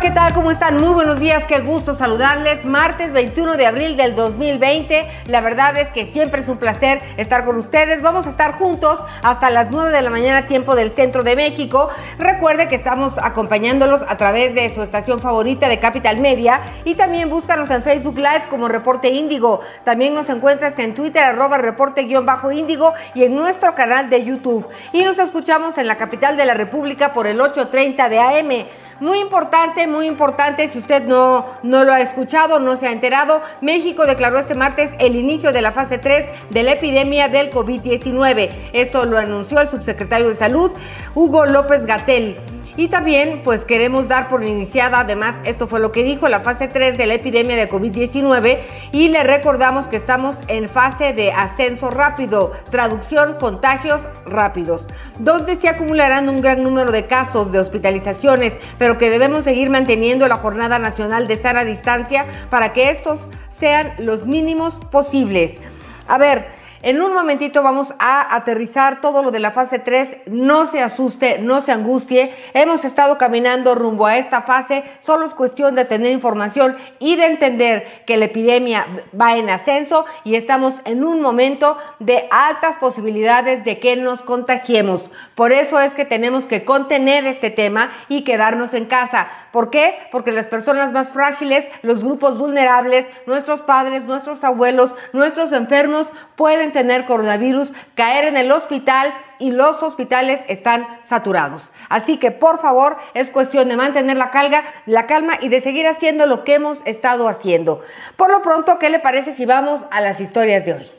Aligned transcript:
¿qué 0.00 0.10
tal? 0.12 0.32
¿Cómo 0.32 0.52
están? 0.52 0.78
Muy 0.78 0.94
buenos 0.94 1.18
días, 1.18 1.42
qué 1.48 1.58
gusto 1.60 1.96
saludarles. 1.96 2.64
Martes 2.64 3.12
21 3.12 3.56
de 3.56 3.66
abril 3.66 3.96
del 3.96 4.14
2020. 4.14 5.08
La 5.26 5.40
verdad 5.40 5.76
es 5.76 5.88
que 5.88 6.06
siempre 6.06 6.42
es 6.42 6.48
un 6.48 6.58
placer 6.58 7.00
estar 7.16 7.44
con 7.44 7.56
ustedes. 7.58 8.00
Vamos 8.00 8.26
a 8.26 8.30
estar 8.30 8.52
juntos 8.52 9.00
hasta 9.22 9.50
las 9.50 9.70
9 9.70 9.90
de 9.90 10.02
la 10.02 10.10
mañana, 10.10 10.46
tiempo 10.46 10.76
del 10.76 10.92
centro 10.92 11.24
de 11.24 11.34
México. 11.34 11.88
Recuerde 12.18 12.68
que 12.68 12.76
estamos 12.76 13.14
acompañándolos 13.18 14.02
a 14.06 14.16
través 14.16 14.54
de 14.54 14.72
su 14.72 14.82
estación 14.82 15.20
favorita 15.20 15.68
de 15.68 15.80
Capital 15.80 16.18
Media 16.20 16.60
y 16.84 16.94
también 16.94 17.28
búscanos 17.28 17.68
en 17.70 17.82
Facebook 17.82 18.18
Live 18.18 18.44
como 18.50 18.68
Reporte 18.68 19.08
Índigo. 19.08 19.62
También 19.84 20.14
nos 20.14 20.28
encuentras 20.28 20.78
en 20.78 20.94
Twitter, 20.94 21.24
arroba 21.24 21.58
reporte-índigo 21.58 22.94
y 23.14 23.24
en 23.24 23.34
nuestro 23.34 23.74
canal 23.74 24.10
de 24.10 24.24
YouTube. 24.24 24.68
Y 24.92 25.02
nos 25.02 25.18
escuchamos 25.18 25.76
en 25.76 25.88
la 25.88 25.96
capital 25.96 26.36
de 26.36 26.46
la 26.46 26.54
República 26.54 27.12
por 27.12 27.26
el 27.26 27.40
830 27.40 28.08
de 28.08 28.18
AM. 28.20 28.68
Muy 29.00 29.20
importante, 29.20 29.86
muy 29.86 30.06
importante, 30.06 30.68
si 30.68 30.78
usted 30.78 31.04
no, 31.04 31.46
no 31.62 31.84
lo 31.84 31.92
ha 31.92 32.00
escuchado, 32.00 32.58
no 32.58 32.76
se 32.76 32.88
ha 32.88 32.92
enterado, 32.92 33.42
México 33.60 34.06
declaró 34.06 34.40
este 34.40 34.56
martes 34.56 34.90
el 34.98 35.14
inicio 35.14 35.52
de 35.52 35.62
la 35.62 35.70
fase 35.70 35.98
3 35.98 36.24
de 36.50 36.62
la 36.64 36.72
epidemia 36.72 37.28
del 37.28 37.52
COVID-19. 37.52 38.50
Esto 38.72 39.04
lo 39.04 39.16
anunció 39.16 39.60
el 39.60 39.68
subsecretario 39.68 40.28
de 40.28 40.34
Salud, 40.34 40.72
Hugo 41.14 41.46
López 41.46 41.86
Gatel. 41.86 42.38
Y 42.78 42.86
también, 42.86 43.40
pues 43.42 43.64
queremos 43.64 44.06
dar 44.06 44.28
por 44.28 44.44
iniciada, 44.44 45.00
además, 45.00 45.34
esto 45.42 45.66
fue 45.66 45.80
lo 45.80 45.90
que 45.90 46.04
dijo 46.04 46.28
la 46.28 46.42
fase 46.42 46.68
3 46.68 46.96
de 46.96 47.06
la 47.06 47.14
epidemia 47.14 47.56
de 47.56 47.68
COVID-19 47.68 48.58
y 48.92 49.08
le 49.08 49.24
recordamos 49.24 49.88
que 49.88 49.96
estamos 49.96 50.36
en 50.46 50.68
fase 50.68 51.12
de 51.12 51.32
ascenso 51.32 51.90
rápido, 51.90 52.52
traducción, 52.70 53.34
contagios 53.40 54.00
rápidos, 54.24 54.82
donde 55.18 55.56
se 55.56 55.68
acumularán 55.68 56.28
un 56.28 56.40
gran 56.40 56.62
número 56.62 56.92
de 56.92 57.06
casos 57.06 57.50
de 57.50 57.58
hospitalizaciones, 57.58 58.52
pero 58.78 58.96
que 58.96 59.10
debemos 59.10 59.42
seguir 59.42 59.70
manteniendo 59.70 60.28
la 60.28 60.36
Jornada 60.36 60.78
Nacional 60.78 61.26
de 61.26 61.36
Sana 61.36 61.64
Distancia 61.64 62.26
para 62.48 62.72
que 62.74 62.90
estos 62.90 63.18
sean 63.58 63.92
los 63.98 64.24
mínimos 64.24 64.72
posibles. 64.92 65.58
A 66.06 66.16
ver, 66.16 66.46
en 66.82 67.02
un 67.02 67.12
momentito 67.12 67.62
vamos 67.62 67.92
a 67.98 68.34
aterrizar 68.36 69.00
todo 69.00 69.22
lo 69.22 69.30
de 69.30 69.40
la 69.40 69.50
fase 69.50 69.78
3. 69.78 70.18
No 70.26 70.70
se 70.70 70.80
asuste, 70.80 71.38
no 71.40 71.62
se 71.62 71.72
angustie. 71.72 72.32
Hemos 72.54 72.84
estado 72.84 73.18
caminando 73.18 73.74
rumbo 73.74 74.06
a 74.06 74.16
esta 74.16 74.42
fase. 74.42 74.84
Solo 75.04 75.26
es 75.26 75.34
cuestión 75.34 75.74
de 75.74 75.84
tener 75.84 76.12
información 76.12 76.76
y 77.00 77.16
de 77.16 77.26
entender 77.26 78.04
que 78.06 78.16
la 78.16 78.26
epidemia 78.26 78.86
va 79.18 79.36
en 79.36 79.50
ascenso 79.50 80.04
y 80.22 80.36
estamos 80.36 80.74
en 80.84 81.04
un 81.04 81.20
momento 81.20 81.76
de 81.98 82.28
altas 82.30 82.76
posibilidades 82.76 83.64
de 83.64 83.78
que 83.80 83.96
nos 83.96 84.20
contagiemos. 84.22 85.02
Por 85.34 85.52
eso 85.52 85.80
es 85.80 85.94
que 85.94 86.04
tenemos 86.04 86.44
que 86.44 86.64
contener 86.64 87.26
este 87.26 87.50
tema 87.50 87.90
y 88.08 88.22
quedarnos 88.22 88.72
en 88.74 88.86
casa. 88.86 89.28
¿Por 89.52 89.70
qué? 89.70 89.94
Porque 90.12 90.30
las 90.30 90.46
personas 90.46 90.92
más 90.92 91.08
frágiles, 91.08 91.64
los 91.82 92.02
grupos 92.02 92.38
vulnerables, 92.38 93.06
nuestros 93.26 93.62
padres, 93.62 94.04
nuestros 94.04 94.44
abuelos, 94.44 94.92
nuestros 95.12 95.52
enfermos 95.52 96.06
pueden 96.36 96.67
tener 96.72 97.04
coronavirus, 97.04 97.70
caer 97.94 98.26
en 98.26 98.36
el 98.36 98.50
hospital 98.50 99.12
y 99.38 99.50
los 99.50 99.82
hospitales 99.82 100.40
están 100.48 100.86
saturados. 101.08 101.62
Así 101.88 102.18
que 102.18 102.30
por 102.30 102.60
favor 102.60 102.96
es 103.14 103.30
cuestión 103.30 103.68
de 103.68 103.76
mantener 103.76 104.16
la 104.16 104.30
calma, 104.30 104.62
la 104.86 105.06
calma 105.06 105.38
y 105.40 105.48
de 105.48 105.60
seguir 105.60 105.86
haciendo 105.86 106.26
lo 106.26 106.44
que 106.44 106.54
hemos 106.54 106.78
estado 106.84 107.28
haciendo. 107.28 107.82
Por 108.16 108.30
lo 108.30 108.42
pronto, 108.42 108.78
¿qué 108.78 108.90
le 108.90 108.98
parece 108.98 109.34
si 109.34 109.46
vamos 109.46 109.80
a 109.90 110.00
las 110.00 110.20
historias 110.20 110.64
de 110.64 110.74
hoy? 110.74 110.97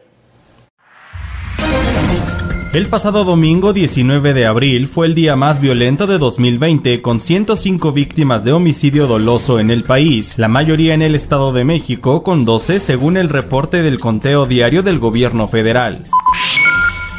El 2.71 2.85
pasado 2.85 3.23
domingo 3.23 3.73
19 3.73 4.35
de 4.35 4.45
abril 4.45 4.87
fue 4.87 5.07
el 5.07 5.15
día 5.15 5.35
más 5.35 5.59
violento 5.59 6.05
de 6.05 6.19
2020 6.19 7.01
con 7.01 7.19
105 7.19 7.91
víctimas 7.93 8.43
de 8.43 8.51
homicidio 8.51 9.07
doloso 9.07 9.59
en 9.59 9.71
el 9.71 9.83
país, 9.83 10.35
la 10.37 10.49
mayoría 10.49 10.93
en 10.93 11.01
el 11.01 11.15
Estado 11.15 11.51
de 11.51 11.63
México 11.63 12.21
con 12.21 12.45
12 12.45 12.79
según 12.79 13.17
el 13.17 13.29
reporte 13.29 13.81
del 13.81 13.99
conteo 13.99 14.45
diario 14.45 14.83
del 14.83 14.99
gobierno 14.99 15.47
federal. 15.47 16.03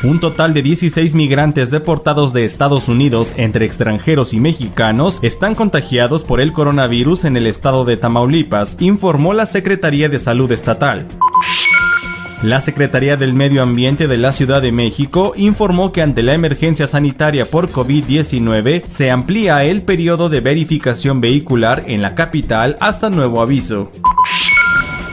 Un 0.05 0.21
total 0.21 0.55
de 0.55 0.62
16 0.62 1.16
migrantes 1.16 1.72
deportados 1.72 2.33
de 2.33 2.44
Estados 2.44 2.89
Unidos 2.89 3.34
entre 3.37 3.66
extranjeros 3.66 4.33
y 4.33 4.39
mexicanos 4.39 5.19
están 5.22 5.56
contagiados 5.56 6.22
por 6.22 6.41
el 6.41 6.53
coronavirus 6.53 7.25
en 7.25 7.37
el 7.37 7.49
estado 7.49 7.84
de 7.84 7.97
Tamaulipas, 7.97 8.77
informó 8.78 9.34
la 9.34 9.47
Secretaría 9.47 10.09
de 10.09 10.21
Salud 10.21 10.53
Estatal. 10.53 11.09
La 12.43 12.59
Secretaría 12.61 13.19
del 13.19 13.34
Medio 13.34 13.62
Ambiente 13.62 14.09
de 14.09 14.17
la 14.17 14.33
Ciudad 14.33 14.62
de 14.62 14.73
México 14.73 15.34
informó 15.37 15.93
que 15.93 16.01
ante 16.01 16.23
la 16.23 16.33
emergencia 16.33 16.87
sanitaria 16.87 17.51
por 17.51 17.71
COVID-19 17.71 18.84
se 18.87 19.11
amplía 19.11 19.62
el 19.65 19.83
periodo 19.83 20.31
de 20.31 20.41
verificación 20.41 21.21
vehicular 21.21 21.84
en 21.87 22.01
la 22.01 22.15
capital 22.15 22.78
hasta 22.81 23.11
nuevo 23.11 23.43
aviso. 23.43 23.93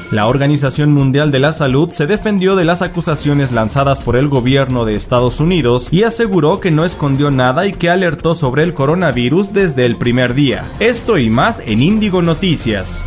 La 0.09 0.27
Organización 0.27 0.93
Mundial 0.93 1.29
de 1.31 1.39
la 1.39 1.51
Salud 1.51 1.89
se 1.89 2.07
defendió 2.07 2.55
de 2.55 2.63
las 2.63 2.81
acusaciones 2.81 3.51
lanzadas 3.51 3.99
por 3.99 4.15
el 4.15 4.29
gobierno 4.29 4.85
de 4.85 4.95
Estados 4.95 5.41
Unidos 5.41 5.89
y 5.91 6.03
aseguró 6.03 6.61
que 6.61 6.71
no 6.71 6.85
escondió 6.85 7.29
nada 7.29 7.67
y 7.67 7.73
que 7.73 7.89
alertó 7.89 8.35
sobre 8.35 8.63
el 8.63 8.73
coronavirus 8.73 9.51
desde 9.51 9.83
el 9.83 9.97
primer 9.97 10.33
día. 10.33 10.63
Esto 10.79 11.17
y 11.17 11.29
más 11.29 11.61
en 11.65 11.83
Índigo 11.83 12.21
Noticias. 12.21 13.03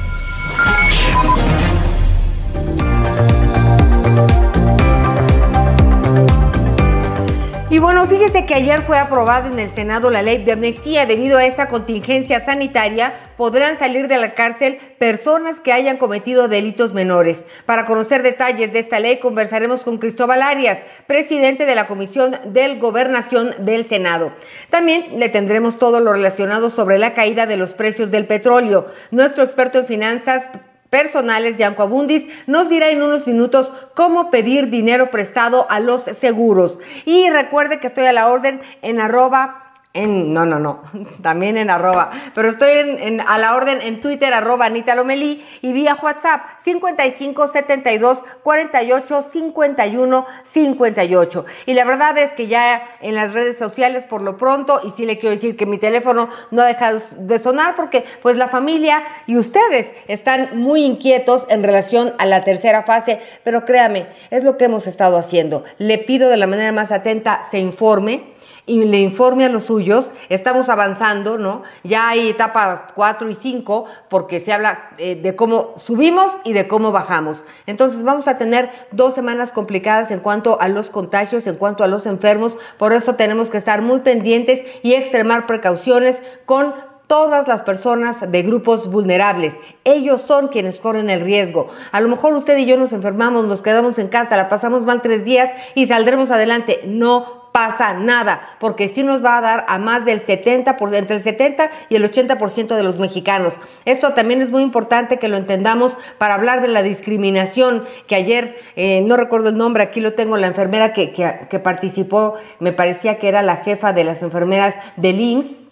Bueno, 7.80 8.06
fíjese 8.06 8.44
que 8.44 8.54
ayer 8.54 8.82
fue 8.82 8.98
aprobada 8.98 9.48
en 9.48 9.58
el 9.58 9.70
Senado 9.70 10.10
la 10.10 10.20
ley 10.20 10.44
de 10.44 10.52
amnistía. 10.52 11.06
Debido 11.06 11.38
a 11.38 11.46
esta 11.46 11.68
contingencia 11.68 12.44
sanitaria, 12.44 13.14
podrán 13.38 13.78
salir 13.78 14.06
de 14.06 14.18
la 14.18 14.34
cárcel 14.34 14.78
personas 14.98 15.60
que 15.60 15.72
hayan 15.72 15.96
cometido 15.96 16.46
delitos 16.46 16.92
menores. 16.92 17.38
Para 17.64 17.86
conocer 17.86 18.22
detalles 18.22 18.72
de 18.74 18.80
esta 18.80 19.00
ley, 19.00 19.18
conversaremos 19.18 19.80
con 19.80 19.96
Cristóbal 19.96 20.42
Arias, 20.42 20.78
presidente 21.06 21.64
de 21.64 21.74
la 21.74 21.86
Comisión 21.86 22.36
del 22.44 22.78
Gobernación 22.78 23.54
del 23.60 23.86
Senado. 23.86 24.30
También 24.68 25.18
le 25.18 25.30
tendremos 25.30 25.78
todo 25.78 26.00
lo 26.00 26.12
relacionado 26.12 26.70
sobre 26.70 26.98
la 26.98 27.14
caída 27.14 27.46
de 27.46 27.56
los 27.56 27.70
precios 27.70 28.10
del 28.10 28.26
petróleo. 28.26 28.88
Nuestro 29.10 29.42
experto 29.42 29.78
en 29.78 29.86
finanzas, 29.86 30.44
personales, 30.90 31.56
Yanco 31.56 31.82
Abundis, 31.82 32.26
nos 32.46 32.68
dirá 32.68 32.90
en 32.90 33.02
unos 33.02 33.26
minutos 33.26 33.72
cómo 33.94 34.30
pedir 34.30 34.68
dinero 34.68 35.10
prestado 35.10 35.66
a 35.70 35.80
los 35.80 36.02
seguros. 36.02 36.78
Y 37.04 37.30
recuerde 37.30 37.80
que 37.80 37.86
estoy 37.86 38.06
a 38.06 38.12
la 38.12 38.28
orden 38.28 38.60
en 38.82 39.00
arroba 39.00 39.69
en, 39.92 40.32
no, 40.32 40.46
no, 40.46 40.60
no, 40.60 40.82
también 41.22 41.58
en 41.58 41.68
arroba, 41.68 42.10
pero 42.32 42.50
estoy 42.50 42.70
en, 42.70 43.20
a 43.20 43.38
la 43.38 43.56
orden 43.56 43.80
en 43.82 44.00
Twitter, 44.00 44.32
arroba 44.32 44.66
Anita 44.66 44.94
Lomelí, 44.94 45.44
y 45.62 45.72
vía 45.72 45.98
WhatsApp 46.00 46.42
55 46.62 47.48
72 47.48 48.18
48 48.42 49.26
51 49.32 50.26
58. 50.52 51.46
Y 51.66 51.74
la 51.74 51.84
verdad 51.84 52.16
es 52.18 52.32
que 52.32 52.46
ya 52.46 52.82
en 53.00 53.16
las 53.16 53.32
redes 53.32 53.58
sociales 53.58 54.04
por 54.04 54.22
lo 54.22 54.36
pronto, 54.36 54.80
y 54.84 54.92
sí 54.92 55.06
le 55.06 55.18
quiero 55.18 55.34
decir 55.34 55.56
que 55.56 55.66
mi 55.66 55.78
teléfono 55.78 56.28
no 56.52 56.62
ha 56.62 56.66
dejado 56.66 57.02
de 57.16 57.38
sonar 57.40 57.74
porque 57.74 58.04
pues 58.22 58.36
la 58.36 58.48
familia 58.48 59.02
y 59.26 59.38
ustedes 59.38 59.88
están 60.06 60.58
muy 60.58 60.84
inquietos 60.84 61.46
en 61.48 61.64
relación 61.64 62.14
a 62.18 62.26
la 62.26 62.44
tercera 62.44 62.84
fase, 62.84 63.20
pero 63.42 63.64
créame, 63.64 64.06
es 64.30 64.44
lo 64.44 64.56
que 64.56 64.66
hemos 64.66 64.86
estado 64.86 65.16
haciendo. 65.16 65.64
Le 65.78 65.98
pido 65.98 66.28
de 66.28 66.36
la 66.36 66.46
manera 66.46 66.70
más 66.70 66.92
atenta 66.92 67.42
se 67.50 67.58
informe 67.58 68.38
y 68.70 68.84
le 68.84 69.00
informe 69.00 69.44
a 69.44 69.48
los 69.48 69.64
suyos. 69.64 70.06
Estamos 70.28 70.68
avanzando, 70.68 71.38
¿no? 71.38 71.64
Ya 71.82 72.08
hay 72.08 72.28
etapas 72.28 72.82
4 72.94 73.28
y 73.28 73.34
5 73.34 73.86
porque 74.08 74.38
se 74.38 74.52
habla 74.52 74.90
eh, 74.98 75.16
de 75.16 75.34
cómo 75.34 75.74
subimos 75.84 76.30
y 76.44 76.52
de 76.52 76.68
cómo 76.68 76.92
bajamos. 76.92 77.38
Entonces 77.66 78.04
vamos 78.04 78.28
a 78.28 78.38
tener 78.38 78.70
dos 78.92 79.16
semanas 79.16 79.50
complicadas 79.50 80.12
en 80.12 80.20
cuanto 80.20 80.60
a 80.60 80.68
los 80.68 80.88
contagios, 80.88 81.48
en 81.48 81.56
cuanto 81.56 81.82
a 81.82 81.88
los 81.88 82.06
enfermos. 82.06 82.52
Por 82.78 82.92
eso 82.92 83.16
tenemos 83.16 83.50
que 83.50 83.58
estar 83.58 83.82
muy 83.82 84.00
pendientes 84.00 84.60
y 84.84 84.94
extremar 84.94 85.48
precauciones 85.48 86.18
con 86.46 86.72
todas 87.08 87.48
las 87.48 87.62
personas 87.62 88.30
de 88.30 88.42
grupos 88.42 88.88
vulnerables. 88.88 89.52
Ellos 89.82 90.22
son 90.28 90.46
quienes 90.46 90.78
corren 90.78 91.10
el 91.10 91.22
riesgo. 91.22 91.68
A 91.90 92.00
lo 92.00 92.08
mejor 92.08 92.34
usted 92.34 92.56
y 92.56 92.66
yo 92.66 92.76
nos 92.76 92.92
enfermamos, 92.92 93.46
nos 93.46 93.62
quedamos 93.62 93.98
en 93.98 94.06
casa, 94.06 94.36
la 94.36 94.48
pasamos 94.48 94.82
mal 94.82 95.02
tres 95.02 95.24
días 95.24 95.50
y 95.74 95.88
saldremos 95.88 96.30
adelante. 96.30 96.82
No 96.86 97.39
pasa 97.52 97.94
nada, 97.94 98.56
porque 98.58 98.88
sí 98.88 99.02
nos 99.02 99.24
va 99.24 99.38
a 99.38 99.40
dar 99.40 99.64
a 99.68 99.78
más 99.78 100.04
del 100.04 100.20
70%, 100.20 100.76
por, 100.76 100.94
entre 100.94 101.16
el 101.16 101.22
70 101.22 101.70
y 101.88 101.96
el 101.96 102.10
80% 102.10 102.76
de 102.76 102.82
los 102.82 102.98
mexicanos. 102.98 103.52
Esto 103.84 104.12
también 104.14 104.42
es 104.42 104.50
muy 104.50 104.62
importante 104.62 105.18
que 105.18 105.28
lo 105.28 105.36
entendamos 105.36 105.92
para 106.18 106.34
hablar 106.34 106.62
de 106.62 106.68
la 106.68 106.82
discriminación, 106.82 107.84
que 108.06 108.14
ayer, 108.14 108.58
eh, 108.76 109.02
no 109.02 109.16
recuerdo 109.16 109.48
el 109.48 109.56
nombre, 109.56 109.82
aquí 109.82 110.00
lo 110.00 110.14
tengo, 110.14 110.36
la 110.36 110.46
enfermera 110.46 110.92
que, 110.92 111.12
que, 111.12 111.58
participó, 111.58 112.36
me 112.58 112.72
parecía 112.72 113.18
que 113.18 113.28
era 113.28 113.42
la 113.42 113.56
jefa 113.56 113.92
de 113.92 114.04
las 114.04 114.22
enfermeras 114.22 114.74
del 114.96 115.20
IMSS, 115.20 115.62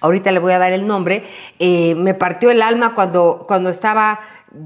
ahorita 0.00 0.32
le 0.32 0.38
voy 0.38 0.52
a 0.52 0.58
dar 0.58 0.72
el 0.72 0.86
nombre, 0.86 1.24
eh, 1.58 1.94
me 1.94 2.14
partió 2.14 2.50
el 2.50 2.62
alma 2.62 2.94
cuando, 2.94 3.44
cuando 3.46 3.70
estaba 3.70 4.20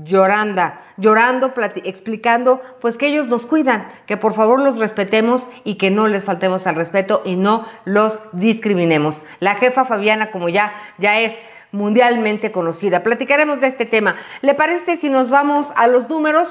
llorando, 0.04 0.62
llorando, 0.98 1.54
explicando, 1.84 2.60
pues 2.80 2.96
que 2.96 3.06
ellos 3.06 3.28
nos 3.28 3.46
cuidan, 3.46 3.88
que 4.06 4.16
por 4.16 4.34
favor 4.34 4.60
los 4.60 4.78
respetemos 4.78 5.42
y 5.64 5.76
que 5.76 5.90
no 5.90 6.08
les 6.08 6.24
faltemos 6.24 6.66
al 6.66 6.74
respeto 6.74 7.22
y 7.24 7.36
no 7.36 7.66
los 7.84 8.18
discriminemos. 8.32 9.14
La 9.40 9.54
jefa 9.54 9.84
Fabiana, 9.84 10.30
como 10.30 10.48
ya, 10.48 10.72
ya 10.98 11.20
es 11.20 11.32
mundialmente 11.72 12.52
conocida. 12.52 13.02
Platicaremos 13.02 13.60
de 13.60 13.68
este 13.68 13.86
tema. 13.86 14.16
¿Le 14.42 14.54
parece 14.54 14.96
si 14.96 15.08
nos 15.08 15.30
vamos 15.30 15.68
a 15.76 15.86
los 15.86 16.08
números? 16.08 16.48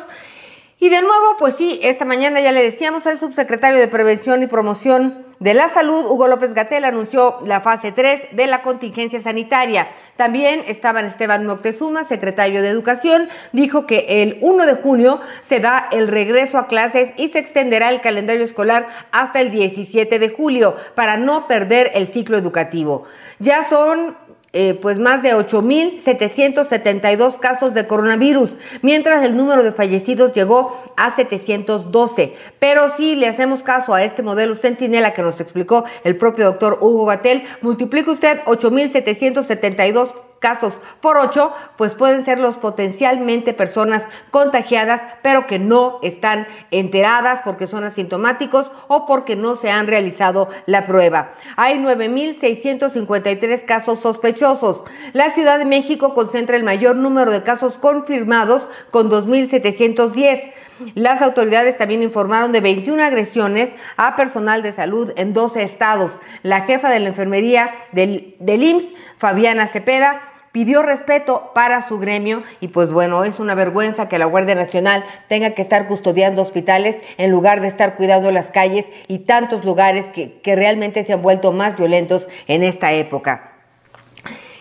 Y 0.80 0.90
de 0.90 1.02
nuevo, 1.02 1.38
pues 1.38 1.56
sí, 1.56 1.80
esta 1.84 2.06
mañana 2.06 2.40
ya 2.40 2.52
le 2.52 2.64
decíamos 2.64 3.06
al 3.08 3.20
subsecretario 3.20 3.80
de 3.80 3.88
Prevención 3.88 4.44
y 4.44 4.48
Promoción 4.48 5.27
de 5.40 5.54
la 5.54 5.70
Salud, 5.70 6.06
Hugo 6.06 6.28
López 6.28 6.54
Gatel, 6.54 6.84
anunció 6.84 7.40
la 7.46 7.62
fase 7.62 7.92
3 7.92 8.36
de 8.36 8.48
la 8.48 8.62
contingencia 8.62 9.22
sanitaria. 9.22 9.88
También 10.16 10.64
estaban 10.68 11.06
Esteban 11.06 11.46
Moctezuma, 11.46 12.04
secretario 12.04 12.62
de 12.62 12.70
Educación, 12.70 13.30
dijo 13.52 13.86
que 13.86 14.24
el 14.24 14.40
1 14.42 14.66
de 14.66 14.74
junio 14.76 15.22
se 15.48 15.60
da 15.60 15.88
el 15.92 16.08
regreso 16.08 16.58
a 16.58 16.68
clases 16.68 17.12
y 17.18 17.28
se 17.28 17.40
extenderá 17.40 17.90
el 17.90 18.02
calendario 18.02 18.44
escolar 18.44 18.88
hasta 19.12 19.42
el 19.42 19.52
17 19.52 20.18
de 20.18 20.30
julio 20.30 20.76
para 20.96 21.18
no 21.18 21.48
perder 21.48 21.92
el 21.94 22.08
ciclo 22.08 22.38
educativo. 22.38 23.06
Ya 23.40 23.64
son 23.64 24.18
eh, 24.60 24.74
pues 24.74 24.98
más 24.98 25.22
de 25.22 25.36
8.772 25.36 27.38
casos 27.38 27.76
de 27.76 27.86
coronavirus, 27.86 28.56
mientras 28.82 29.24
el 29.24 29.38
número 29.38 29.62
de 29.62 29.72
fallecidos 29.72 30.34
llegó 30.34 30.84
a 30.96 31.16
712. 31.16 32.34
Pero 32.58 32.92
si 32.98 33.16
le 33.16 33.28
hacemos 33.28 33.62
caso 33.62 33.94
a 33.94 34.02
este 34.02 34.24
modelo 34.24 34.56
Centinela 34.56 35.14
que 35.14 35.22
nos 35.22 35.40
explicó 35.40 35.86
el 36.04 36.18
propio 36.18 36.46
doctor 36.46 36.80
Hugo 36.82 37.06
Gatel, 37.06 37.44
multiplique 37.62 38.10
usted 38.10 38.44
8.772 38.46 40.27
casos 40.40 40.74
por 41.02 41.18
ocho, 41.18 41.54
pues 41.78 41.94
pueden 41.94 42.26
ser 42.26 42.40
los 42.40 42.56
potencialmente 42.56 43.54
personas 43.54 44.04
contagiadas, 44.32 45.02
pero 45.22 45.48
que 45.48 45.60
no 45.60 46.00
están 46.04 46.48
enteradas 46.72 47.42
porque 47.44 47.68
son 47.68 47.84
asintomáticos 47.84 48.68
o 48.88 49.06
porque 49.06 49.36
no 49.36 49.58
se 49.58 49.70
han 49.70 49.88
realizado 49.88 50.50
la 50.66 50.86
prueba. 50.86 51.32
Hay 51.56 51.80
9.653 51.80 53.66
casos 53.66 54.00
sospechosos. 54.00 54.84
La 55.14 55.32
Ciudad 55.32 55.60
de 55.60 55.66
México 55.66 56.14
concentra 56.14 56.56
el 56.56 56.64
mayor 56.64 56.96
número 56.96 57.32
de 57.32 57.44
casos 57.44 57.74
confirmados 57.80 58.64
con 58.92 59.10
2.710. 59.10 60.54
Las 60.94 61.22
autoridades 61.22 61.78
también 61.78 62.04
informaron 62.04 62.52
de 62.52 62.62
21 62.62 63.04
agresiones 63.04 63.72
a 63.96 64.16
personal 64.16 64.62
de 64.62 64.74
salud 64.74 65.12
en 65.16 65.34
12 65.34 65.64
estados. 65.64 66.12
La 66.44 66.62
jefa 66.62 66.92
de 66.92 67.00
la 67.00 67.10
enfermería 67.10 67.72
del, 67.92 68.36
del 68.40 68.64
IMSS, 68.64 68.94
Fabiana 69.18 69.68
Cepeda, 69.68 70.22
pidió 70.58 70.82
respeto 70.82 71.52
para 71.54 71.88
su 71.88 72.00
gremio 72.00 72.42
y 72.62 72.70
pues 72.70 72.90
bueno, 72.90 73.24
es 73.24 73.38
una 73.38 73.54
vergüenza 73.54 74.10
que 74.10 74.18
la 74.18 74.26
Guardia 74.26 74.56
Nacional 74.56 75.06
tenga 75.30 75.52
que 75.52 75.62
estar 75.62 75.88
custodiando 75.88 76.42
hospitales 76.42 76.96
en 77.20 77.30
lugar 77.30 77.62
de 77.62 77.68
estar 77.68 77.96
cuidando 77.96 78.32
las 78.32 78.48
calles 78.48 78.88
y 79.08 79.20
tantos 79.20 79.64
lugares 79.64 80.08
que, 80.08 80.42
que 80.42 80.56
realmente 80.56 81.06
se 81.06 81.14
han 81.14 81.22
vuelto 81.22 81.52
más 81.52 81.78
violentos 81.78 82.28
en 82.48 82.64
esta 82.64 82.92
época. 82.94 83.52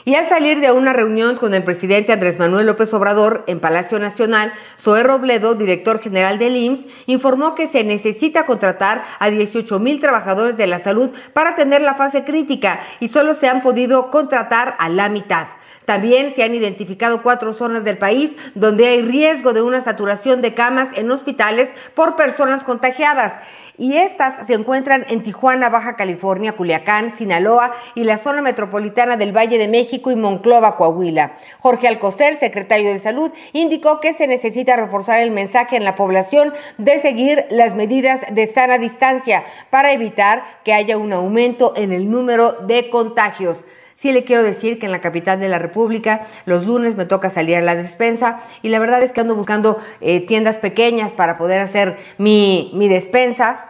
Y 0.05 0.17
al 0.17 0.27
salir 0.27 0.61
de 0.61 0.71
una 0.71 0.93
reunión 0.93 1.37
con 1.37 1.55
el 1.55 1.65
presidente 1.65 2.13
Andrés 2.13 2.39
Manuel 2.39 2.67
López 2.67 2.93
Obrador 2.93 3.45
en 3.47 3.59
Palacio 3.59 3.99
Nacional, 3.99 4.53
Zoé 4.79 5.03
Robledo, 5.03 5.55
director 5.55 5.99
general 6.01 6.39
del 6.39 6.59
IMSS, 6.59 6.85
informó 7.07 7.55
que 7.55 7.69
se 7.69 7.85
necesita 7.85 8.45
contratar 8.45 9.03
a 9.19 9.31
18 9.31 9.79
mil 9.79 9.99
trabajadores 9.99 10.59
de 10.59 10.67
la 10.67 10.85
salud 10.85 11.09
para 11.33 11.53
atender 11.53 11.81
la 11.81 11.95
fase 11.95 12.23
crítica 12.23 12.81
y 13.01 13.09
solo 13.09 13.35
se 13.35 13.49
han 13.49 13.63
podido 13.63 14.11
contratar 14.11 14.77
a 14.79 14.91
la 14.91 15.09
mitad. 15.09 15.47
También 15.87 16.35
se 16.35 16.43
han 16.43 16.55
identificado 16.55 17.23
cuatro 17.23 17.55
zonas 17.55 17.85
del 17.85 17.97
país 17.97 18.33
donde 18.55 18.89
hay 18.89 19.03
riesgo 19.03 19.53
de 19.53 19.63
una 19.63 19.83
saturación 19.83 20.43
de 20.43 20.53
camas 20.53 20.89
en 20.97 21.11
hospitales 21.11 21.71
por 21.95 22.17
personas 22.17 22.65
contagiadas. 22.65 23.35
Y 23.79 23.97
estas 23.97 24.47
se 24.47 24.55
encuentran 24.55 25.07
en 25.09 25.23
Tijuana, 25.23 25.69
Baja 25.69 25.97
California, 25.97 26.53
Culiacán, 26.53 27.17
Sinaloa 27.17 27.73
y 27.95 28.05
la 28.05 28.19
zona 28.19 28.43
metropolitana 28.43 29.17
del 29.17 29.37
Valle 29.37 29.59
de 29.59 29.69
México 29.69 30.11
y 30.11 30.17
Monclova, 30.17 30.77
Coahuila. 30.77 31.37
Jorge 31.61 31.87
Alcocer, 31.87 32.39
secretario 32.39 32.89
de 32.89 32.99
Salud, 32.99 33.31
indicó 33.53 34.01
que 34.01 34.13
se 34.13 34.27
necesita 34.27 34.77
reforzar 34.77 35.21
el 35.21 35.31
mensaje 35.31 35.77
en 35.77 35.85
la 35.85 35.95
población 35.95 36.53
de 36.79 36.99
seguir 37.01 37.45
las 37.51 37.75
medidas 37.75 38.21
de 38.31 38.47
sana 38.49 38.79
distancia 38.79 39.45
para 39.71 39.93
evitar 39.93 40.43
que 40.65 40.73
haya 40.73 40.97
un 40.97 41.13
aumento 41.13 41.75
en 41.77 41.93
el 41.93 42.11
número 42.11 42.53
de 42.67 42.91
contagios. 42.91 43.59
Sí 44.07 44.13
le 44.13 44.23
quiero 44.23 44.45
decir 44.45 44.79
que 44.79 44.87
en 44.87 44.93
la 44.93 45.01
capital 45.01 45.41
de 45.41 45.49
la 45.49 45.59
República 45.59 46.29
los 46.45 46.65
lunes 46.65 46.97
me 46.97 47.07
toca 47.07 47.29
salir 47.29 47.57
a 47.57 47.61
la 47.61 47.75
despensa 47.75 48.39
y 48.63 48.69
la 48.69 48.79
verdad 48.79 49.03
es 49.03 49.11
que 49.11 49.21
ando 49.21 49.35
buscando 49.35 49.81
eh, 50.01 50.25
tiendas 50.25 50.59
pequeñas 50.59 51.11
para 51.11 51.37
poder 51.39 51.61
hacer 51.61 51.99
mi, 52.17 52.71
despensa. 52.89 53.65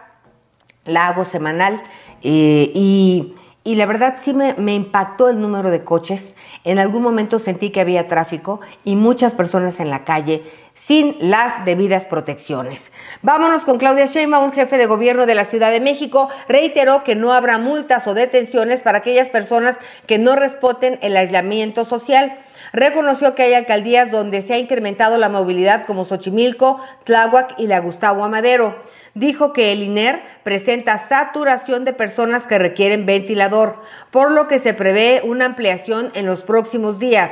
La 0.85 1.07
hago 1.07 1.25
semanal 1.25 1.81
eh, 2.21 2.71
y, 2.71 3.33
la 3.65 3.87
verdad 3.87 4.17
sí 4.23 4.35
me 4.35 4.75
impactó 4.75 5.27
el 5.27 5.41
número 5.41 5.71
de 5.71 5.83
coches. 5.83 6.35
En 6.63 6.77
algún 6.77 7.01
momento 7.01 7.39
sentí 7.39 7.71
que 7.71 7.81
había 7.81 8.07
tráfico 8.07 8.59
y 8.83 8.95
muchas 8.95 9.33
personas 9.33 9.79
en 9.79 9.89
la 9.89 10.03
calle 10.03 10.43
sin 10.85 11.17
las 11.19 11.65
debidas 11.65 12.05
protecciones. 12.05 12.91
Vámonos 13.21 13.63
con 13.63 13.77
Claudia 13.77 14.05
Sheinbaum, 14.05 14.51
jefe 14.51 14.77
de 14.77 14.85
gobierno 14.85 15.25
de 15.25 15.35
la 15.35 15.45
Ciudad 15.45 15.71
de 15.71 15.81
México, 15.81 16.29
reiteró 16.47 17.03
que 17.03 17.15
no 17.15 17.33
habrá 17.33 17.57
multas 17.57 18.07
o 18.07 18.13
detenciones 18.13 18.81
para 18.81 18.99
aquellas 18.99 19.29
personas 19.29 19.75
que 20.05 20.17
no 20.17 20.35
responden 20.35 20.97
el 21.01 21.17
aislamiento 21.17 21.85
social. 21.85 22.37
Reconoció 22.73 23.35
que 23.35 23.43
hay 23.43 23.53
alcaldías 23.53 24.11
donde 24.11 24.41
se 24.41 24.53
ha 24.53 24.57
incrementado 24.57 25.17
la 25.17 25.29
movilidad 25.29 25.85
como 25.85 26.05
Xochimilco, 26.05 26.81
Tláhuac 27.05 27.55
y 27.57 27.67
la 27.67 27.79
Gustavo 27.79 28.23
Amadero. 28.23 28.75
Dijo 29.13 29.51
que 29.51 29.71
el 29.71 29.81
INER 29.83 30.21
presenta 30.43 31.07
saturación 31.07 31.85
de 31.85 31.93
personas 31.93 32.43
que 32.43 32.59
requieren 32.59 33.05
ventilador, 33.05 33.81
por 34.11 34.31
lo 34.31 34.47
que 34.47 34.59
se 34.59 34.73
prevé 34.73 35.21
una 35.23 35.45
ampliación 35.45 36.11
en 36.13 36.25
los 36.25 36.41
próximos 36.41 36.99
días. 36.99 37.31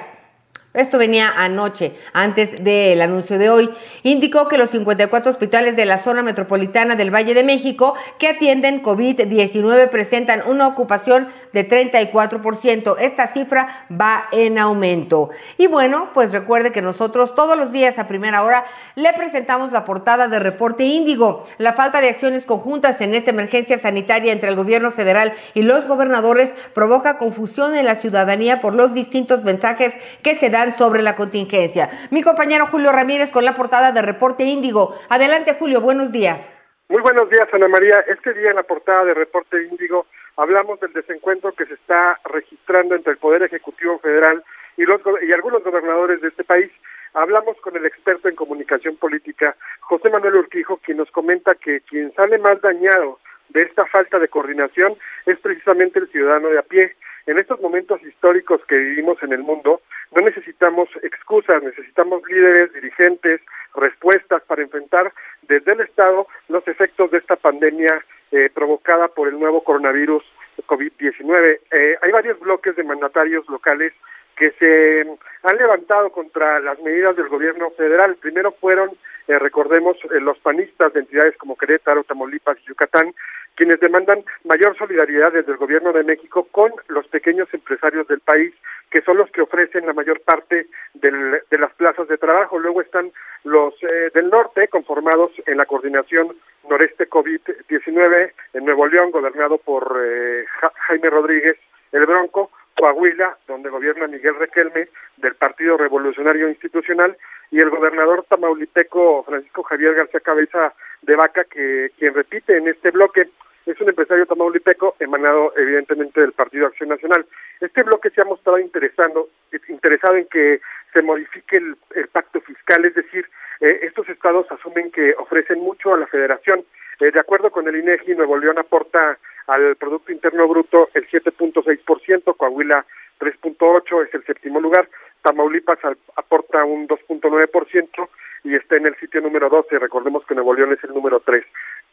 Esto 0.75 0.97
venía 0.97 1.31
anoche, 1.35 1.95
antes 2.11 2.63
del 2.63 3.01
anuncio 3.01 3.37
de 3.37 3.49
hoy. 3.49 3.69
Indicó 4.03 4.47
que 4.47 4.57
los 4.57 4.69
54 4.69 5.31
hospitales 5.31 5.75
de 5.75 5.85
la 5.85 6.03
zona 6.03 6.21
metropolitana 6.21 6.95
del 6.95 7.13
Valle 7.13 7.33
de 7.33 7.43
México 7.43 7.95
que 8.19 8.27
atienden 8.27 8.83
COVID-19 8.83 9.89
presentan 9.89 10.43
una 10.45 10.67
ocupación 10.67 11.29
de 11.53 11.67
34%. 11.67 12.97
Esta 12.99 13.27
cifra 13.27 13.87
va 13.89 14.25
en 14.33 14.57
aumento. 14.57 15.29
Y 15.57 15.67
bueno, 15.67 16.09
pues 16.13 16.33
recuerde 16.33 16.73
que 16.73 16.81
nosotros 16.81 17.33
todos 17.35 17.57
los 17.57 17.71
días 17.71 17.97
a 17.97 18.09
primera 18.09 18.43
hora 18.43 18.65
le 18.95 19.11
presentamos 19.13 19.71
la 19.71 19.85
portada 19.85 20.27
de 20.27 20.39
Reporte 20.39 20.83
Índigo. 20.83 21.45
La 21.57 21.73
falta 21.73 22.01
de 22.01 22.09
acciones 22.09 22.45
conjuntas 22.45 23.01
en 23.01 23.13
esta 23.13 23.31
emergencia 23.31 23.77
sanitaria 23.77 24.31
entre 24.31 24.49
el 24.49 24.55
gobierno 24.55 24.91
federal 24.91 25.33
y 25.53 25.63
los 25.63 25.87
gobernadores 25.87 26.51
provoca 26.73 27.17
confusión 27.17 27.75
en 27.75 27.85
la 27.85 27.95
ciudadanía 27.95 28.61
por 28.61 28.73
los 28.73 28.93
distintos 28.93 29.43
mensajes 29.43 29.93
que 30.23 30.35
se 30.35 30.49
dan 30.49 30.77
sobre 30.77 31.01
la 31.01 31.15
contingencia. 31.15 31.89
Mi 32.11 32.23
compañero 32.23 32.67
Julio 32.67 32.91
Ramírez 32.91 33.31
con 33.31 33.45
la 33.45 33.55
portada 33.55 33.91
de 33.91 34.01
Reporte 34.01 34.43
Índigo. 34.43 34.95
Adelante, 35.09 35.55
Julio, 35.59 35.81
buenos 35.81 36.11
días. 36.11 36.53
Muy 36.87 37.01
buenos 37.01 37.29
días, 37.29 37.47
Ana 37.51 37.67
María. 37.67 38.03
Este 38.07 38.33
día 38.33 38.51
en 38.51 38.55
la 38.55 38.63
portada 38.63 39.03
de 39.05 39.13
Reporte 39.13 39.61
Índigo 39.63 40.05
hablamos 40.37 40.79
del 40.79 40.93
desencuentro 40.93 41.51
que 41.53 41.65
se 41.65 41.73
está 41.73 42.19
registrando 42.25 42.95
entre 42.95 43.13
el 43.13 43.17
Poder 43.17 43.43
Ejecutivo 43.43 43.99
Federal 43.99 44.43
y, 44.77 44.83
los, 44.83 45.01
y 45.27 45.31
algunos 45.33 45.63
gobernadores 45.63 46.21
de 46.21 46.27
este 46.27 46.43
país. 46.43 46.71
Hablamos 47.15 47.55
con 47.61 47.77
el 47.77 47.85
experto 47.85 48.27
en 48.27 48.35
comunicación 48.35 48.97
política, 48.97 49.55
José 49.79 50.09
Manuel 50.09 50.35
Urquijo, 50.35 50.81
quien 50.83 50.97
nos 50.97 51.09
comenta 51.11 51.55
que 51.55 51.79
quien 51.79 52.13
sale 52.13 52.37
más 52.37 52.59
dañado 52.59 53.19
de 53.47 53.61
esta 53.61 53.85
falta 53.85 54.19
de 54.19 54.27
coordinación 54.27 54.97
es 55.25 55.39
precisamente 55.39 55.99
el 55.99 56.09
ciudadano 56.09 56.49
de 56.49 56.59
a 56.59 56.63
pie. 56.63 56.93
En 57.25 57.39
estos 57.39 57.61
momentos 57.61 58.03
históricos 58.03 58.59
que 58.67 58.75
vivimos 58.75 59.23
en 59.23 59.31
el 59.31 59.43
mundo, 59.43 59.79
no 60.13 60.21
necesitamos 60.23 60.89
excusas, 61.03 61.63
necesitamos 61.63 62.21
líderes, 62.27 62.73
dirigentes, 62.73 63.39
respuestas 63.75 64.43
para 64.43 64.63
enfrentar 64.63 65.13
desde 65.43 65.71
el 65.71 65.79
Estado 65.79 66.27
los 66.49 66.67
efectos 66.67 67.11
de 67.11 67.19
esta 67.19 67.37
pandemia 67.37 68.03
eh, 68.33 68.49
provocada 68.53 69.07
por 69.07 69.29
el 69.29 69.39
nuevo 69.39 69.63
coronavirus 69.63 70.23
COVID-19. 70.67 71.59
Eh, 71.71 71.95
hay 72.01 72.11
varios 72.11 72.37
bloques 72.41 72.75
de 72.75 72.83
mandatarios 72.83 73.47
locales 73.47 73.93
que 74.35 74.51
se 74.51 75.05
han 75.45 75.57
levantado 75.57 76.09
contra 76.11 76.59
las 76.59 76.79
medidas 76.81 77.15
del 77.15 77.29
gobierno 77.29 77.69
federal. 77.71 78.15
Primero 78.15 78.51
fueron, 78.53 78.89
eh, 79.27 79.39
recordemos, 79.39 79.97
eh, 80.05 80.19
los 80.19 80.37
panistas 80.39 80.93
de 80.93 81.01
entidades 81.01 81.37
como 81.37 81.55
Querétaro, 81.55 82.03
Tamaulipas 82.03 82.57
y 82.59 82.67
Yucatán, 82.67 83.13
quienes 83.55 83.79
demandan 83.79 84.23
mayor 84.43 84.77
solidaridad 84.77 85.31
desde 85.31 85.51
el 85.51 85.57
gobierno 85.57 85.93
de 85.93 86.03
México 86.03 86.47
con 86.51 86.71
los 86.87 87.07
pequeños 87.07 87.47
empresarios 87.53 88.07
del 88.07 88.19
país, 88.19 88.53
que 88.89 89.01
son 89.01 89.17
los 89.17 89.29
que 89.31 89.41
ofrecen 89.41 89.85
la 89.85 89.93
mayor 89.93 90.21
parte 90.21 90.67
del, 90.93 91.39
de 91.49 91.57
las 91.57 91.73
plazas 91.73 92.07
de 92.07 92.17
trabajo. 92.17 92.59
Luego 92.59 92.81
están 92.81 93.11
los 93.43 93.73
eh, 93.83 94.11
del 94.13 94.29
norte, 94.29 94.67
conformados 94.67 95.31
en 95.45 95.57
la 95.57 95.65
coordinación 95.65 96.35
noreste 96.69 97.09
COVID-19 97.09 98.31
en 98.53 98.65
Nuevo 98.65 98.87
León, 98.87 99.11
gobernado 99.11 99.57
por 99.57 100.01
eh, 100.03 100.45
Jaime 100.87 101.09
Rodríguez, 101.09 101.57
el 101.91 102.05
Bronco, 102.05 102.51
Coahuila, 102.75 103.37
donde 103.47 103.69
gobierna 103.69 104.07
Miguel 104.07 104.35
Requelme, 104.35 104.89
del 105.17 105.35
Partido 105.35 105.77
Revolucionario 105.77 106.49
Institucional, 106.49 107.17
y 107.51 107.59
el 107.59 107.69
gobernador 107.69 108.25
tamaulipeco 108.27 109.23
Francisco 109.23 109.63
Javier 109.63 109.95
García 109.95 110.19
Cabeza 110.19 110.73
de 111.01 111.15
Vaca, 111.15 111.45
que 111.45 111.91
quien 111.97 112.13
repite 112.13 112.57
en 112.57 112.67
este 112.67 112.91
bloque 112.91 113.29
es 113.65 113.79
un 113.81 113.89
empresario 113.89 114.25
tamaulipeco 114.25 114.95
emanado 114.99 115.53
evidentemente 115.57 116.21
del 116.21 116.33
Partido 116.33 116.67
Acción 116.67 116.89
Nacional. 116.89 117.25
Este 117.59 117.83
bloque 117.83 118.09
se 118.11 118.21
ha 118.21 118.25
mostrado 118.25 118.59
interesando, 118.59 119.29
interesado 119.67 120.15
en 120.15 120.27
que 120.27 120.61
se 120.93 121.01
modifique 121.01 121.57
el, 121.57 121.77
pacto 122.11 122.39
fiscal, 122.41 122.85
es 122.85 122.95
decir, 122.95 123.27
eh, 123.59 123.79
estos 123.83 124.07
estados 124.09 124.49
asumen 124.51 124.91
que 124.91 125.13
ofrecen 125.17 125.59
mucho 125.59 125.93
a 125.93 125.97
la 125.97 126.07
federación. 126.07 126.63
Eh, 126.99 127.11
de 127.11 127.19
acuerdo 127.19 127.51
con 127.51 127.67
el 127.67 127.75
INEGI, 127.75 128.15
Nuevo 128.15 128.37
León 128.37 128.57
aporta 128.57 129.17
al 129.47 129.75
Producto 129.75 130.11
Interno 130.11 130.47
Bruto 130.47 130.89
el 130.93 131.07
7.6%, 131.09 132.37
Coahuila 132.37 132.85
3.8 133.19 134.07
es 134.07 134.13
el 134.13 134.23
séptimo 134.25 134.59
lugar, 134.59 134.87
Tamaulipas 135.21 135.79
aporta 136.15 136.63
un 136.63 136.87
2.9% 136.87 138.09
y 138.43 138.55
está 138.55 138.77
en 138.77 138.85
el 138.85 138.95
sitio 138.97 139.21
número 139.21 139.49
12, 139.49 139.79
recordemos 139.79 140.25
que 140.25 140.35
Nuevo 140.35 140.53
León 140.53 140.73
es 140.73 140.83
el 140.83 140.93
número 140.93 141.19
3. 141.19 141.43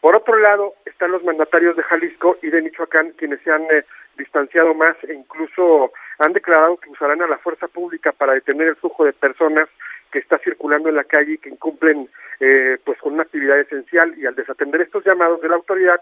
Por 0.02 0.16
otro 0.16 0.36
lado, 0.36 0.74
están 0.84 1.12
los 1.12 1.22
mandatarios 1.22 1.76
de 1.76 1.84
Jalisco 1.84 2.36
y 2.42 2.50
de 2.50 2.60
Michoacán, 2.60 3.12
quienes 3.12 3.40
se 3.42 3.52
han 3.52 3.62
eh, 3.70 3.84
distanciado 4.18 4.74
más 4.74 4.96
e 5.04 5.14
incluso 5.14 5.92
han 6.18 6.32
declarado 6.32 6.76
que 6.78 6.90
usarán 6.90 7.22
a 7.22 7.28
la 7.28 7.38
fuerza 7.38 7.68
pública 7.68 8.10
para 8.10 8.32
detener 8.34 8.66
el 8.66 8.76
flujo 8.76 9.04
de 9.04 9.12
personas 9.12 9.68
que 10.10 10.18
está 10.18 10.38
circulando 10.38 10.88
en 10.88 10.96
la 10.96 11.04
calle 11.04 11.34
y 11.34 11.38
que 11.38 11.50
incumplen 11.50 12.08
eh, 12.40 12.78
pues 12.84 12.98
con 12.98 13.12
una 13.12 13.22
actividad 13.22 13.60
esencial 13.60 14.12
y 14.18 14.26
al 14.26 14.34
desatender 14.34 14.80
estos 14.80 15.04
llamados 15.04 15.40
de 15.40 15.48
la 15.48 15.54
autoridad, 15.54 16.00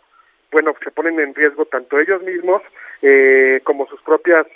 bueno, 0.50 0.74
se 0.82 0.90
ponen 0.90 1.20
en 1.20 1.34
riesgo 1.34 1.66
tanto 1.66 2.00
ellos 2.00 2.22
mismos 2.22 2.62
eh, 3.02 3.60
como 3.64 3.86
sus 3.86 4.00
propias 4.00 4.46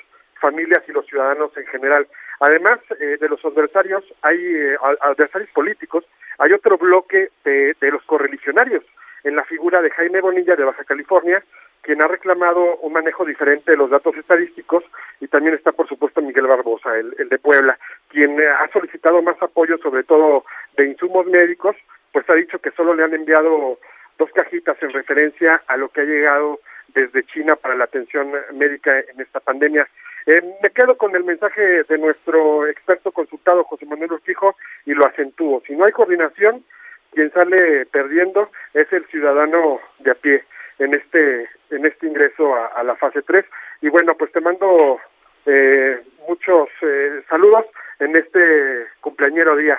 familias 0.41 0.83
y 0.89 0.93
los 0.93 1.05
ciudadanos 1.05 1.55
en 1.59 1.67
general. 1.67 2.07
Además 2.41 2.81
eh, 2.99 3.19
de 3.21 3.29
los 3.29 3.45
adversarios, 3.45 4.05
hay 4.23 4.39
eh, 4.39 4.77
adversarios 5.03 5.51
políticos, 5.51 6.07
hay 6.39 6.55
otro 6.55 6.79
bloque 6.79 7.29
de, 7.45 7.77
de 7.79 7.91
los 7.91 8.03
correligionarios, 8.05 8.85
en 9.25 9.37
la 9.37 9.45
figura 9.45 9.83
de 9.83 9.91
Jaime 9.91 10.21
Bonilla 10.21 10.55
de 10.55 10.65
Baja 10.65 10.85
California, 10.85 11.43
quien 11.83 12.01
ha 12.01 12.09
reclamado 12.09 12.77
un 12.79 12.93
manejo 12.93 13.25
diferente 13.25 13.71
de 13.71 13.77
los 13.77 13.91
datos 13.91 14.17
estadísticos, 14.17 14.85
y 15.21 15.29
también 15.29 15.55
está, 15.55 15.73
por 15.73 15.89
supuesto, 15.89 16.23
Miguel 16.23 16.47
Barbosa, 16.47 16.97
el, 16.97 17.29
de 17.29 17.39
Puebla, 17.39 17.79
quien 18.09 18.41
ha 18.41 18.69
solicitado 18.73 19.21
más 19.23 19.41
apoyo, 19.43 19.77
sobre 19.79 20.05
todo 20.05 20.45
de 20.77 20.87
insumos 20.87 21.27
médicos, 21.27 21.77
pues 22.13 22.29
ha 22.31 22.35
dicho 22.35 22.59
que 22.59 22.71
solo 22.71 22.95
le 22.95 23.05
han 23.05 23.15
enviado 23.15 23.79
dos 24.19 24.31
cajitas 24.33 24.81
en 24.83 24.93
referencia 24.93 25.63
a 25.67 25.77
lo 25.77 25.89
que 25.89 26.03
ha 26.03 26.05
llegado 26.05 26.61
desde 26.95 27.25
China 27.25 27.57
para 27.57 27.75
la 27.75 27.85
atención 27.85 28.33
médica 28.53 28.99
en 29.01 29.21
esta 29.21 29.41
pandemia. 29.41 29.89
Eh, 30.27 30.41
me 30.63 30.71
quedo 30.71 30.97
con 30.97 31.15
el 31.15 31.25
mensaje 31.25 31.83
de 31.83 31.99
nuestro 31.99 32.67
experto 32.67 33.13
consultado, 33.13 33.65
José 33.65 33.85
Manuel 33.85 34.13
Urquijo, 34.13 34.57
y 34.87 34.95
lo 34.95 35.07
acentúo. 35.07 35.63
Si 35.67 35.75
no 35.75 35.85
hay 35.85 35.93
coordinación, 35.93 36.65
quien 37.15 37.33
sale 37.33 37.87
perdiendo 37.87 38.51
es 38.75 38.93
el 38.93 39.07
ciudadano 39.07 39.81
de 40.01 40.11
a 40.11 40.15
pie 40.15 40.45
en 40.79 40.95
este 40.95 41.49
en 41.71 41.87
este 41.87 42.07
ingreso 42.07 42.55
a, 42.55 42.83
la 42.83 42.97
fase 42.97 43.23
3 43.23 43.45
y 43.83 43.89
bueno 43.89 44.15
pues 44.17 44.31
te 44.33 44.41
mando 44.41 44.99
eh, 45.47 46.01
muchos 46.29 46.69
eh, 46.83 47.23
saludos 47.29 47.67
en 48.01 48.17
este 48.17 48.87
cumpleañero 49.01 49.57
día. 49.57 49.79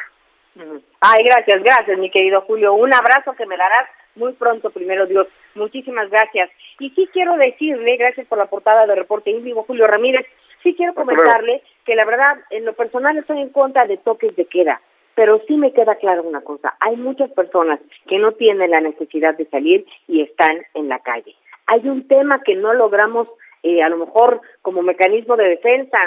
Ay 1.01 1.23
gracias 1.25 1.61
gracias 1.63 1.99
mi 1.99 2.09
querido 2.09 2.41
Julio. 2.41 2.73
Un 2.73 2.93
abrazo 2.93 3.33
que 3.33 3.45
me 3.45 3.57
darás 3.57 3.89
muy 4.15 4.33
pronto 4.33 4.69
primero 4.69 5.05
Dios. 5.05 5.27
Muchísimas 5.55 6.09
gracias. 6.09 6.49
Y 6.79 6.89
sí 6.91 7.09
quiero 7.11 7.35
decirle 7.37 7.97
gracias 7.97 8.27
por 8.27 8.37
la 8.37 8.45
portada 8.45 8.87
de 8.87 8.95
reporte 8.95 9.31
índigo 9.31 9.63
Julio 9.63 9.87
Ramírez. 9.87 10.25
Sí 10.63 10.73
quiero 10.75 10.93
comentarle 10.93 11.61
que 11.85 11.95
la 11.95 12.05
verdad 12.05 12.37
en 12.49 12.65
lo 12.65 12.73
personal 12.73 13.17
estoy 13.17 13.41
en 13.41 13.49
contra 13.49 13.85
de 13.85 13.97
toques 13.97 14.35
de 14.35 14.45
queda 14.45 14.81
pero 15.15 15.41
sí 15.47 15.55
me 15.55 15.71
queda 15.73 15.95
claro 15.95 16.23
una 16.23 16.41
cosa, 16.41 16.75
hay 16.79 16.97
muchas 16.97 17.31
personas 17.31 17.79
que 18.07 18.19
no 18.19 18.33
tienen 18.33 18.71
la 18.71 18.81
necesidad 18.81 19.35
de 19.37 19.45
salir 19.45 19.85
y 20.07 20.21
están 20.21 20.57
en 20.73 20.89
la 20.89 20.99
calle. 20.99 21.35
Hay 21.67 21.87
un 21.87 22.07
tema 22.07 22.41
que 22.43 22.55
no 22.55 22.73
logramos, 22.73 23.27
eh, 23.63 23.81
a 23.81 23.89
lo 23.89 23.97
mejor 23.97 24.41
como 24.61 24.83
mecanismo 24.83 25.35
de 25.35 25.49
defensa, 25.49 25.97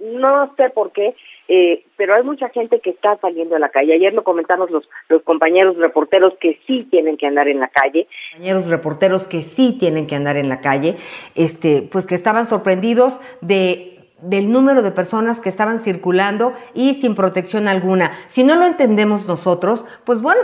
no 0.00 0.54
sé 0.56 0.70
por 0.70 0.92
qué, 0.92 1.16
eh, 1.48 1.84
pero 1.96 2.14
hay 2.14 2.22
mucha 2.22 2.48
gente 2.50 2.80
que 2.80 2.90
está 2.90 3.16
saliendo 3.16 3.56
a 3.56 3.58
la 3.58 3.70
calle. 3.70 3.94
Ayer 3.94 4.12
lo 4.12 4.22
comentamos 4.22 4.70
los, 4.70 4.88
los 5.08 5.22
compañeros 5.22 5.76
reporteros 5.76 6.34
que 6.40 6.60
sí 6.66 6.86
tienen 6.90 7.16
que 7.16 7.26
andar 7.26 7.48
en 7.48 7.58
la 7.58 7.68
calle. 7.68 8.06
Compañeros 8.32 8.68
reporteros 8.68 9.26
que 9.26 9.38
sí 9.38 9.76
tienen 9.78 10.06
que 10.06 10.14
andar 10.14 10.36
en 10.36 10.48
la 10.48 10.60
calle, 10.60 10.96
este, 11.34 11.82
pues 11.90 12.06
que 12.06 12.14
estaban 12.14 12.46
sorprendidos 12.46 13.20
de 13.40 13.97
del 14.20 14.50
número 14.50 14.82
de 14.82 14.90
personas 14.90 15.40
que 15.40 15.48
estaban 15.48 15.80
circulando 15.80 16.52
y 16.74 16.94
sin 16.94 17.14
protección 17.14 17.68
alguna. 17.68 18.12
Si 18.30 18.44
no 18.44 18.56
lo 18.56 18.66
entendemos 18.66 19.26
nosotros, 19.26 19.84
pues 20.04 20.20
bueno, 20.20 20.40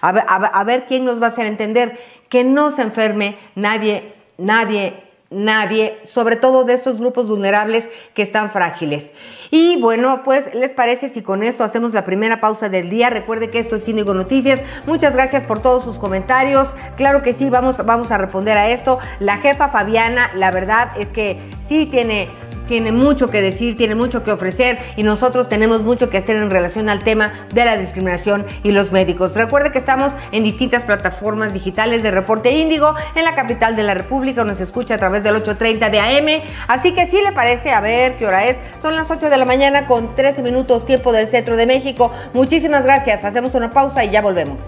a 0.00 0.64
ver, 0.64 0.84
quién 0.86 1.04
nos 1.04 1.20
va 1.20 1.26
a 1.26 1.30
hacer 1.30 1.46
entender 1.46 1.98
que 2.28 2.44
no 2.44 2.72
se 2.72 2.82
enferme 2.82 3.36
nadie, 3.54 4.12
nadie, 4.38 5.02
nadie, 5.30 5.98
sobre 6.04 6.36
todo 6.36 6.64
de 6.64 6.74
estos 6.74 6.98
grupos 6.98 7.26
vulnerables 7.28 7.84
que 8.14 8.22
están 8.22 8.50
frágiles. 8.50 9.10
Y 9.50 9.80
bueno, 9.80 10.22
pues 10.24 10.54
les 10.54 10.72
parece 10.72 11.08
si 11.08 11.22
con 11.22 11.42
esto 11.42 11.64
hacemos 11.64 11.92
la 11.92 12.04
primera 12.04 12.40
pausa 12.40 12.68
del 12.68 12.90
día. 12.90 13.08
Recuerde 13.10 13.50
que 13.50 13.60
esto 13.60 13.76
es 13.76 13.84
Cínico 13.84 14.14
Noticias. 14.14 14.60
Muchas 14.86 15.14
gracias 15.14 15.44
por 15.44 15.62
todos 15.62 15.84
sus 15.84 15.96
comentarios. 15.96 16.68
Claro 16.96 17.22
que 17.22 17.32
sí, 17.32 17.50
vamos, 17.50 17.84
vamos 17.84 18.10
a 18.10 18.18
responder 18.18 18.58
a 18.58 18.70
esto. 18.70 18.98
La 19.20 19.38
jefa 19.38 19.68
Fabiana, 19.68 20.30
la 20.34 20.50
verdad 20.50 20.90
es 20.98 21.08
que 21.08 21.38
sí 21.68 21.86
tiene 21.86 22.28
tiene 22.66 22.92
mucho 22.92 23.30
que 23.30 23.42
decir, 23.42 23.76
tiene 23.76 23.94
mucho 23.94 24.22
que 24.24 24.32
ofrecer 24.32 24.78
y 24.96 25.02
nosotros 25.02 25.48
tenemos 25.48 25.82
mucho 25.82 26.10
que 26.10 26.18
hacer 26.18 26.36
en 26.36 26.50
relación 26.50 26.88
al 26.88 27.02
tema 27.04 27.32
de 27.52 27.64
la 27.64 27.76
discriminación 27.76 28.46
y 28.62 28.72
los 28.72 28.92
médicos. 28.92 29.34
Recuerde 29.34 29.72
que 29.72 29.78
estamos 29.78 30.12
en 30.32 30.42
distintas 30.42 30.84
plataformas 30.84 31.52
digitales 31.52 32.02
de 32.02 32.10
Reporte 32.10 32.50
Índigo 32.52 32.94
en 33.14 33.24
la 33.24 33.34
capital 33.34 33.76
de 33.76 33.82
la 33.82 33.94
República, 33.94 34.44
nos 34.44 34.60
escucha 34.60 34.94
a 34.94 34.98
través 34.98 35.22
del 35.22 35.36
8.30 35.36 35.90
de 35.90 36.00
AM, 36.00 36.42
así 36.68 36.92
que 36.92 37.06
si 37.06 37.20
le 37.20 37.32
parece, 37.32 37.72
a 37.72 37.80
ver 37.80 38.16
qué 38.16 38.26
hora 38.26 38.46
es, 38.46 38.56
son 38.82 38.96
las 38.96 39.10
8 39.10 39.30
de 39.30 39.36
la 39.36 39.44
mañana 39.44 39.86
con 39.86 40.14
13 40.14 40.42
minutos 40.42 40.86
tiempo 40.86 41.12
del 41.12 41.28
centro 41.28 41.56
de 41.56 41.66
México. 41.66 42.12
Muchísimas 42.32 42.84
gracias, 42.84 43.24
hacemos 43.24 43.54
una 43.54 43.70
pausa 43.70 44.04
y 44.04 44.10
ya 44.10 44.22
volvemos. 44.22 44.58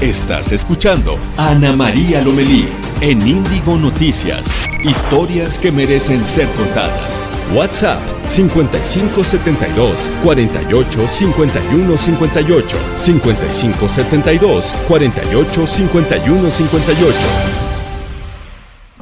Estás 0.00 0.52
escuchando 0.52 1.18
Ana 1.36 1.72
María 1.72 2.22
Lomelí 2.22 2.68
en 3.00 3.26
Índigo 3.26 3.76
Noticias. 3.76 4.48
Historias 4.82 5.58
que 5.58 5.70
merecen 5.70 6.24
ser 6.24 6.48
contadas. 6.50 7.30
WhatsApp 7.54 8.00
5572 8.26 10.10
48 10.24 11.06
51 11.06 11.96
58 11.96 12.76
5572 12.96 14.74
48 14.88 15.66
51 15.66 16.50
58. 16.50 17.16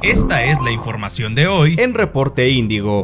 Esta 0.03 0.45
es 0.45 0.61
la 0.61 0.71
información 0.71 1.35
de 1.35 1.47
hoy 1.49 1.77
en 1.79 1.95
Reporte 1.95 2.51
Índigo. 2.51 3.03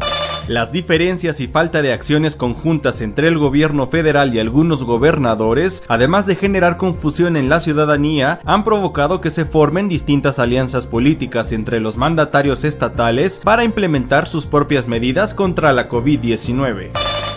Las 0.48 0.72
diferencias 0.72 1.38
y 1.38 1.46
falta 1.46 1.82
de 1.82 1.92
acciones 1.92 2.34
conjuntas 2.34 3.00
entre 3.00 3.28
el 3.28 3.38
gobierno 3.38 3.86
federal 3.86 4.34
y 4.34 4.40
algunos 4.40 4.82
gobernadores, 4.82 5.84
además 5.86 6.26
de 6.26 6.34
generar 6.34 6.76
confusión 6.76 7.36
en 7.36 7.48
la 7.48 7.60
ciudadanía, 7.60 8.40
han 8.44 8.64
provocado 8.64 9.20
que 9.20 9.30
se 9.30 9.44
formen 9.44 9.88
distintas 9.88 10.40
alianzas 10.40 10.88
políticas 10.88 11.52
entre 11.52 11.78
los 11.78 11.96
mandatarios 11.96 12.64
estatales 12.64 13.40
para 13.44 13.62
implementar 13.62 14.26
sus 14.26 14.46
propias 14.46 14.88
medidas 14.88 15.32
contra 15.32 15.72
la 15.72 15.88
COVID-19. 15.88 16.90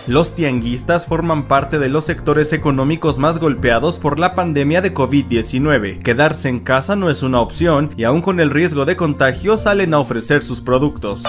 Los 0.07 0.33
tianguistas 0.33 1.05
forman 1.05 1.47
parte 1.47 1.77
de 1.77 1.89
los 1.89 2.05
sectores 2.05 2.53
económicos 2.53 3.19
más 3.19 3.37
golpeados 3.37 3.99
por 3.99 4.17
la 4.17 4.33
pandemia 4.33 4.81
de 4.81 4.93
COVID-19. 4.93 6.01
Quedarse 6.01 6.49
en 6.49 6.59
casa 6.59 6.95
no 6.95 7.11
es 7.11 7.21
una 7.21 7.39
opción 7.39 7.91
y 7.97 8.03
aún 8.03 8.21
con 8.21 8.39
el 8.39 8.49
riesgo 8.49 8.85
de 8.85 8.95
contagio 8.95 9.57
salen 9.57 9.93
a 9.93 9.99
ofrecer 9.99 10.43
sus 10.43 10.61
productos. 10.61 11.23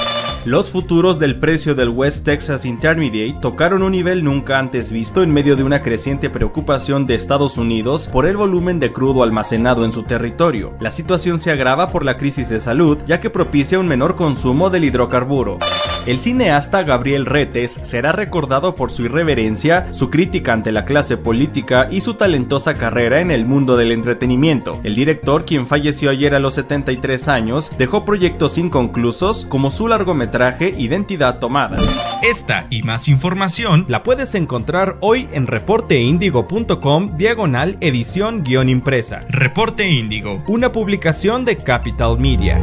Los 0.47 0.71
futuros 0.71 1.19
del 1.19 1.41
precio 1.41 1.75
del 1.75 1.89
West 1.89 2.25
Texas 2.25 2.65
Intermediate 2.65 3.41
tocaron 3.41 3.83
un 3.83 3.91
nivel 3.91 4.23
nunca 4.23 4.61
antes 4.61 4.93
visto 4.93 5.25
en 5.25 5.33
medio 5.33 5.57
de 5.57 5.65
una 5.65 5.83
creciente 5.83 6.31
preocupación 6.31 7.05
de 7.05 7.17
Estados 7.17 7.59
Unidos 7.59 8.09
por 8.13 8.27
el 8.27 8.37
volumen 8.37 8.79
de 8.79 8.93
crudo 8.93 9.25
almacenado 9.25 9.85
en 9.85 9.91
su 9.91 10.05
territorio. 10.05 10.75
La 10.79 10.93
situación 10.93 11.41
se 11.41 11.51
agrava 11.51 11.91
por 11.91 12.05
la 12.05 12.17
crisis 12.17 12.49
de 12.49 12.61
salud, 12.61 12.97
ya 13.09 13.19
que 13.19 13.29
propicia 13.29 13.81
un 13.81 13.89
menor 13.89 14.15
consumo 14.15 14.71
del 14.71 14.85
hidrocarburo. 14.85 15.59
El 16.07 16.21
cineasta 16.21 16.85
Gabriel 16.85 17.27
Retes 17.27 17.81
será 17.83 18.13
recordado 18.13 18.77
por 18.77 18.93
su 18.93 19.05
irreverencia, 19.05 19.93
su 19.93 20.09
crítica 20.09 20.53
ante 20.53 20.71
la 20.71 20.85
clase 20.85 21.17
política 21.17 21.89
y 21.91 22.01
su 22.01 22.15
talentosa 22.15 22.75
carrera 22.75 23.21
en 23.21 23.33
el 23.33 23.45
mundo 23.45 23.77
del 23.77 23.91
entretenimiento. 23.91 24.79
El 24.85 24.95
director, 24.95 25.45
quien 25.45 25.67
falleció 25.67 26.11
ayer 26.11 26.37
a 26.37 26.39
los 26.39 26.55
73 26.55 27.27
años, 27.27 27.73
dejó 27.77 28.05
proyectos 28.05 28.57
inconclusos 28.57 29.47
como 29.47 29.73
su 29.73 29.89
largometraje 29.89 30.73
Identidad 30.79 31.41
Tomada. 31.41 31.77
Esta 32.23 32.69
y 32.71 32.85
más 32.85 33.09
información 33.09 33.85
la 33.89 34.05
puedes 34.05 34.37
encontrar 34.37 34.99
hoy 35.01 35.29
en 35.33 35.49
reporteindigo.com 35.49 37.17
diagonal 37.17 37.79
edición 37.81 38.45
guion 38.45 38.69
impresa. 38.69 39.23
Reporte 39.29 39.89
Índigo, 39.89 40.45
una 40.47 40.71
publicación 40.71 41.45
de 41.45 41.57
Capital 41.57 42.17
Media. 42.21 42.63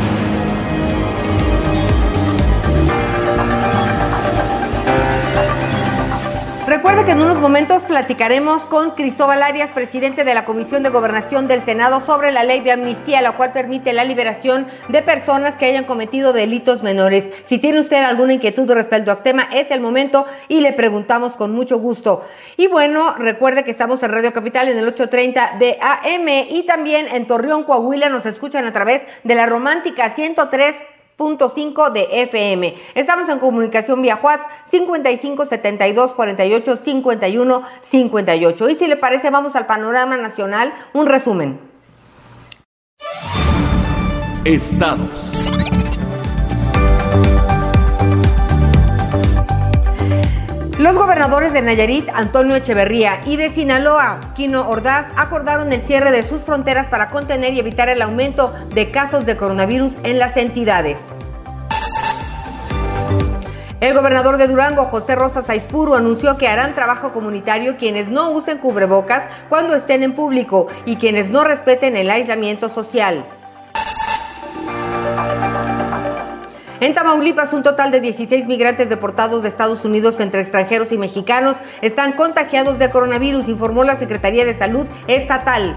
En 7.11 7.19
unos 7.21 7.41
momentos 7.41 7.83
platicaremos 7.83 8.61
con 8.67 8.91
Cristóbal 8.91 9.43
Arias, 9.43 9.69
presidente 9.71 10.23
de 10.23 10.33
la 10.33 10.45
Comisión 10.45 10.81
de 10.81 10.91
Gobernación 10.91 11.45
del 11.45 11.61
Senado, 11.61 12.01
sobre 12.05 12.31
la 12.31 12.45
ley 12.45 12.61
de 12.61 12.71
amnistía, 12.71 13.21
la 13.21 13.33
cual 13.33 13.51
permite 13.51 13.91
la 13.91 14.05
liberación 14.05 14.65
de 14.87 15.01
personas 15.01 15.55
que 15.55 15.65
hayan 15.65 15.83
cometido 15.83 16.31
delitos 16.31 16.83
menores. 16.83 17.25
Si 17.49 17.57
tiene 17.57 17.81
usted 17.81 18.01
alguna 18.01 18.35
inquietud 18.35 18.71
respecto 18.71 19.11
al 19.11 19.23
tema, 19.23 19.49
es 19.51 19.71
el 19.71 19.81
momento 19.81 20.25
y 20.47 20.61
le 20.61 20.71
preguntamos 20.71 21.33
con 21.33 21.51
mucho 21.51 21.79
gusto. 21.79 22.23
Y 22.55 22.67
bueno, 22.67 23.13
recuerde 23.17 23.65
que 23.65 23.71
estamos 23.71 24.01
en 24.03 24.11
Radio 24.11 24.31
Capital 24.31 24.69
en 24.69 24.77
el 24.77 24.87
830 24.87 25.57
de 25.59 25.77
AM 25.81 26.29
y 26.49 26.63
también 26.65 27.09
en 27.09 27.27
Torreón, 27.27 27.65
Coahuila, 27.65 28.07
nos 28.07 28.25
escuchan 28.25 28.65
a 28.67 28.71
través 28.71 29.01
de 29.25 29.35
la 29.35 29.47
romántica 29.47 30.11
103 30.11 30.77
5 31.53 31.91
de 31.91 32.07
FM. 32.23 32.75
Estamos 32.95 33.29
en 33.29 33.37
comunicación 33.37 34.01
vía 34.01 34.19
WhatsApp 34.21 34.49
55 34.69 35.45
72 35.45 36.13
48 36.13 36.77
51 36.77 37.63
58. 37.83 38.69
Y 38.69 38.75
si 38.75 38.87
le 38.87 38.97
parece, 38.97 39.29
vamos 39.29 39.55
al 39.55 39.67
panorama 39.67 40.17
nacional, 40.17 40.73
un 40.93 41.05
resumen. 41.05 41.59
Estados. 44.45 45.41
Los 50.81 50.95
gobernadores 50.95 51.53
de 51.53 51.61
Nayarit, 51.61 52.09
Antonio 52.09 52.55
Echeverría, 52.55 53.21
y 53.27 53.37
de 53.37 53.51
Sinaloa, 53.51 54.33
Quino 54.35 54.67
Ordaz, 54.67 55.05
acordaron 55.15 55.71
el 55.71 55.83
cierre 55.83 56.09
de 56.09 56.27
sus 56.27 56.41
fronteras 56.41 56.87
para 56.87 57.11
contener 57.11 57.53
y 57.53 57.59
evitar 57.59 57.87
el 57.87 58.01
aumento 58.01 58.51
de 58.73 58.89
casos 58.89 59.27
de 59.27 59.37
coronavirus 59.37 59.93
en 60.01 60.17
las 60.17 60.35
entidades. 60.37 61.10
El 63.81 63.95
gobernador 63.95 64.37
de 64.37 64.47
Durango, 64.47 64.85
José 64.85 65.15
Rosa 65.15 65.41
Saispuro, 65.41 65.95
anunció 65.95 66.37
que 66.37 66.47
harán 66.47 66.75
trabajo 66.75 67.13
comunitario 67.13 67.77
quienes 67.77 68.09
no 68.09 68.29
usen 68.29 68.59
cubrebocas 68.59 69.23
cuando 69.49 69.73
estén 69.73 70.03
en 70.03 70.13
público 70.13 70.67
y 70.85 70.97
quienes 70.97 71.31
no 71.31 71.43
respeten 71.43 71.95
el 71.95 72.11
aislamiento 72.11 72.69
social. 72.69 73.25
En 76.79 76.93
Tamaulipas, 76.93 77.53
un 77.53 77.63
total 77.63 77.89
de 77.89 78.01
16 78.01 78.45
migrantes 78.45 78.87
deportados 78.87 79.41
de 79.41 79.49
Estados 79.49 79.83
Unidos 79.83 80.19
entre 80.19 80.41
extranjeros 80.41 80.91
y 80.91 80.99
mexicanos 80.99 81.55
están 81.81 82.11
contagiados 82.11 82.77
de 82.77 82.91
coronavirus, 82.91 83.47
informó 83.47 83.83
la 83.83 83.95
Secretaría 83.95 84.45
de 84.45 84.55
Salud 84.55 84.85
Estatal. 85.07 85.75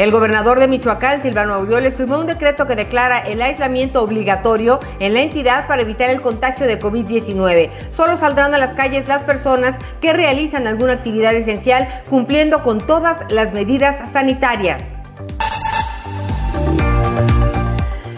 El 0.00 0.12
gobernador 0.12 0.58
de 0.58 0.66
Michoacán, 0.66 1.20
Silvano 1.20 1.52
Aureoles, 1.52 1.94
firmó 1.94 2.20
un 2.20 2.26
decreto 2.26 2.66
que 2.66 2.74
declara 2.74 3.18
el 3.18 3.42
aislamiento 3.42 4.02
obligatorio 4.02 4.80
en 4.98 5.12
la 5.12 5.20
entidad 5.20 5.66
para 5.66 5.82
evitar 5.82 6.08
el 6.08 6.22
contagio 6.22 6.66
de 6.66 6.80
COVID-19. 6.80 7.68
Solo 7.94 8.16
saldrán 8.16 8.54
a 8.54 8.58
las 8.58 8.72
calles 8.72 9.06
las 9.08 9.24
personas 9.24 9.76
que 10.00 10.14
realizan 10.14 10.66
alguna 10.66 10.94
actividad 10.94 11.34
esencial 11.34 11.86
cumpliendo 12.08 12.62
con 12.62 12.86
todas 12.86 13.30
las 13.30 13.52
medidas 13.52 14.10
sanitarias. 14.10 14.80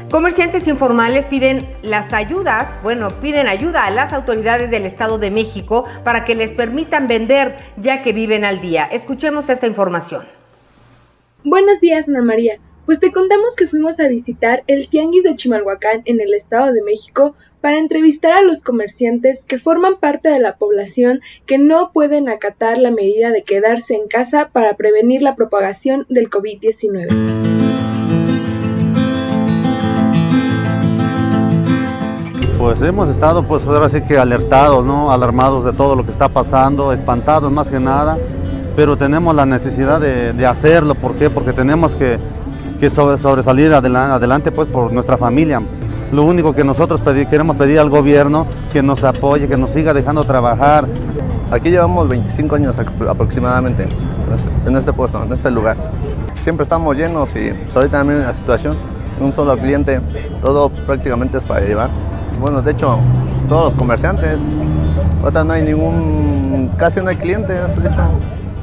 Comerciantes 0.08 0.68
informales 0.68 1.24
piden 1.24 1.66
las 1.82 2.12
ayudas, 2.12 2.68
bueno, 2.84 3.10
piden 3.20 3.48
ayuda 3.48 3.86
a 3.86 3.90
las 3.90 4.12
autoridades 4.12 4.70
del 4.70 4.86
Estado 4.86 5.18
de 5.18 5.32
México 5.32 5.84
para 6.04 6.24
que 6.24 6.36
les 6.36 6.52
permitan 6.52 7.08
vender 7.08 7.56
ya 7.76 8.02
que 8.04 8.12
viven 8.12 8.44
al 8.44 8.60
día. 8.60 8.84
Escuchemos 8.84 9.48
esta 9.48 9.66
información. 9.66 10.41
Buenos 11.44 11.80
días, 11.80 12.08
Ana 12.08 12.22
María. 12.22 12.60
Pues 12.86 13.00
te 13.00 13.10
contamos 13.10 13.56
que 13.56 13.66
fuimos 13.66 13.98
a 13.98 14.06
visitar 14.06 14.62
el 14.68 14.88
Tianguis 14.88 15.24
de 15.24 15.34
Chimalhuacán 15.34 16.02
en 16.04 16.20
el 16.20 16.34
Estado 16.34 16.72
de 16.72 16.82
México 16.82 17.34
para 17.60 17.80
entrevistar 17.80 18.32
a 18.32 18.42
los 18.42 18.62
comerciantes 18.62 19.44
que 19.44 19.58
forman 19.58 19.98
parte 19.98 20.28
de 20.28 20.38
la 20.38 20.56
población 20.56 21.20
que 21.44 21.58
no 21.58 21.90
pueden 21.92 22.28
acatar 22.28 22.78
la 22.78 22.92
medida 22.92 23.30
de 23.30 23.42
quedarse 23.42 23.96
en 23.96 24.06
casa 24.06 24.50
para 24.52 24.76
prevenir 24.76 25.22
la 25.22 25.34
propagación 25.34 26.06
del 26.08 26.30
COVID-19. 26.30 27.52
pues 32.58 32.80
hemos 32.82 33.08
estado 33.08 33.42
pues 33.42 33.66
ahora 33.66 33.88
sí 33.88 34.00
que 34.02 34.16
alertados, 34.16 34.84
¿no? 34.84 35.10
alarmados 35.10 35.64
de 35.64 35.72
todo 35.72 35.96
lo 35.96 36.06
que 36.06 36.12
está 36.12 36.28
pasando, 36.28 36.92
espantados 36.92 37.50
más 37.50 37.68
que 37.68 37.80
nada, 37.80 38.16
pero 38.76 38.96
tenemos 38.96 39.34
la 39.34 39.46
necesidad 39.46 40.00
de, 40.00 40.46
hacerlo, 40.46 40.94
¿por 40.94 41.14
qué? 41.14 41.30
Porque 41.30 41.52
tenemos 41.52 41.94
que, 41.94 42.18
sobresalir 42.90 43.72
adelante, 43.72 44.50
pues 44.50 44.68
por 44.68 44.92
nuestra 44.92 45.16
familia. 45.16 45.62
Lo 46.12 46.24
único 46.24 46.52
que 46.52 46.64
nosotros 46.64 47.00
queremos 47.30 47.56
pedir 47.56 47.78
al 47.78 47.88
gobierno 47.88 48.46
que 48.72 48.82
nos 48.82 49.02
apoye, 49.04 49.48
que 49.48 49.56
nos 49.56 49.72
siga 49.72 49.94
dejando 49.94 50.24
trabajar. 50.24 50.86
Aquí 51.50 51.70
llevamos 51.70 52.08
25 52.08 52.56
años 52.56 52.76
aproximadamente 53.08 53.84
en 53.84 54.34
este, 54.34 54.68
en 54.68 54.76
este 54.76 54.92
puesto, 54.92 55.22
en 55.22 55.32
este 55.32 55.50
lugar. 55.50 55.76
Siempre 56.42 56.64
estamos 56.64 56.96
llenos 56.96 57.30
y 57.36 57.52
pues, 57.52 57.76
ahorita 57.76 57.98
también 57.98 58.22
la 58.22 58.32
situación, 58.32 58.76
un 59.20 59.32
solo 59.32 59.56
cliente, 59.56 60.00
todo 60.42 60.70
prácticamente 60.70 61.38
es 61.38 61.44
para 61.44 61.60
llevar 61.60 61.90
bueno, 62.42 62.60
de 62.60 62.72
hecho, 62.72 62.98
todos 63.48 63.66
los 63.66 63.74
comerciantes. 63.74 64.40
Ahorita 65.22 65.44
no 65.44 65.52
hay 65.52 65.62
ningún, 65.62 66.70
casi 66.76 67.00
no 67.00 67.08
hay 67.08 67.16
clientes, 67.16 67.80
de 67.80 67.88
hecho. 67.88 68.02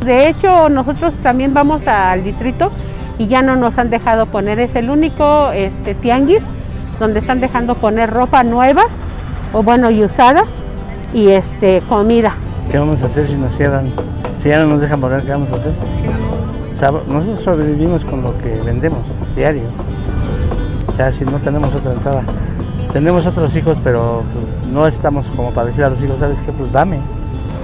De 0.06 0.30
hecho, 0.30 0.70
nosotros 0.70 1.14
también 1.22 1.54
vamos 1.54 1.86
al 1.88 2.24
distrito 2.24 2.72
y 3.18 3.28
ya 3.28 3.42
no 3.42 3.56
nos 3.56 3.78
han 3.78 3.90
dejado 3.90 4.28
poner, 4.28 4.60
es 4.60 4.76
el 4.76 4.90
único 4.90 5.52
este, 5.52 5.94
tianguis 5.94 6.42
donde 7.00 7.20
están 7.20 7.42
dejando 7.42 7.76
poner 7.76 8.10
ropa 8.10 8.44
nueva 8.44 8.84
o 9.54 9.62
bueno 9.64 9.90
y 9.90 10.04
usada 10.04 10.44
y 11.14 11.30
este 11.30 11.82
comida. 11.90 12.36
¿Qué 12.72 12.78
vamos 12.78 13.02
a 13.04 13.08
hacer 13.08 13.28
si 13.28 13.36
nos 13.36 13.56
cierran? 13.56 13.88
Si 14.42 14.50
ya 14.50 14.60
no 14.60 14.68
nos 14.68 14.82
dejan 14.82 15.02
poner, 15.02 15.22
¿qué 15.24 15.32
vamos 15.32 15.50
a 15.52 15.56
hacer? 15.56 15.74
nosotros 17.08 17.44
sobrevivimos 17.44 18.06
con 18.06 18.22
lo 18.22 18.38
que 18.38 18.52
vendemos 18.64 19.00
diario. 19.36 19.64
Sea, 20.96 21.12
si 21.12 21.26
no 21.26 21.38
tenemos 21.40 21.74
otra 21.76 21.92
entrada. 21.92 22.24
Tenemos 22.94 23.26
otros 23.26 23.54
hijos, 23.56 23.78
pero 23.84 24.24
pues, 24.34 24.72
no 24.72 24.88
estamos 24.88 25.26
como 25.36 25.52
para 25.52 25.68
decir 25.68 25.84
a 25.84 25.90
los 25.90 26.02
hijos, 26.02 26.18
¿sabes 26.20 26.38
qué? 26.46 26.52
Pues 26.52 26.72
dame. 26.72 27.00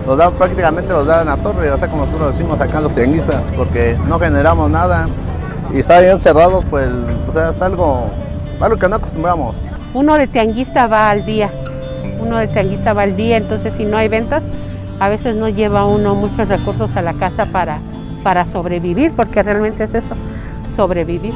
Los 0.06 0.18
da 0.18 0.30
prácticamente 0.32 0.94
los 0.94 1.08
dan 1.08 1.28
a 1.28 1.38
torre, 1.38 1.72
o 1.72 1.78
sea, 1.78 1.88
como 1.88 2.06
nosotros 2.06 2.36
decimos 2.36 2.62
acá 2.62 2.80
los 2.80 2.94
tianguistas, 2.94 3.52
porque 3.56 3.98
no 4.08 4.20
generamos 4.20 4.70
nada 4.70 5.08
y 5.74 5.80
estar 5.80 6.02
bien 6.02 6.20
cerrados, 6.20 6.64
pues, 6.70 6.90
o 7.28 7.32
sea, 7.32 7.50
es 7.50 7.62
algo, 7.62 8.10
algo 8.60 8.78
que 8.78 8.88
no 8.88 8.98
acostumbramos. 8.98 9.56
Uno 9.94 10.16
de 10.16 10.28
tianguista 10.28 10.88
va 10.88 11.10
al 11.10 11.26
día, 11.26 11.50
uno 12.20 12.38
de 12.38 12.48
tianguista 12.48 12.94
va 12.94 13.04
al 13.04 13.16
día, 13.16 13.38
entonces 13.38 13.74
si 13.78 13.86
no 13.86 13.98
hay 13.98 14.08
ventas, 14.08 14.44
a 15.00 15.10
veces 15.10 15.36
no 15.36 15.50
lleva 15.50 15.86
uno 15.86 16.16
muchos 16.16 16.48
recursos 16.48 16.96
a 16.96 17.02
la 17.02 17.14
casa 17.14 17.46
para, 17.48 17.80
para 18.24 18.46
sobrevivir, 18.52 19.12
porque 19.16 19.42
realmente 19.42 19.86
es 19.86 19.94
eso, 19.94 20.16
sobrevivir. 20.76 21.34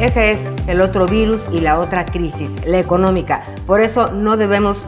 Ese 0.00 0.30
es 0.30 0.38
el 0.66 0.80
otro 0.80 1.06
virus 1.06 1.42
y 1.52 1.60
la 1.60 1.78
otra 1.78 2.06
crisis, 2.06 2.50
la 2.64 2.78
económica. 2.78 3.42
Por 3.66 3.82
eso 3.82 4.10
no 4.10 4.38
debemos 4.38 4.78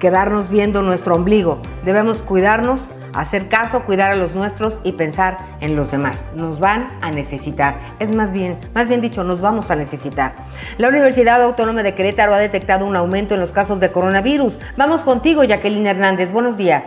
quedarnos 0.00 0.50
viendo 0.50 0.82
nuestro 0.82 1.14
ombligo, 1.14 1.62
debemos 1.84 2.18
cuidarnos, 2.18 2.80
hacer 3.14 3.48
caso, 3.48 3.84
cuidar 3.84 4.10
a 4.10 4.16
los 4.16 4.34
nuestros 4.34 4.74
y 4.82 4.92
pensar 4.92 5.38
en 5.60 5.76
los 5.76 5.92
demás. 5.92 6.16
Nos 6.34 6.58
van 6.58 6.88
a 7.02 7.12
necesitar. 7.12 7.78
Es 8.00 8.12
más 8.12 8.32
bien, 8.32 8.58
más 8.74 8.88
bien 8.88 9.00
dicho, 9.00 9.22
nos 9.22 9.40
vamos 9.40 9.70
a 9.70 9.76
necesitar. 9.76 10.34
La 10.76 10.88
Universidad 10.88 11.40
Autónoma 11.40 11.84
de 11.84 11.94
Querétaro 11.94 12.34
ha 12.34 12.38
detectado 12.38 12.84
un 12.84 12.96
aumento 12.96 13.34
en 13.34 13.40
los 13.40 13.50
casos 13.50 13.78
de 13.78 13.92
coronavirus. 13.92 14.54
Vamos 14.76 15.02
contigo, 15.02 15.44
Jacqueline 15.44 15.86
Hernández. 15.86 16.32
Buenos 16.32 16.56
días. 16.56 16.82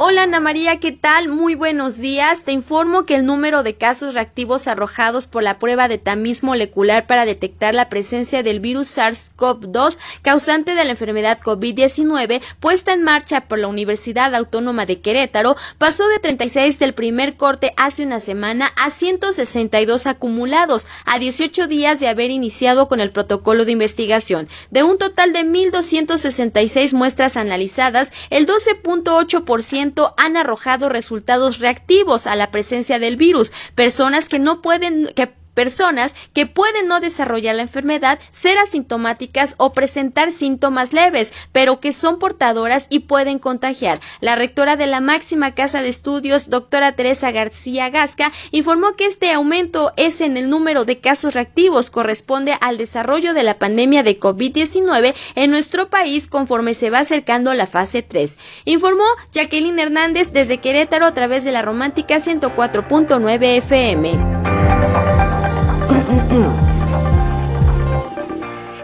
Hola 0.00 0.22
Ana 0.22 0.38
María, 0.38 0.78
¿qué 0.78 0.92
tal? 0.92 1.26
Muy 1.26 1.56
buenos 1.56 1.98
días. 1.98 2.44
Te 2.44 2.52
informo 2.52 3.04
que 3.04 3.16
el 3.16 3.26
número 3.26 3.64
de 3.64 3.74
casos 3.74 4.14
reactivos 4.14 4.68
arrojados 4.68 5.26
por 5.26 5.42
la 5.42 5.58
prueba 5.58 5.88
de 5.88 5.98
tamiz 5.98 6.44
molecular 6.44 7.08
para 7.08 7.24
detectar 7.24 7.74
la 7.74 7.88
presencia 7.88 8.44
del 8.44 8.60
virus 8.60 8.96
SARS-CoV-2 8.96 9.98
causante 10.22 10.76
de 10.76 10.84
la 10.84 10.92
enfermedad 10.92 11.40
COVID-19 11.40 12.40
puesta 12.60 12.92
en 12.92 13.02
marcha 13.02 13.48
por 13.48 13.58
la 13.58 13.66
Universidad 13.66 14.36
Autónoma 14.36 14.86
de 14.86 15.00
Querétaro 15.00 15.56
pasó 15.78 16.06
de 16.06 16.20
36 16.20 16.78
del 16.78 16.94
primer 16.94 17.36
corte 17.36 17.72
hace 17.76 18.04
una 18.04 18.20
semana 18.20 18.70
a 18.76 18.90
162 18.90 20.06
acumulados 20.06 20.86
a 21.06 21.18
18 21.18 21.66
días 21.66 21.98
de 21.98 22.06
haber 22.06 22.30
iniciado 22.30 22.86
con 22.86 23.00
el 23.00 23.10
protocolo 23.10 23.64
de 23.64 23.72
investigación. 23.72 24.48
De 24.70 24.84
un 24.84 24.96
total 24.96 25.32
de 25.32 25.40
1.266 25.40 26.92
muestras 26.92 27.36
analizadas, 27.36 28.12
el 28.30 28.46
12.8% 28.46 29.87
han 30.16 30.36
arrojado 30.36 30.88
resultados 30.88 31.58
reactivos 31.58 32.26
a 32.26 32.36
la 32.36 32.50
presencia 32.50 32.98
del 32.98 33.16
virus, 33.16 33.52
personas 33.74 34.28
que 34.28 34.38
no 34.38 34.62
pueden 34.62 35.08
que 35.14 35.32
personas 35.58 36.14
que 36.34 36.46
pueden 36.46 36.86
no 36.86 37.00
desarrollar 37.00 37.56
la 37.56 37.62
enfermedad, 37.62 38.20
ser 38.30 38.58
asintomáticas 38.58 39.56
o 39.58 39.72
presentar 39.72 40.30
síntomas 40.30 40.92
leves, 40.92 41.32
pero 41.50 41.80
que 41.80 41.92
son 41.92 42.20
portadoras 42.20 42.86
y 42.90 43.00
pueden 43.00 43.40
contagiar. 43.40 43.98
La 44.20 44.36
rectora 44.36 44.76
de 44.76 44.86
la 44.86 45.00
máxima 45.00 45.56
casa 45.56 45.82
de 45.82 45.88
estudios, 45.88 46.48
doctora 46.48 46.92
Teresa 46.92 47.32
García 47.32 47.90
Gasca, 47.90 48.30
informó 48.52 48.94
que 48.94 49.06
este 49.06 49.32
aumento 49.32 49.92
es 49.96 50.20
en 50.20 50.36
el 50.36 50.48
número 50.48 50.84
de 50.84 51.00
casos 51.00 51.34
reactivos, 51.34 51.90
corresponde 51.90 52.56
al 52.60 52.78
desarrollo 52.78 53.34
de 53.34 53.42
la 53.42 53.58
pandemia 53.58 54.04
de 54.04 54.20
COVID-19 54.20 55.12
en 55.34 55.50
nuestro 55.50 55.90
país 55.90 56.28
conforme 56.28 56.72
se 56.72 56.90
va 56.90 57.00
acercando 57.00 57.52
la 57.52 57.66
fase 57.66 58.02
3. 58.02 58.38
Informó 58.64 59.06
Jacqueline 59.32 59.80
Hernández 59.80 60.30
desde 60.32 60.58
Querétaro 60.58 61.04
a 61.04 61.14
través 61.14 61.42
de 61.42 61.50
la 61.50 61.62
romántica 61.62 62.18
104.9 62.18 63.56
FM. 63.56 64.57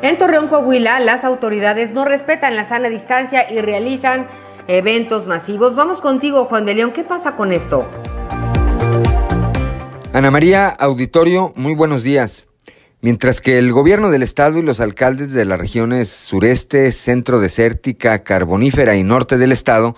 En 0.02 0.18
Torreón, 0.18 0.48
Coahuila, 0.48 1.00
las 1.00 1.24
autoridades 1.24 1.92
no 1.92 2.04
respetan 2.04 2.56
la 2.56 2.68
sana 2.68 2.90
distancia 2.90 3.50
y 3.50 3.60
realizan 3.60 4.26
eventos 4.68 5.26
masivos. 5.26 5.74
Vamos 5.74 6.00
contigo, 6.02 6.44
Juan 6.44 6.66
de 6.66 6.74
León. 6.74 6.92
¿Qué 6.92 7.02
pasa 7.02 7.36
con 7.36 7.52
esto? 7.52 7.88
Ana 10.12 10.30
María, 10.30 10.68
auditorio, 10.68 11.52
muy 11.56 11.74
buenos 11.74 12.02
días. 12.02 12.46
Mientras 13.00 13.40
que 13.40 13.58
el 13.58 13.72
gobierno 13.72 14.10
del 14.10 14.22
estado 14.22 14.58
y 14.58 14.62
los 14.62 14.80
alcaldes 14.80 15.32
de 15.32 15.44
las 15.44 15.58
regiones 15.58 16.10
sureste, 16.10 16.92
centro 16.92 17.40
desértica, 17.40 18.22
carbonífera 18.22 18.96
y 18.96 19.02
norte 19.02 19.38
del 19.38 19.52
estado 19.52 19.94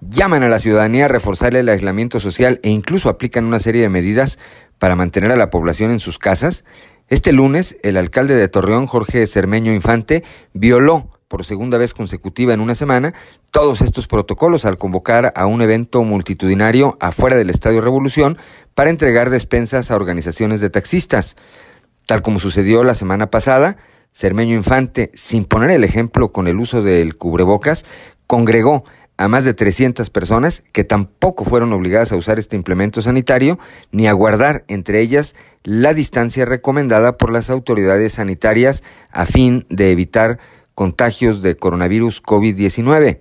llaman 0.00 0.42
a 0.42 0.48
la 0.48 0.58
ciudadanía 0.58 1.04
a 1.04 1.08
reforzar 1.08 1.54
el 1.54 1.68
aislamiento 1.68 2.20
social 2.20 2.60
e 2.62 2.70
incluso 2.70 3.08
aplican 3.08 3.44
una 3.44 3.60
serie 3.60 3.82
de 3.82 3.88
medidas 3.90 4.38
para 4.80 4.96
mantener 4.96 5.30
a 5.30 5.36
la 5.36 5.50
población 5.50 5.92
en 5.92 6.00
sus 6.00 6.18
casas, 6.18 6.64
este 7.08 7.32
lunes 7.32 7.76
el 7.82 7.98
alcalde 7.98 8.34
de 8.34 8.48
Torreón, 8.48 8.86
Jorge 8.86 9.26
Cermeño 9.26 9.74
Infante, 9.74 10.24
violó 10.54 11.08
por 11.28 11.44
segunda 11.44 11.76
vez 11.76 11.92
consecutiva 11.92 12.54
en 12.54 12.60
una 12.60 12.74
semana 12.74 13.12
todos 13.50 13.82
estos 13.82 14.06
protocolos 14.08 14.64
al 14.64 14.78
convocar 14.78 15.32
a 15.36 15.46
un 15.46 15.60
evento 15.60 16.02
multitudinario 16.02 16.96
afuera 16.98 17.36
del 17.36 17.50
Estadio 17.50 17.82
Revolución 17.82 18.38
para 18.74 18.90
entregar 18.90 19.28
despensas 19.28 19.90
a 19.90 19.96
organizaciones 19.96 20.60
de 20.60 20.70
taxistas. 20.70 21.36
Tal 22.06 22.22
como 22.22 22.40
sucedió 22.40 22.82
la 22.82 22.94
semana 22.94 23.30
pasada, 23.30 23.76
Cermeño 24.12 24.56
Infante, 24.56 25.10
sin 25.14 25.44
poner 25.44 25.70
el 25.70 25.84
ejemplo 25.84 26.32
con 26.32 26.48
el 26.48 26.58
uso 26.58 26.80
del 26.80 27.16
cubrebocas, 27.16 27.84
congregó 28.26 28.84
a 29.20 29.28
más 29.28 29.44
de 29.44 29.52
300 29.52 30.08
personas 30.08 30.62
que 30.72 30.82
tampoco 30.82 31.44
fueron 31.44 31.74
obligadas 31.74 32.10
a 32.10 32.16
usar 32.16 32.38
este 32.38 32.56
implemento 32.56 33.02
sanitario 33.02 33.58
ni 33.92 34.06
a 34.06 34.14
guardar 34.14 34.64
entre 34.66 35.00
ellas 35.00 35.36
la 35.62 35.92
distancia 35.92 36.46
recomendada 36.46 37.18
por 37.18 37.30
las 37.30 37.50
autoridades 37.50 38.14
sanitarias 38.14 38.82
a 39.10 39.26
fin 39.26 39.66
de 39.68 39.92
evitar 39.92 40.38
contagios 40.74 41.42
de 41.42 41.54
coronavirus 41.54 42.22
COVID-19. 42.22 43.20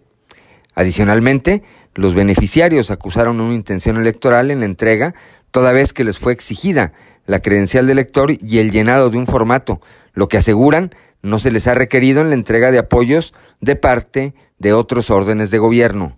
Adicionalmente, 0.74 1.64
los 1.96 2.16
beneficiarios 2.16 2.92
acusaron 2.92 3.42
una 3.42 3.54
intención 3.54 3.98
electoral 3.98 4.52
en 4.52 4.62
la 4.62 4.68
entrega 4.68 5.16
toda 5.52 5.74
vez 5.74 5.92
que 5.92 6.06
les 6.06 6.18
fue 6.18 6.32
exigida 6.32 6.94
la 7.26 7.42
credencial 7.42 7.88
de 7.88 7.92
elector 7.92 8.32
y 8.32 8.60
el 8.60 8.72
llenado 8.72 9.10
de 9.10 9.18
un 9.18 9.28
formato, 9.28 9.82
lo 10.14 10.30
que 10.30 10.38
aseguran 10.38 10.96
no 11.22 11.40
se 11.40 11.52
les 11.52 11.68
ha 11.68 11.76
requerido 11.76 12.22
en 12.22 12.30
la 12.30 12.36
entrega 12.36 12.72
de 12.72 12.80
apoyos 12.80 13.34
de 13.62 13.76
parte 13.76 14.34
de 14.58 14.74
otros 14.74 15.10
órdenes 15.10 15.52
de 15.52 15.58
gobierno. 15.58 16.16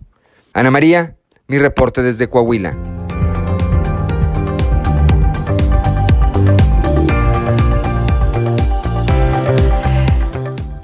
Ana 0.52 0.70
María, 0.70 1.16
mi 1.46 1.58
reporte 1.58 2.02
desde 2.02 2.28
Coahuila. 2.28 2.76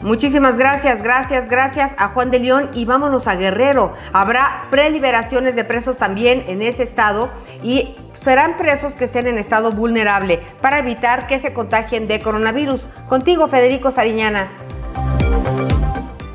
Muchísimas 0.09 0.57
gracias, 0.57 1.03
gracias, 1.03 1.51
gracias 1.51 1.93
a 1.99 2.09
Juan 2.09 2.31
de 2.31 2.39
León 2.39 2.71
y 2.73 2.87
vámonos 2.87 3.29
a 3.29 3.37
Guerrero. 3.37 3.93
Habrá 4.15 4.67
preliberaciones 4.71 5.55
de 5.55 5.65
presos 5.65 5.99
también 5.99 6.45
en 6.49 6.63
ese 6.63 6.83
estado 6.83 7.29
y 7.63 7.95
serán 8.29 8.59
presos 8.59 8.93
que 8.93 9.07
estén 9.07 9.27
en 9.27 9.39
estado 9.39 9.73
vulnerable 9.73 10.39
para 10.61 10.81
evitar 10.81 11.27
que 11.29 11.39
se 11.39 11.55
contagien 11.55 12.09
de 12.09 12.21
coronavirus. 12.21 12.79
Contigo, 13.09 13.49
Federico 13.49 13.91
Sariñana. 13.91 14.49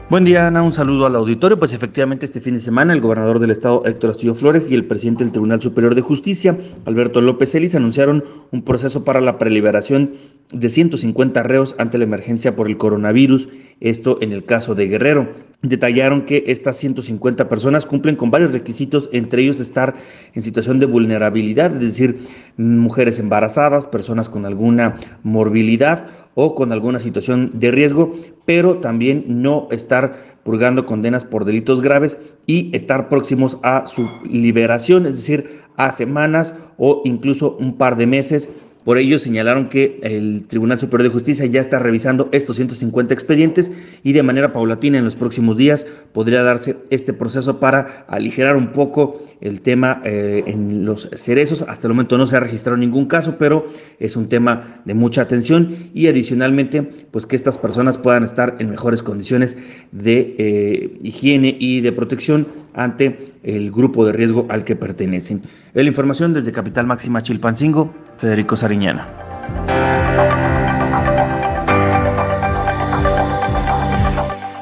Buen 0.10 0.26
día, 0.26 0.48
Ana. 0.48 0.64
Un 0.64 0.74
saludo 0.74 1.06
al 1.06 1.16
auditorio. 1.16 1.60
Pues 1.60 1.72
efectivamente, 1.72 2.26
este 2.26 2.42
fin 2.42 2.56
de 2.56 2.62
semana, 2.62 2.94
el 2.94 3.02
gobernador 3.02 3.38
del 3.38 3.52
estado, 3.52 3.84
Héctor 3.86 4.10
Astudillo 4.10 4.34
Flores, 4.34 4.72
y 4.72 4.74
el 4.74 4.86
presidente 4.86 5.24
del 5.24 5.34
Tribunal 5.34 5.62
Superior 5.62 5.94
de 5.94 6.02
Justicia, 6.02 6.58
Alberto 6.86 7.22
López 7.22 7.54
Ellis, 7.54 7.76
anunciaron 7.76 8.24
un 8.50 8.64
proceso 8.64 9.04
para 9.04 9.22
la 9.22 9.38
preliberación 9.38 10.14
de 10.52 10.70
150 10.70 11.44
reos 11.44 11.76
ante 11.78 12.00
la 12.00 12.06
emergencia 12.06 12.56
por 12.56 12.70
el 12.70 12.78
coronavirus, 12.78 13.50
esto 13.82 14.18
en 14.20 14.32
el 14.32 14.46
caso 14.46 14.74
de 14.74 14.88
Guerrero. 14.88 15.53
Detallaron 15.64 16.24
que 16.24 16.44
estas 16.48 16.76
150 16.76 17.48
personas 17.48 17.86
cumplen 17.86 18.18
con 18.18 18.30
varios 18.30 18.52
requisitos, 18.52 19.10
entre 19.14 19.44
ellos 19.44 19.62
estar 19.62 19.94
en 20.34 20.42
situación 20.42 20.78
de 20.78 20.86
vulnerabilidad, 20.86 21.74
es 21.76 21.80
decir, 21.80 22.26
mujeres 22.58 23.18
embarazadas, 23.18 23.88
personas 23.88 24.28
con 24.28 24.46
alguna 24.46 24.98
morbilidad 25.24 26.08
o 26.36 26.54
con 26.54 26.74
alguna 26.74 27.00
situación 27.00 27.50
de 27.54 27.72
riesgo, 27.72 28.14
pero 28.44 28.80
también 28.80 29.24
no 29.26 29.70
estar 29.72 30.42
purgando 30.44 30.86
condenas 30.86 31.24
por 31.24 31.46
delitos 31.46 31.82
graves 31.82 32.18
y 32.46 32.76
estar 32.76 33.08
próximos 33.08 33.58
a 33.64 33.86
su 33.86 34.10
liberación, 34.26 35.06
es 35.06 35.16
decir, 35.16 35.62
a 35.78 35.92
semanas 35.92 36.54
o 36.78 37.04
incluso 37.06 37.56
un 37.58 37.78
par 37.78 37.96
de 37.96 38.06
meses 38.06 38.50
por 38.84 38.98
ello 38.98 39.20
señalaron 39.20 39.70
que 39.70 40.00
el 40.04 40.46
Tribunal 40.48 40.80
Superior 40.80 41.10
de 41.10 41.14
Justicia 41.14 41.46
ya 41.46 41.62
está 41.62 41.80
revisando 41.80 42.30
estos 42.32 42.58
150 42.58 43.14
expedientes 43.14 43.72
y 44.04 44.14
de 44.14 44.24
manera 44.24 44.54
paulatina 44.54 44.98
en 44.98 45.06
los 45.06 45.16
próximos 45.16 45.58
días 45.58 45.86
podría 46.12 46.44
darse 46.44 46.78
este 46.90 47.14
proceso 47.14 47.60
para 47.60 48.06
aligerar 48.08 48.56
un 48.56 48.74
poco 48.74 49.24
el 49.42 49.62
tema 49.62 50.02
eh, 50.04 50.44
en 50.48 50.86
los 50.86 51.10
cerezos. 51.14 51.64
Hasta 51.68 51.88
el 51.88 51.94
momento 51.94 52.18
no 52.18 52.28
se 52.28 52.38
ha 52.38 52.40
registrado 52.40 52.78
ningún 52.78 53.06
caso, 53.06 53.38
pero 53.38 53.66
es 54.00 54.16
un 54.16 54.28
tema 54.30 54.82
de 54.86 54.94
mucha 54.94 55.22
atención 55.22 55.76
y 55.94 56.08
adicionalmente 56.08 56.84
pues 56.84 57.26
que 57.26 57.36
estas 57.36 57.58
personas 57.58 57.98
puedan 57.98 58.24
estar 58.24 58.58
en 58.60 58.70
mejores 58.70 59.04
condiciones 59.04 59.58
de 59.92 60.36
eh, 60.38 61.00
higiene 61.04 61.56
y 61.60 61.82
de 61.82 61.92
protección 61.92 62.63
ante 62.74 63.34
el 63.44 63.72
grupo 63.72 64.06
de 64.06 64.14
riesgo 64.14 64.46
al 64.50 64.64
que 64.64 64.76
pertenecen. 64.76 65.44
la 65.74 65.84
información 65.84 66.34
desde 66.34 66.52
Capital 66.52 66.86
Máxima 66.86 67.22
Chilpancingo, 67.22 67.94
Federico 68.18 68.56
Sariñana. 68.56 69.08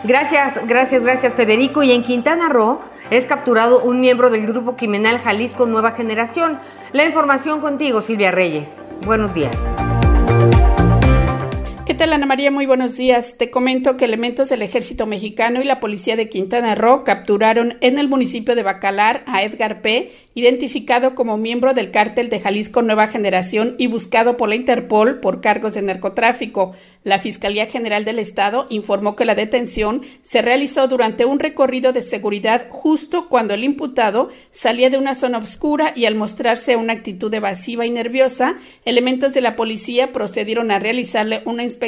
Gracias, 0.04 0.68
gracias, 0.68 1.04
gracias 1.04 1.34
Federico. 1.36 1.84
Y 1.84 1.92
en 1.92 2.04
Quintana 2.04 2.50
Roo 2.50 2.82
es 3.10 3.26
capturado 3.26 3.82
un 3.84 4.02
miembro 4.02 4.30
del 4.30 4.48
grupo 4.48 4.76
criminal 4.76 5.20
Jalisco 5.20 5.66
Nueva 5.66 5.92
Generación. 5.92 6.60
La 6.92 7.06
información 7.06 7.62
contigo, 7.62 8.02
Silvia 8.02 8.32
Reyes. 8.32 8.68
Buenos 9.06 9.34
días. 9.34 9.56
¿Qué 11.84 11.96
tal 11.96 12.14
Ana 12.14 12.28
María? 12.28 12.52
Muy 12.52 12.68
buenos 12.68 12.96
días. 12.96 13.38
Te 13.40 13.50
comento 13.50 13.98
que 13.98 14.06
elementos 14.06 14.50
del 14.50 14.62
ejército 14.62 15.08
mexicano 15.08 15.62
y 15.62 15.66
la 15.66 15.80
policía 15.80 16.16
de 16.16 16.30
Quintana 16.30 16.76
Roo 16.76 17.04
capturaron 17.04 17.78
en 17.82 17.98
el 17.98 18.08
municipio 18.08 18.56
de 18.56 18.64
Bacalar 18.64 19.24
a 19.26 19.44
Edgar 19.44 19.82
P., 19.82 20.10
identificado 20.34 21.16
como 21.16 21.38
miembro 21.38 21.74
del 21.74 21.92
cártel 21.92 22.30
de 22.30 22.40
Jalisco 22.40 22.82
Nueva 22.82 23.08
Generación 23.08 23.76
y 23.78 23.88
buscado 23.88 24.38
por 24.38 24.48
la 24.48 24.56
Interpol 24.56 25.20
por 25.20 25.42
cargos 25.42 25.74
de 25.74 25.82
narcotráfico. 25.82 26.74
La 27.04 27.20
Fiscalía 27.20 27.66
General 27.66 28.06
del 28.06 28.20
Estado 28.20 28.68
informó 28.70 29.18
que 29.18 29.26
la 29.26 29.36
detención 29.36 30.02
se 30.22 30.42
realizó 30.42 30.88
durante 30.88 31.26
un 31.26 31.40
recorrido 31.40 31.92
de 31.92 32.04
seguridad 32.04 32.68
justo 32.70 33.28
cuando 33.28 33.54
el 33.54 33.66
imputado 33.66 34.30
salía 34.52 34.90
de 34.90 34.98
una 34.98 35.16
zona 35.16 35.40
oscura 35.40 35.92
y 35.96 36.06
al 36.06 36.16
mostrarse 36.16 36.78
una 36.78 36.94
actitud 36.94 37.34
evasiva 37.34 37.86
y 37.86 37.90
nerviosa, 37.90 38.56
elementos 38.86 39.34
de 39.34 39.42
la 39.42 39.58
policía 39.58 40.14
procedieron 40.14 40.72
a 40.72 40.80
realizarle 40.80 41.42
una 41.46 41.64
inspección 41.64 41.81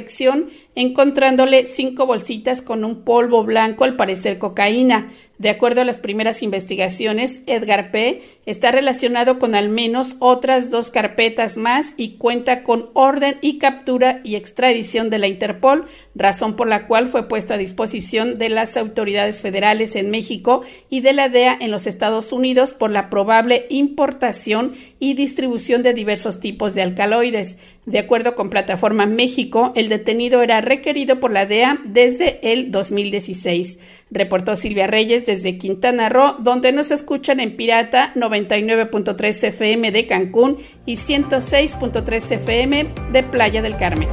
encontrándole 0.76 1.66
cinco 1.66 2.06
bolsitas 2.06 2.62
con 2.62 2.84
un 2.84 3.04
polvo 3.04 3.44
blanco, 3.44 3.84
al 3.84 3.96
parecer 3.96 4.38
cocaína. 4.38 5.08
De 5.40 5.50
acuerdo 5.50 5.82
a 5.82 5.86
las 5.86 5.98
primeras 5.98 6.44
investigaciones, 6.44 7.42
Edgar 7.48 7.90
P. 7.90 8.22
está 8.46 8.72
relacionado 8.72 9.40
con 9.40 9.56
al 9.56 9.68
menos 9.68 10.18
otras 10.20 10.70
dos 10.70 10.92
carpetas 10.92 11.58
más 11.58 11.96
y 11.98 12.18
cuenta 12.18 12.62
con 12.62 12.90
orden 12.94 13.40
y 13.42 13.58
captura 13.58 14.20
y 14.24 14.36
extradición 14.36 15.10
de 15.10 15.18
la 15.18 15.28
Interpol, 15.28 15.86
razón 16.14 16.56
por 16.56 16.68
la 16.68 16.86
cual 16.86 17.08
fue 17.08 17.28
puesto 17.28 17.56
a 17.56 17.58
disposición 17.58 18.38
de 18.38 18.50
las 18.50 18.78
autoridades 18.78 19.42
federales 19.42 19.96
en 19.96 20.12
México 20.12 20.62
y 20.92 21.02
de 21.02 21.14
la 21.14 21.30
DEA 21.30 21.58
en 21.60 21.72
los 21.72 21.88
Estados 21.88 22.32
Unidos 22.32 22.74
por 22.74 22.92
la 22.92 23.10
probable 23.10 23.66
importación 23.70 24.72
y 25.00 25.16
distribución 25.16 25.82
de 25.82 25.96
diversos 25.96 26.40
tipos 26.42 26.76
de 26.76 26.84
alcaloides. 26.84 27.58
De 27.88 28.00
acuerdo 28.00 28.36
con 28.36 28.52
Plataforma 28.52 29.08
México, 29.08 29.74
el 29.76 29.90
detenido 29.90 30.44
era 30.44 30.62
requerido 30.62 31.20
por 31.20 31.32
la 31.32 31.48
DEA 31.48 31.82
desde 31.84 32.40
el 32.54 32.72
2016. 32.72 34.03
Reportó 34.14 34.56
Silvia 34.56 34.86
Reyes 34.86 35.26
desde 35.26 35.58
Quintana 35.58 36.08
Roo, 36.08 36.36
donde 36.40 36.72
nos 36.72 36.92
escuchan 36.92 37.40
en 37.40 37.56
Pirata 37.56 38.14
99.3 38.16 39.48
FM 39.48 39.92
de 39.92 40.06
Cancún 40.06 40.58
y 40.86 40.98
106.3 40.98 42.32
FM 42.32 42.88
de 43.12 43.24
Playa 43.24 43.64
del 43.64 43.76
Carmen. 43.76 44.08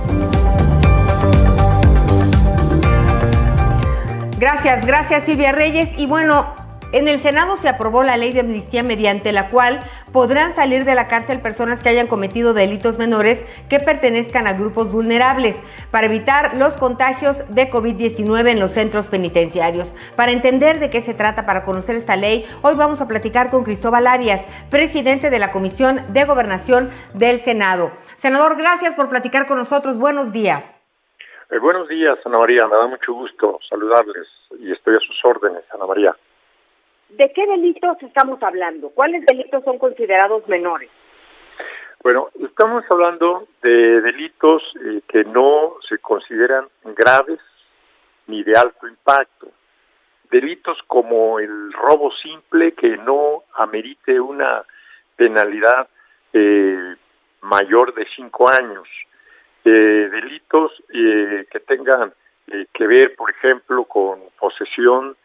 Gracias, 4.39 4.87
gracias 4.87 5.25
Silvia 5.27 5.53
Reyes. 5.53 5.91
Y 5.99 6.07
bueno, 6.07 6.60
en 6.93 7.09
el 7.09 7.19
Senado 7.19 7.57
se 7.57 7.69
aprobó 7.69 8.03
la 8.03 8.17
ley 8.17 8.33
de 8.33 8.41
amnistía 8.41 8.83
mediante 8.83 9.33
la 9.33 9.51
cual 9.51 9.83
podrán 10.13 10.55
salir 10.55 10.85
de 10.85 10.95
la 10.95 11.07
cárcel 11.07 11.41
personas 11.41 11.83
que 11.83 11.89
hayan 11.89 12.07
cometido 12.07 12.53
delitos 12.53 12.99
menores 12.99 13.45
que 13.69 13.79
pertenezcan 13.79 14.47
a 14.47 14.55
grupos 14.55 14.91
vulnerables 14.91 15.57
para 15.91 16.07
evitar 16.07 16.55
los 16.57 16.75
contagios 16.75 17.37
de 17.55 17.71
COVID-19 17.71 18.51
en 18.51 18.61
los 18.61 18.73
centros 18.73 19.07
penitenciarios. 19.07 19.87
Para 20.17 20.33
entender 20.33 20.81
de 20.81 20.91
qué 20.91 21.01
se 21.01 21.15
trata, 21.15 21.47
para 21.47 21.65
conocer 21.65 21.97
esta 21.97 22.17
ley, 22.17 22.45
hoy 22.63 22.75
vamos 22.75 23.01
a 23.01 23.09
platicar 23.09 23.51
con 23.51 23.65
Cristóbal 23.65 24.07
Arias, 24.07 24.41
presidente 24.71 25.31
de 25.31 25.39
la 25.39 25.53
Comisión 25.53 26.01
de 26.13 26.25
Gobernación 26.25 26.91
del 27.15 27.39
Senado. 27.39 27.93
Senador, 28.19 28.57
gracias 28.57 28.95
por 28.95 29.09
platicar 29.09 29.47
con 29.47 29.59
nosotros. 29.59 29.99
Buenos 29.99 30.33
días. 30.33 30.65
Eh, 31.51 31.59
buenos 31.59 31.89
días, 31.89 32.19
Ana 32.25 32.39
María. 32.39 32.67
Me 32.67 32.77
da 32.77 32.87
mucho 32.87 33.13
gusto 33.13 33.59
saludarles 33.69 34.27
y 34.59 34.73
estoy 34.73 34.97
a 34.97 35.01
sus 35.01 35.25
órdenes, 35.25 35.63
Ana 35.73 35.87
María. 35.87 36.15
¿De 37.11 37.33
qué 37.33 37.47
delitos 37.47 37.97
estamos 38.03 38.43
hablando? 38.43 38.91
¿Cuáles 38.91 39.25
delitos 39.27 39.65
son 39.65 39.79
considerados 39.79 40.47
menores? 40.49 40.91
Bueno, 42.03 42.29
estamos 42.43 42.85
hablando 42.89 43.47
de 43.63 44.01
delitos 44.01 44.63
eh, 44.83 45.03
que 45.07 45.25
no 45.25 45.75
se 45.87 45.99
consideran 45.99 46.67
graves 46.85 47.41
ni 48.27 48.43
de 48.43 48.57
alto 48.57 48.87
impacto. 48.87 49.49
Delitos 50.31 50.79
como 50.87 51.41
el 51.41 51.73
robo 51.73 52.11
simple 52.13 52.73
que 52.73 52.97
no 52.97 53.43
amerite 53.55 54.19
una 54.19 54.63
penalidad 55.17 55.89
eh, 56.33 56.95
mayor 57.43 57.93
de 57.93 58.07
cinco 58.15 58.49
años. 58.49 58.89
Eh, 59.65 60.09
delitos 60.11 60.73
que 60.89 61.61
tengan 61.67 62.15
que 62.73 62.87
ver, 62.87 63.15
por 63.15 63.31
ejemplo, 63.31 63.85
con 63.85 64.21
posesión 64.39 65.17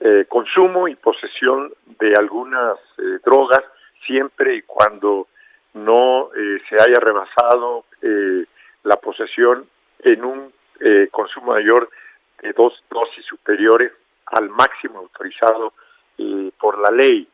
eh, 0.00 0.26
consumo 0.28 0.86
y 0.86 0.94
posesión 0.94 1.72
de 1.98 2.14
algunas 2.14 2.78
eh, 2.98 3.18
drogas 3.24 3.64
siempre 4.06 4.54
y 4.54 4.62
cuando 4.62 5.26
no 5.74 6.30
eh, 6.36 6.62
se 6.68 6.76
haya 6.76 7.00
rebasado 7.00 7.84
la 8.84 8.94
posesión 8.96 9.68
en 9.98 10.24
un 10.24 10.52
consumo 11.10 11.52
mayor 11.52 11.90
de 12.40 12.52
dos 12.52 12.72
dosis 12.88 13.24
superiores 13.26 13.92
al 14.26 14.48
máximo 14.50 15.00
autorizado 15.00 15.72
por 16.58 16.78
la 16.78 16.90
ley. 16.90 17.28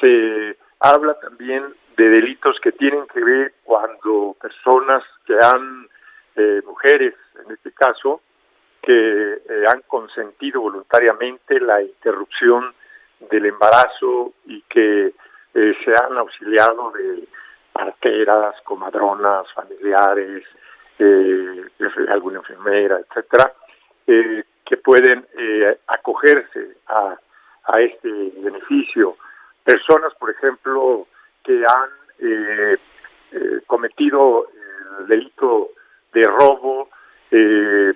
Se 0.00 0.56
habla 0.78 1.18
también 1.18 1.64
de 1.96 2.08
delitos 2.08 2.60
que 2.60 2.70
tienen 2.70 3.04
que 3.08 3.24
ver 3.24 3.54
cuando 3.64 4.36
personas 4.40 5.02
que 5.26 5.34
han, 5.42 5.88
mujeres 6.64 7.14
en 7.44 7.52
este 7.52 7.72
caso, 7.72 8.20
que 8.82 9.32
eh, 9.34 9.64
han 9.68 9.82
consentido 9.82 10.60
voluntariamente 10.62 11.60
la 11.60 11.82
interrupción 11.82 12.74
del 13.30 13.46
embarazo 13.46 14.32
y 14.46 14.62
que 14.62 15.12
eh, 15.54 15.74
se 15.84 15.90
han 15.90 16.16
auxiliado 16.16 16.90
de 16.92 17.28
parteras, 17.72 18.54
comadronas, 18.64 19.46
familiares, 19.52 20.44
eh, 20.98 21.64
alguna 22.08 22.38
enfermera, 22.38 22.98
etcétera, 22.98 23.52
que 24.06 24.76
pueden 24.76 25.24
acogerse 25.86 26.76
a, 26.88 27.16
a, 27.64 27.80
este 27.80 28.32
beneficio. 28.38 29.16
Personas, 29.64 30.12
por 30.14 30.30
ejemplo, 30.30 31.06
que 31.44 31.64
han 31.64 32.78
cometido 33.66 34.48
el 35.00 35.06
delito 35.06 35.70
de 36.12 36.22
robo, 36.22 36.88
eh, 37.30 37.92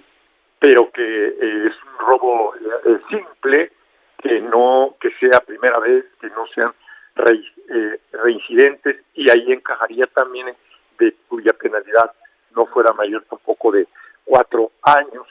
pero 0.64 0.90
que 0.92 1.02
eh, 1.02 1.66
es 1.66 1.74
un 1.84 1.98
robo 1.98 2.54
eh, 2.56 2.98
simple, 3.10 3.70
que 4.16 4.40
no 4.40 4.96
que 4.98 5.10
sea 5.20 5.40
primera 5.40 5.78
vez, 5.78 6.06
que 6.18 6.28
no 6.28 6.46
sean 6.54 6.72
eh, 7.16 8.00
reincidentes 8.12 9.02
y 9.12 9.28
ahí 9.28 9.52
encajaría 9.52 10.06
también 10.06 10.56
de 10.98 11.14
cuya 11.28 11.52
penalidad 11.52 12.12
no 12.56 12.64
fuera 12.64 12.94
mayor 12.94 13.24
tampoco 13.28 13.72
de 13.72 13.86
cuatro 14.24 14.70
años. 14.80 15.26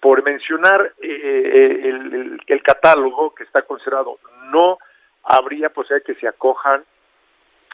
Por 0.00 0.24
mencionar 0.24 0.94
el, 1.00 2.40
el, 2.46 2.62
catálogo 2.62 3.34
que 3.34 3.44
está 3.44 3.60
considerado, 3.62 4.18
no 4.52 4.78
habría 5.22 5.68
posibilidad 5.68 6.06
que 6.06 6.14
se 6.14 6.26
acojan 6.26 6.82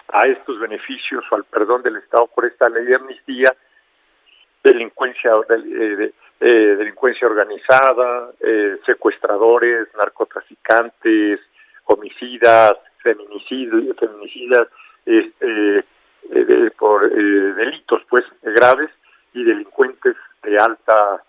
a 0.09 0.27
estos 0.27 0.59
beneficios 0.59 1.25
o 1.31 1.37
al 1.37 1.45
perdón 1.45 1.83
del 1.85 1.97
Estado 1.99 2.27
por 2.27 2.45
esta 2.45 2.69
ley 2.69 2.85
de 2.87 2.97
amnistía, 2.97 3.55
delincuencia 4.65 5.31
de, 5.49 6.13
eh, 6.41 6.77
delincuencia 6.79 7.27
organizada, 7.27 8.31
eh, 8.41 8.79
secuestradores, 8.87 9.89
narcotraficantes, 9.97 11.41
homicidas, 11.85 12.75
feminicidas, 13.03 13.97
feminicidas 13.99 14.69
este, 15.07 15.79
eh, 16.31 16.71
por 16.79 17.11
delitos 17.11 18.03
pues 18.09 18.25
graves 18.43 18.91
y 19.33 19.45
delincuentes 19.45 20.17
de 20.43 20.59
alta 20.59 21.23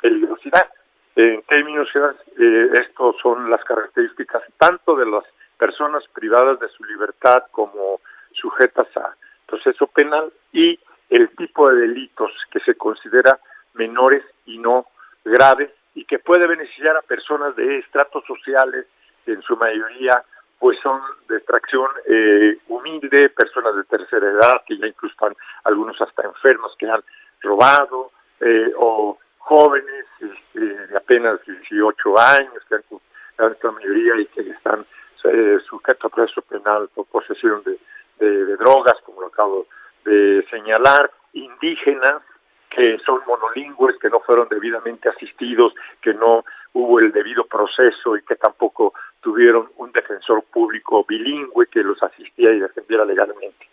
peligrosidad. 0.00 0.70
En 1.16 1.42
términos 1.42 1.88
eh, 1.94 2.70
estos 2.86 3.16
son 3.20 3.50
las 3.50 3.62
características 3.64 4.42
tanto 4.56 4.96
de 4.96 5.06
las 5.06 5.24
personas 5.58 6.04
privadas 6.14 6.58
de 6.60 6.68
su 6.68 6.84
libertad 6.84 7.44
como 7.50 8.00
sujetas 8.32 8.86
a 8.96 9.14
proceso 9.46 9.86
penal 9.88 10.32
y 10.52 10.78
el 11.10 11.28
tipo 11.36 11.68
de 11.68 11.88
delitos 11.88 12.30
que 12.52 12.60
se 12.60 12.74
considera 12.76 13.38
menores 13.74 14.24
y 14.46 14.58
no 14.58 14.86
graves 15.24 15.70
y 15.94 16.04
que 16.04 16.18
puede 16.18 16.46
beneficiar 16.46 16.96
a 16.96 17.02
personas 17.02 17.54
de 17.56 17.78
estratos 17.78 18.24
sociales, 18.26 18.86
en 19.26 19.42
su 19.42 19.56
mayoría 19.56 20.24
pues 20.58 20.78
son 20.82 21.00
de 21.26 21.38
extracción 21.38 21.88
eh, 22.06 22.58
humilde, 22.68 23.30
personas 23.30 23.74
de 23.76 23.84
tercera 23.84 24.28
edad, 24.28 24.62
que 24.66 24.76
ya 24.76 24.86
incluso 24.86 25.12
están 25.12 25.34
algunos 25.64 25.98
hasta 26.00 26.22
enfermos 26.22 26.76
que 26.78 26.86
han 26.86 27.02
robado, 27.40 28.12
eh, 28.40 28.70
o 28.76 29.18
jóvenes 29.38 30.04
este, 30.20 30.60
de 30.60 30.96
apenas 30.96 31.40
18 31.46 32.18
años 32.18 32.62
que 32.68 32.74
han, 32.74 33.56
la 33.62 33.70
mayoría 33.70 34.20
y 34.20 34.26
que 34.26 34.42
están 34.50 34.84
eh, 35.24 35.58
sujetos 35.66 36.04
a 36.04 36.14
proceso 36.14 36.42
penal 36.42 36.90
por 36.94 37.06
posesión 37.06 37.62
de, 37.64 37.78
de, 38.18 38.56
drogas, 38.56 38.96
como 39.04 39.22
lo 39.22 39.28
acabo 39.28 39.66
de 40.04 40.46
señalar, 40.50 41.10
indígenas 41.32 42.22
que 42.70 42.98
son 43.04 43.20
monolingües, 43.26 43.98
que 43.98 44.08
no 44.08 44.20
fueron 44.20 44.48
debidamente 44.48 45.08
asistidos, 45.08 45.74
que 46.00 46.14
no 46.14 46.44
hubo 46.72 47.00
el 47.00 47.12
debido 47.12 47.44
proceso 47.44 48.16
y 48.16 48.22
que 48.22 48.36
tampoco 48.36 48.94
tuvieron 49.20 49.68
un 49.76 49.92
defensor 49.92 50.44
público 50.44 51.04
bilingüe 51.06 51.66
que 51.66 51.82
los 51.82 52.02
asistía 52.02 52.52
y 52.52 52.60
defendiera 52.60 53.04
legalmente. 53.04 53.66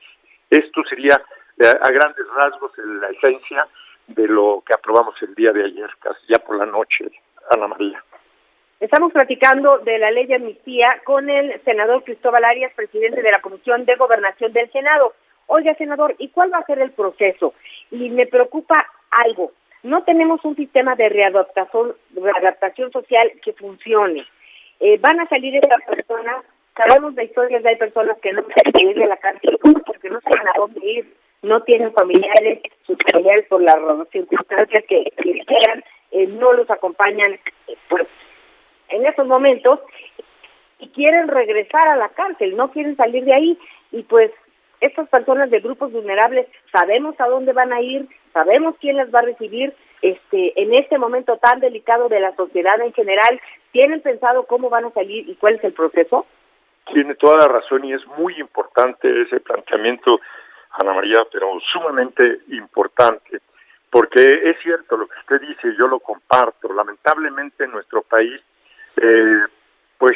Esto 0.49 0.83
sería 0.89 1.21
eh, 1.59 1.67
a 1.67 1.91
grandes 1.91 2.25
rasgos 2.35 2.71
la 2.77 3.09
esencia 3.09 3.67
de 4.07 4.27
lo 4.27 4.63
que 4.65 4.73
aprobamos 4.73 5.15
el 5.21 5.35
día 5.35 5.51
de 5.51 5.65
ayer, 5.65 5.89
casi 5.99 6.19
ya 6.27 6.39
por 6.39 6.57
la 6.57 6.65
noche, 6.65 7.05
Ana 7.51 7.67
María. 7.67 8.03
Estamos 8.79 9.11
platicando 9.11 9.79
de 9.79 9.97
la 9.97 10.11
ley 10.11 10.27
de 10.27 10.35
amnistía 10.35 11.01
con 11.03 11.29
el 11.29 11.59
senador 11.63 12.03
Cristóbal 12.03 12.43
Arias, 12.45 12.71
presidente 12.75 13.21
de 13.21 13.31
la 13.31 13.41
Comisión 13.41 13.85
de 13.85 13.95
Gobernación 13.95 14.53
del 14.53 14.71
Senado. 14.71 15.13
Oiga, 15.47 15.73
senador, 15.75 16.15
¿y 16.19 16.29
cuál 16.29 16.53
va 16.53 16.59
a 16.59 16.65
ser 16.65 16.79
el 16.79 16.91
proceso? 16.91 17.53
Y 17.91 18.09
me 18.09 18.27
preocupa 18.27 18.75
algo. 19.11 19.51
No 19.83 20.03
tenemos 20.03 20.43
un 20.43 20.55
sistema 20.55 20.95
de 20.95 21.09
readaptación, 21.09 21.95
readaptación 22.13 22.91
social 22.91 23.31
que 23.43 23.53
funcione. 23.53 24.25
Eh, 24.79 24.97
van 24.99 25.19
a 25.19 25.27
salir 25.27 25.55
estas 25.55 25.83
personas, 25.83 26.43
sabemos 26.75 27.15
de 27.15 27.23
historias 27.23 27.63
de 27.63 27.69
hay 27.69 27.75
personas 27.77 28.17
que 28.19 28.33
no 28.33 28.43
quieren 28.43 28.89
ir 28.89 28.97
de 28.97 29.07
la 29.07 29.17
cárcel 29.17 29.57
porque 29.85 30.09
no 30.09 30.19
saben 30.21 30.47
a 30.47 30.57
dónde 30.57 30.85
ir, 30.85 31.13
no 31.41 31.63
tienen 31.63 31.93
familiares, 31.93 32.59
sus 32.85 32.97
familiares 33.09 33.45
por 33.47 33.61
las 33.61 33.77
circunstancias 34.11 34.83
que, 34.87 35.03
que 35.05 35.45
quieran, 35.45 35.83
eh, 36.11 36.27
no 36.27 36.53
los 36.53 36.69
acompañan, 36.69 37.39
pues 37.89 38.07
en 38.89 39.05
esos 39.05 39.25
momentos 39.25 39.79
y 40.79 40.89
quieren 40.89 41.27
regresar 41.27 41.87
a 41.87 41.95
la 41.95 42.09
cárcel, 42.09 42.55
no 42.55 42.71
quieren 42.71 42.95
salir 42.97 43.23
de 43.25 43.33
ahí 43.33 43.59
y 43.91 44.03
pues 44.03 44.31
estas 44.81 45.09
personas 45.09 45.49
de 45.49 45.59
grupos 45.59 45.91
vulnerables 45.91 46.47
sabemos 46.71 47.19
a 47.19 47.27
dónde 47.27 47.53
van 47.53 47.73
a 47.73 47.81
ir, 47.81 48.07
sabemos 48.33 48.75
quién 48.79 48.97
las 48.97 49.13
va 49.13 49.19
a 49.19 49.23
recibir, 49.23 49.73
este 50.01 50.61
en 50.61 50.73
este 50.75 50.97
momento 50.97 51.37
tan 51.37 51.59
delicado 51.59 52.07
de 52.07 52.19
la 52.19 52.35
sociedad 52.35 52.79
en 52.81 52.93
general, 52.93 53.41
¿tienen 53.71 54.01
pensado 54.01 54.45
cómo 54.45 54.69
van 54.69 54.85
a 54.85 54.91
salir 54.91 55.27
y 55.27 55.35
cuál 55.35 55.55
es 55.55 55.63
el 55.63 55.73
proceso? 55.73 56.25
Tiene 56.93 57.15
toda 57.15 57.37
la 57.37 57.47
razón 57.47 57.83
y 57.85 57.93
es 57.93 58.05
muy 58.17 58.39
importante 58.39 59.21
ese 59.23 59.39
planteamiento, 59.39 60.19
Ana 60.71 60.93
María, 60.93 61.19
pero 61.31 61.59
sumamente 61.71 62.39
importante, 62.49 63.39
porque 63.89 64.19
es 64.21 64.57
cierto 64.61 64.95
lo 64.95 65.07
que 65.07 65.19
usted 65.19 65.41
dice, 65.41 65.75
yo 65.77 65.87
lo 65.87 65.99
comparto, 65.99 66.71
lamentablemente 66.71 67.63
en 67.63 67.71
nuestro 67.71 68.03
país 68.03 68.39
eh, 68.97 69.41
pues 69.97 70.15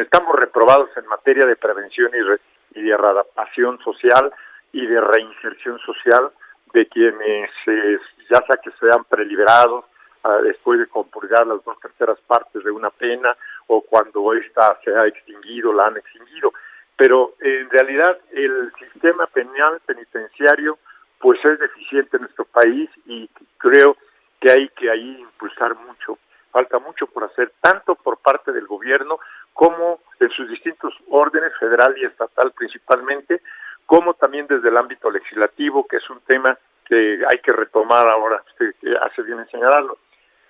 estamos 0.00 0.36
reprobados 0.36 0.90
en 0.96 1.06
materia 1.06 1.44
de 1.44 1.56
prevención 1.56 2.10
y, 2.14 2.55
de 2.70 2.96
readaptación 2.96 3.78
social 3.80 4.32
y 4.72 4.86
de 4.86 5.00
reinserción 5.00 5.78
social 5.80 6.30
de 6.72 6.86
quienes 6.86 7.50
eh, 7.66 7.98
ya 8.30 8.38
sea 8.46 8.56
que 8.62 8.70
sean 8.78 9.04
preliberados 9.04 9.84
ah, 10.24 10.38
después 10.42 10.78
de 10.78 10.86
compurgar 10.86 11.46
las 11.46 11.64
dos 11.64 11.78
terceras 11.80 12.18
partes 12.26 12.62
de 12.64 12.70
una 12.70 12.90
pena 12.90 13.36
o 13.68 13.80
cuando 13.80 14.32
ésta 14.34 14.78
se 14.84 14.94
ha 14.94 15.06
extinguido, 15.06 15.72
la 15.72 15.86
han 15.86 15.96
extinguido. 15.96 16.52
Pero 16.96 17.34
en 17.40 17.68
realidad 17.70 18.18
el 18.32 18.72
sistema 18.78 19.26
penal 19.26 19.80
penitenciario 19.86 20.78
pues 21.18 21.42
es 21.44 21.58
deficiente 21.58 22.16
en 22.16 22.22
nuestro 22.22 22.44
país 22.44 22.90
y 23.06 23.28
creo 23.58 23.96
que 24.40 24.50
hay 24.50 24.68
que 24.70 24.90
ahí 24.90 25.20
impulsar 25.20 25.74
mucho 25.76 26.18
falta 26.56 26.78
mucho 26.78 27.06
por 27.06 27.22
hacer, 27.24 27.52
tanto 27.60 27.96
por 27.96 28.16
parte 28.16 28.50
del 28.50 28.66
gobierno 28.66 29.18
como 29.56 30.00
en 30.20 30.30
sus 30.30 30.48
distintos 30.50 30.94
órdenes, 31.08 31.50
federal 31.58 31.96
y 31.96 32.04
estatal 32.04 32.52
principalmente, 32.52 33.40
como 33.86 34.12
también 34.12 34.46
desde 34.46 34.68
el 34.68 34.76
ámbito 34.76 35.10
legislativo, 35.10 35.86
que 35.88 35.96
es 35.96 36.10
un 36.10 36.20
tema 36.20 36.58
que 36.84 37.24
hay 37.26 37.38
que 37.38 37.52
retomar 37.52 38.06
ahora, 38.06 38.42
usted 38.46 38.74
hace 39.00 39.22
bien 39.22 39.38
en 39.38 39.48
señalarlo. 39.48 39.96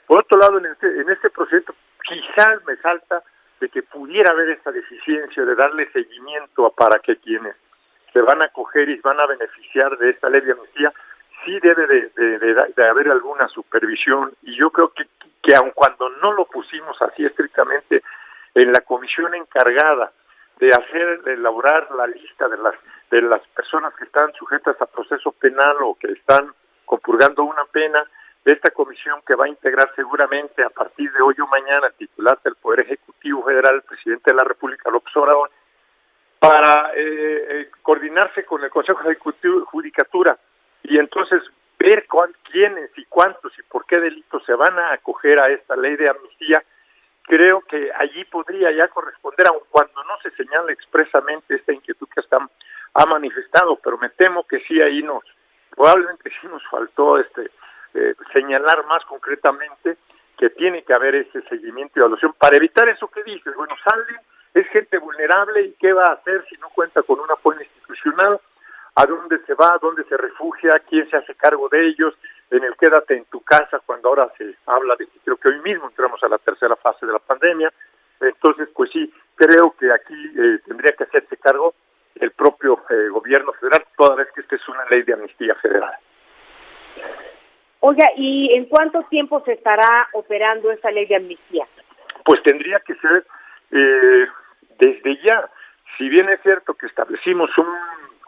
Por 0.09 0.19
otro 0.19 0.39
lado, 0.39 0.59
en 0.59 0.67
este, 0.67 0.89
en 1.01 1.09
este 1.09 1.31
proceso 1.31 1.73
quizás 2.03 2.65
me 2.67 2.77
salta 2.79 3.23
de 3.61 3.69
que 3.69 3.85
pudiera 3.85 4.33
haber 4.33 4.51
esta 4.51 4.73
deficiencia 4.73 5.45
de 5.45 5.55
darle 5.55 5.89
seguimiento 5.93 6.71
para 6.77 6.99
que 6.99 7.17
quienes 7.17 7.55
se 8.13 8.21
van 8.23 8.43
a 8.43 8.47
acoger 8.47 8.89
y 8.89 9.01
van 9.01 9.21
a 9.21 9.27
beneficiar 9.27 9.97
de 9.99 10.11
esta 10.11 10.29
ley 10.29 10.41
de 10.41 10.53
amnistía 10.53 10.93
sí 11.45 11.59
debe 11.61 11.87
de, 11.87 12.89
haber 12.89 13.09
alguna 13.09 13.47
supervisión 13.49 14.33
y 14.43 14.57
yo 14.57 14.71
creo 14.71 14.89
que, 14.89 15.07
que 15.43 15.55
aun 15.55 15.71
cuando 15.75 16.09
no 16.09 16.33
lo 16.33 16.47
pusimos 16.47 17.01
así 17.03 17.25
estrictamente 17.25 18.03
en 18.63 18.73
la 18.73 18.81
comisión 18.81 19.35
encargada 19.35 20.13
de 20.59 20.71
hacer, 20.71 21.23
de 21.23 21.35
elaborar 21.35 21.91
la 21.93 22.07
lista 22.07 22.49
de 22.49 22.57
las, 22.57 22.75
de 23.11 23.23
las 23.23 23.47
personas 23.49 23.95
que 23.95 24.05
están 24.05 24.33
sujetas 24.35 24.81
a 24.81 24.87
proceso 24.87 25.33
penal 25.33 25.77
o 25.83 25.95
que 25.95 26.11
están 26.13 26.53
compurgando 26.85 27.45
una 27.45 27.65
pena, 27.67 28.05
de 28.47 28.53
esta 28.53 28.71
comisión 28.71 29.21
que 29.27 29.35
va 29.35 29.47
a 29.47 29.49
integrar 29.49 29.93
seguramente 29.97 30.63
a 30.63 30.71
partir 30.71 31.13
de 31.13 31.21
hoy 31.21 31.35
o 31.43 31.49
mañana 31.49 31.91
titular 31.99 32.39
del 32.45 32.55
Poder 32.55 32.81
Ejecutivo 32.81 33.43
Federal, 33.43 33.75
el 33.75 33.83
presidente 33.83 34.31
de 34.31 34.37
la 34.37 34.45
República, 34.45 34.89
López 34.89 35.15
Obrador, 35.17 35.51
para 36.39 36.93
eh, 36.95 37.47
eh, 37.51 37.71
coordinarse 37.83 38.45
con 38.45 38.63
el 38.63 38.71
Consejo 38.71 39.03
de 39.09 39.17
Judicatura 39.17 40.39
y 40.85 40.97
entonces 40.97 41.43
ver 41.77 42.07
quiénes 42.51 42.91
y 42.97 43.05
cuántos 43.07 43.53
y 43.59 43.63
por 43.63 43.85
qué 43.85 43.99
delitos 43.99 44.45
se 44.45 44.55
van 44.55 44.79
a 44.79 44.93
acoger 44.93 45.41
a 45.41 45.49
esta 45.51 45.75
ley 45.75 45.97
de 45.97 46.09
amnistía, 46.09 46.63
creo 47.27 47.61
que 47.63 47.91
allí 47.93 48.25
podría 48.25 48.71
ya 48.71 48.89
corresponder, 48.89 49.49
aun 49.49 49.61
cuando 49.71 50.03
no 50.05 50.17
se 50.23 50.31
señale 50.31 50.73
expresamente 50.73 51.57
esta 51.57 51.73
inquietud 51.73 52.09
que 52.15 52.21
están, 52.21 52.49
ha 52.95 53.07
manifestado, 53.07 53.77
pero 53.83 53.99
me 53.99 54.11
temo 54.11 54.47
que 54.47 54.61
sí 54.61 54.81
ahí 54.81 55.03
nos, 55.03 55.25
probablemente 55.71 56.31
sí 56.41 56.47
nos 56.47 56.63
faltó 56.69 57.19
este 57.19 57.51
eh, 57.95 58.15
señalar 58.33 58.85
más 58.87 59.05
concretamente 59.05 59.97
que 60.39 60.51
tiene 60.51 60.83
que 60.83 60.95
haber 60.95 61.15
ese 61.15 61.43
seguimiento 61.49 61.95
y 61.97 62.01
evaluación 62.01 62.35
para 62.39 62.57
evitar 62.57 62.89
eso 62.89 63.09
que 63.09 63.23
dices, 63.25 63.55
bueno, 63.55 63.75
sale, 63.83 64.21
es 64.55 64.67
gente 64.69 64.99
vulnerable 64.99 65.63
y 65.63 65.73
qué 65.81 65.93
va 65.93 66.07
a 66.07 66.15
hacer 66.15 66.45
si 66.49 66.57
no 66.59 66.69
cuenta 66.71 67.03
con 67.03 67.19
un 67.21 67.31
apoyo 67.31 67.61
institucional, 67.61 68.41
a 68.95 69.07
dónde 69.07 69.39
se 69.47 69.55
va, 69.55 69.75
a 69.75 69.79
dónde 69.79 70.05
se 70.05 70.17
refugia, 70.17 70.79
quién 70.89 71.09
se 71.11 71.17
hace 71.17 71.35
cargo 71.35 71.69
de 71.69 71.89
ellos, 71.89 72.15
en 72.51 72.65
el 72.65 72.77
quédate 72.77 73.17
en 73.17 73.25
tu 73.27 73.41
casa 73.41 73.81
cuando 73.85 74.09
ahora 74.09 74.31
se 74.39 74.55
habla 74.67 74.97
de 74.97 75.07
que 75.07 75.19
creo 75.25 75.37
que 75.37 75.49
hoy 75.49 75.61
mismo 75.61 75.89
entramos 75.89 76.23
a 76.23 76.29
la 76.29 76.39
tercera 76.39 76.77
fase 76.77 77.07
de 77.07 77.13
la 77.13 77.19
pandemia. 77.19 77.73
Entonces, 78.21 78.69
pues 78.75 78.91
sí, 78.93 79.13
creo 79.35 79.75
que 79.79 79.93
aquí 79.93 80.33
eh, 80.37 80.59
tendría 80.67 80.93
que 80.93 81.05
hacerse 81.05 81.37
cargo 81.37 81.75
el 82.15 82.31
propio 82.31 82.83
eh, 82.89 83.09
gobierno 83.11 83.53
federal, 83.53 83.85
toda 83.97 84.17
vez 84.17 84.29
que 84.35 84.41
esta 84.41 84.57
es 84.57 84.69
una 84.69 84.85
ley 84.87 85.03
de 85.03 85.13
amnistía 85.13 85.55
federal. 85.57 85.95
Oiga, 87.81 88.07
¿y 88.17 88.55
en 88.55 88.67
cuánto 88.67 89.03
tiempo 89.05 89.43
se 89.45 89.53
estará 89.53 90.09
operando 90.15 90.71
esa 90.71 90.91
ley 90.91 91.07
de 91.07 91.17
amnistía? 91.17 91.67
Pues 92.25 92.43
tendría 92.43 92.81
que 92.81 92.95
ser 92.95 93.27
eh, 93.71 94.27
desde 94.79 95.23
ya. 95.23 95.49
Si 95.99 96.09
bien 96.09 96.29
es 96.31 96.41
cierto 96.43 96.75
que 96.75 96.87
establecimos 96.87 97.51
un 97.59 97.67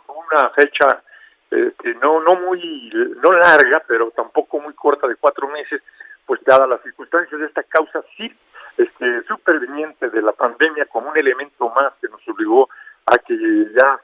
una 0.09 0.51
fecha 0.51 1.03
este, 1.51 1.95
no 1.95 2.23
no 2.23 2.37
muy 2.37 2.91
no 3.23 3.33
larga 3.33 3.83
pero 3.87 4.11
tampoco 4.11 4.61
muy 4.61 4.75
corta 4.75 5.07
de 5.07 5.17
cuatro 5.17 5.49
meses 5.49 5.83
pues 6.27 6.43
dadas 6.45 6.69
las 6.69 6.83
circunstancias 6.83 7.41
de 7.41 7.47
esta 7.47 7.63
causa 7.63 8.03
sí 8.17 8.33
este 8.79 9.23
superveniente 9.25 10.09
de 10.09 10.23
la 10.23 10.33
pandemia 10.33 10.87
como 10.87 11.11
un 11.11 11.17
elemento 11.17 11.69
más 11.71 11.93
que 12.01 12.09
nos 12.09 12.27
obligó 12.29 12.69
a 13.07 13.19
que 13.19 13.37
ya 13.75 14.01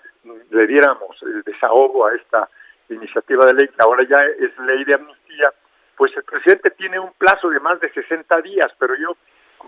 le 0.51 0.67
diéramos 0.67 1.23
el 1.23 1.43
desahogo 1.43 2.07
a 2.07 2.15
esta 2.15 2.49
iniciativa 2.89 3.47
de 3.47 3.55
ley. 3.55 3.69
Que 3.69 3.83
ahora 3.83 4.05
ya 4.05 4.25
es 4.25 4.59
ley 4.59 4.85
de 4.85 4.95
amnistía. 4.95 5.53
Pues 5.97 6.17
el 6.17 6.25
presidente 6.25 6.71
tiene 6.71 6.99
un 6.99 7.13
plazo 7.13 7.49
de 7.51 7.61
más 7.61 7.79
de 7.81 7.93
60 7.93 8.41
días 8.43 8.73
pero 8.79 8.95
yo 8.97 9.17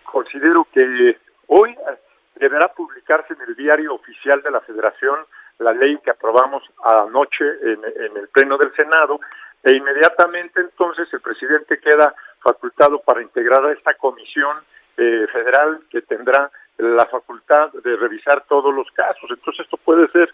considero 0.04 0.66
que 0.72 1.16
hoy 1.46 1.76
deberá 2.34 2.68
publicarse 2.68 3.32
en 3.32 3.42
el 3.42 3.54
diario 3.54 3.94
oficial 3.94 4.42
de 4.42 4.50
la 4.50 4.60
Federación 4.60 5.20
la 5.58 5.72
ley 5.72 5.98
que 5.98 6.10
aprobamos 6.10 6.62
anoche 6.84 7.44
en, 7.62 7.84
el 8.16 8.28
Pleno 8.28 8.58
del 8.58 8.74
Senado 8.74 9.20
e 9.62 9.72
inmediatamente 9.72 10.60
entonces 10.60 11.12
el 11.12 11.20
presidente 11.20 11.78
queda 11.78 12.14
facultado 12.40 13.00
para 13.00 13.22
integrar 13.22 13.64
a 13.64 13.72
esta 13.72 13.94
comisión 13.94 14.58
eh, 14.96 15.26
federal 15.32 15.80
que 15.90 16.02
tendrá 16.02 16.50
la 16.78 17.06
facultad 17.06 17.72
de 17.72 17.96
revisar 17.96 18.44
todos 18.48 18.74
los 18.74 18.90
casos. 18.92 19.30
Entonces 19.30 19.64
esto 19.64 19.76
puede 19.78 20.08
ser, 20.08 20.32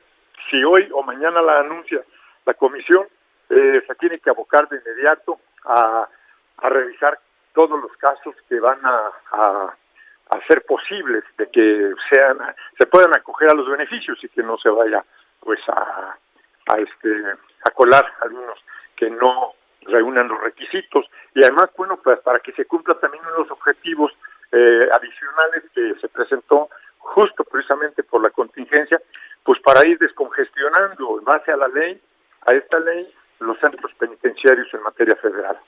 si 0.50 0.62
hoy 0.64 0.88
o 0.92 1.02
mañana 1.02 1.40
la 1.40 1.60
anuncia 1.60 2.02
la 2.44 2.54
comisión, 2.54 3.06
eh, 3.50 3.82
se 3.86 3.94
tiene 3.94 4.18
que 4.18 4.30
abocar 4.30 4.68
de 4.68 4.78
inmediato 4.78 5.38
a, 5.64 6.08
a 6.56 6.68
revisar 6.68 7.18
todos 7.54 7.80
los 7.80 7.92
casos 7.98 8.34
que 8.48 8.58
van 8.58 8.80
a 8.84 9.76
hacer 10.36 10.64
posibles 10.64 11.24
de 11.38 11.48
que 11.50 11.92
sean 12.10 12.38
se 12.78 12.86
puedan 12.86 13.14
acoger 13.16 13.50
a 13.50 13.54
los 13.54 13.68
beneficios 13.68 14.18
y 14.22 14.28
que 14.28 14.42
no 14.42 14.56
se 14.58 14.68
vaya 14.68 15.04
pues 15.40 15.60
a, 15.68 16.16
a 16.66 16.78
este 16.78 17.24
a 17.64 17.70
colar 17.70 18.04
algunos 18.20 18.58
que 18.96 19.10
no 19.10 19.54
reúnan 19.82 20.28
los 20.28 20.40
requisitos 20.40 21.06
y 21.34 21.42
además 21.42 21.70
bueno 21.76 21.98
pues 22.02 22.20
para 22.20 22.40
que 22.40 22.52
se 22.52 22.64
cumpla 22.66 22.94
también 22.94 23.24
los 23.36 23.50
objetivos 23.50 24.12
eh, 24.52 24.88
adicionales 24.92 25.64
que 25.74 25.94
se 26.00 26.08
presentó 26.08 26.68
justo 27.02 27.44
precisamente 27.44 28.02
por 28.02 28.22
la 28.22 28.30
contingencia, 28.30 29.00
pues 29.42 29.60
para 29.60 29.86
ir 29.86 29.98
descongestionando 29.98 31.18
en 31.18 31.24
base 31.24 31.52
a 31.52 31.56
la 31.56 31.68
ley, 31.68 32.00
a 32.46 32.54
esta 32.54 32.78
ley, 32.80 33.12
los 33.40 33.58
centros 33.58 33.92
penitenciarios 33.94 34.72
en 34.72 34.82
materia 34.82 35.16
federal. 35.16 35.58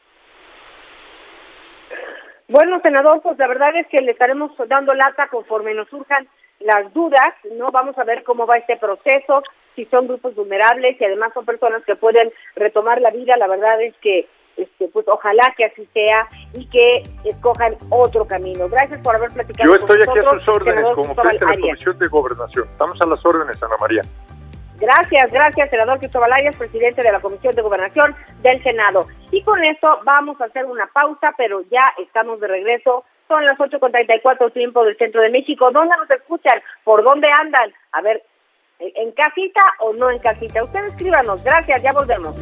Bueno, 2.48 2.80
senador, 2.82 3.22
pues 3.22 3.38
la 3.38 3.48
verdad 3.48 3.74
es 3.76 3.86
que 3.88 4.00
le 4.00 4.12
estaremos 4.12 4.52
dando 4.68 4.92
lata 4.94 5.28
conforme 5.28 5.74
nos 5.74 5.88
surjan 5.88 6.28
las 6.60 6.92
dudas, 6.92 7.34
¿no? 7.52 7.70
Vamos 7.70 7.96
a 7.98 8.04
ver 8.04 8.22
cómo 8.22 8.46
va 8.46 8.58
este 8.58 8.76
proceso, 8.76 9.42
si 9.74 9.84
son 9.86 10.06
grupos 10.06 10.34
vulnerables 10.34 11.00
y 11.00 11.04
además 11.04 11.32
son 11.34 11.44
personas 11.44 11.82
que 11.84 11.96
pueden 11.96 12.32
retomar 12.54 13.00
la 13.00 13.10
vida. 13.10 13.36
La 13.36 13.46
verdad 13.46 13.80
es 13.82 13.94
que, 14.00 14.28
este, 14.56 14.88
pues 14.88 15.06
ojalá 15.08 15.52
que 15.56 15.64
así 15.64 15.88
sea 15.92 16.28
y 16.52 16.68
que 16.68 17.02
escojan 17.24 17.76
otro 17.90 18.26
camino. 18.26 18.68
Gracias 18.68 19.00
por 19.02 19.16
haber 19.16 19.30
platicado. 19.32 19.68
Yo 19.68 19.76
estoy 19.76 20.02
aquí 20.02 20.18
a 20.18 20.30
sus 20.30 20.48
órdenes 20.48 20.84
como 20.94 21.14
presidente 21.14 21.46
de 21.46 21.52
la 21.52 21.60
Comisión 21.60 21.98
de 21.98 22.08
Gobernación. 22.08 22.68
Estamos 22.70 23.00
a 23.00 23.06
las 23.06 23.24
órdenes, 23.26 23.62
Ana 23.62 23.76
María. 23.80 24.02
Gracias, 24.78 25.32
gracias, 25.32 25.70
senador 25.70 25.98
Cristóbal 25.98 26.32
Arias, 26.32 26.56
presidente 26.56 27.02
de 27.02 27.12
la 27.12 27.20
Comisión 27.20 27.54
de 27.54 27.62
Gobernación 27.62 28.14
del 28.42 28.62
Senado. 28.62 29.06
Y 29.30 29.42
con 29.42 29.62
esto 29.64 30.00
vamos 30.04 30.40
a 30.40 30.46
hacer 30.46 30.64
una 30.64 30.86
pausa, 30.88 31.32
pero 31.36 31.62
ya 31.70 31.92
estamos 31.98 32.40
de 32.40 32.48
regreso. 32.48 33.04
Son 33.28 33.44
las 33.44 33.56
8.34 33.58 34.52
tiempo 34.52 34.84
del 34.84 34.96
centro 34.96 35.22
de 35.22 35.30
México. 35.30 35.70
¿Dónde 35.70 35.96
nos 35.96 36.10
escuchan? 36.10 36.60
¿Por 36.82 37.04
dónde 37.04 37.28
andan? 37.40 37.72
A 37.92 38.02
ver, 38.02 38.22
¿en 38.78 39.12
casita 39.12 39.60
o 39.80 39.92
no 39.92 40.10
en 40.10 40.18
casita? 40.18 40.64
Ustedes 40.64 40.90
escríbanos. 40.90 41.42
Gracias, 41.42 41.82
ya 41.82 41.92
volvemos. 41.92 42.34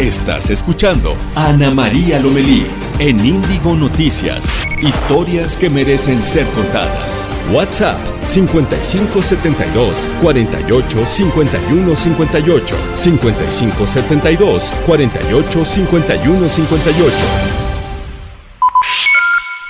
Estás 0.00 0.48
escuchando 0.48 1.14
Ana 1.34 1.70
María 1.72 2.18
Lomelí 2.20 2.66
en 3.00 3.22
Índigo 3.22 3.76
Noticias. 3.76 4.46
Historias 4.80 5.58
que 5.58 5.68
merecen 5.68 6.22
ser 6.22 6.46
contadas. 6.54 7.28
WhatsApp 7.52 7.98
5572 8.24 10.08
48 10.22 11.04
51 11.04 11.96
58 11.96 12.76
5572 12.96 14.72
48 14.86 15.64
51 15.66 16.48
58 16.48 17.59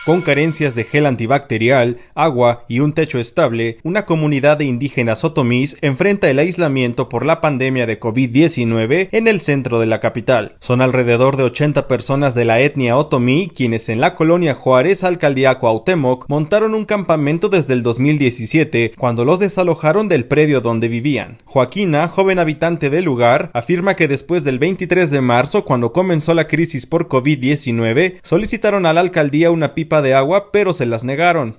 con 0.04 0.22
carencias 0.22 0.74
de 0.74 0.84
gel 0.84 1.06
antibacterial, 1.06 1.98
agua 2.14 2.64
y 2.68 2.80
un 2.80 2.92
techo 2.92 3.18
estable, 3.18 3.78
una 3.82 4.06
comunidad 4.06 4.56
de 4.56 4.64
indígenas 4.64 5.24
otomís 5.24 5.76
enfrenta 5.82 6.30
el 6.30 6.38
aislamiento 6.38 7.08
por 7.08 7.26
la 7.26 7.40
pandemia 7.40 7.86
de 7.86 8.00
COVID-19 8.00 9.08
en 9.12 9.28
el 9.28 9.40
centro 9.40 9.78
de 9.78 9.86
la 9.86 10.00
capital. 10.00 10.56
Son 10.60 10.80
alrededor 10.80 11.36
de 11.36 11.44
80 11.44 11.86
personas 11.86 12.34
de 12.34 12.44
la 12.44 12.60
etnia 12.60 12.96
otomí 12.96 13.50
quienes 13.54 13.88
en 13.88 14.00
la 14.00 14.14
colonia 14.14 14.54
Juárez, 14.54 15.04
alcaldía 15.04 15.58
Cuauhtémoc, 15.58 16.26
montaron 16.28 16.74
un 16.74 16.86
campamento 16.86 17.48
desde 17.48 17.74
el 17.74 17.82
2017 17.82 18.94
cuando 18.96 19.24
los 19.24 19.38
desalojaron 19.38 20.08
del 20.08 20.24
predio 20.24 20.60
donde 20.60 20.88
vivían. 20.88 21.38
Joaquina, 21.44 22.08
joven 22.08 22.38
habitante 22.38 22.90
del 22.90 23.04
lugar, 23.04 23.50
afirma 23.52 23.96
que 23.96 24.08
después 24.08 24.44
del 24.44 24.58
23 24.58 25.10
de 25.10 25.20
marzo, 25.20 25.64
cuando 25.64 25.92
comenzó 25.92 26.34
la 26.34 26.46
crisis 26.46 26.86
por 26.86 27.08
COVID-19, 27.08 28.20
solicitaron 28.22 28.86
a 28.86 28.92
la 28.92 29.00
alcaldía 29.00 29.50
una 29.50 29.74
pipa 29.74 29.89
de 30.00 30.14
agua, 30.14 30.50
pero 30.52 30.72
se 30.72 30.86
las 30.86 31.04
negaron. 31.04 31.56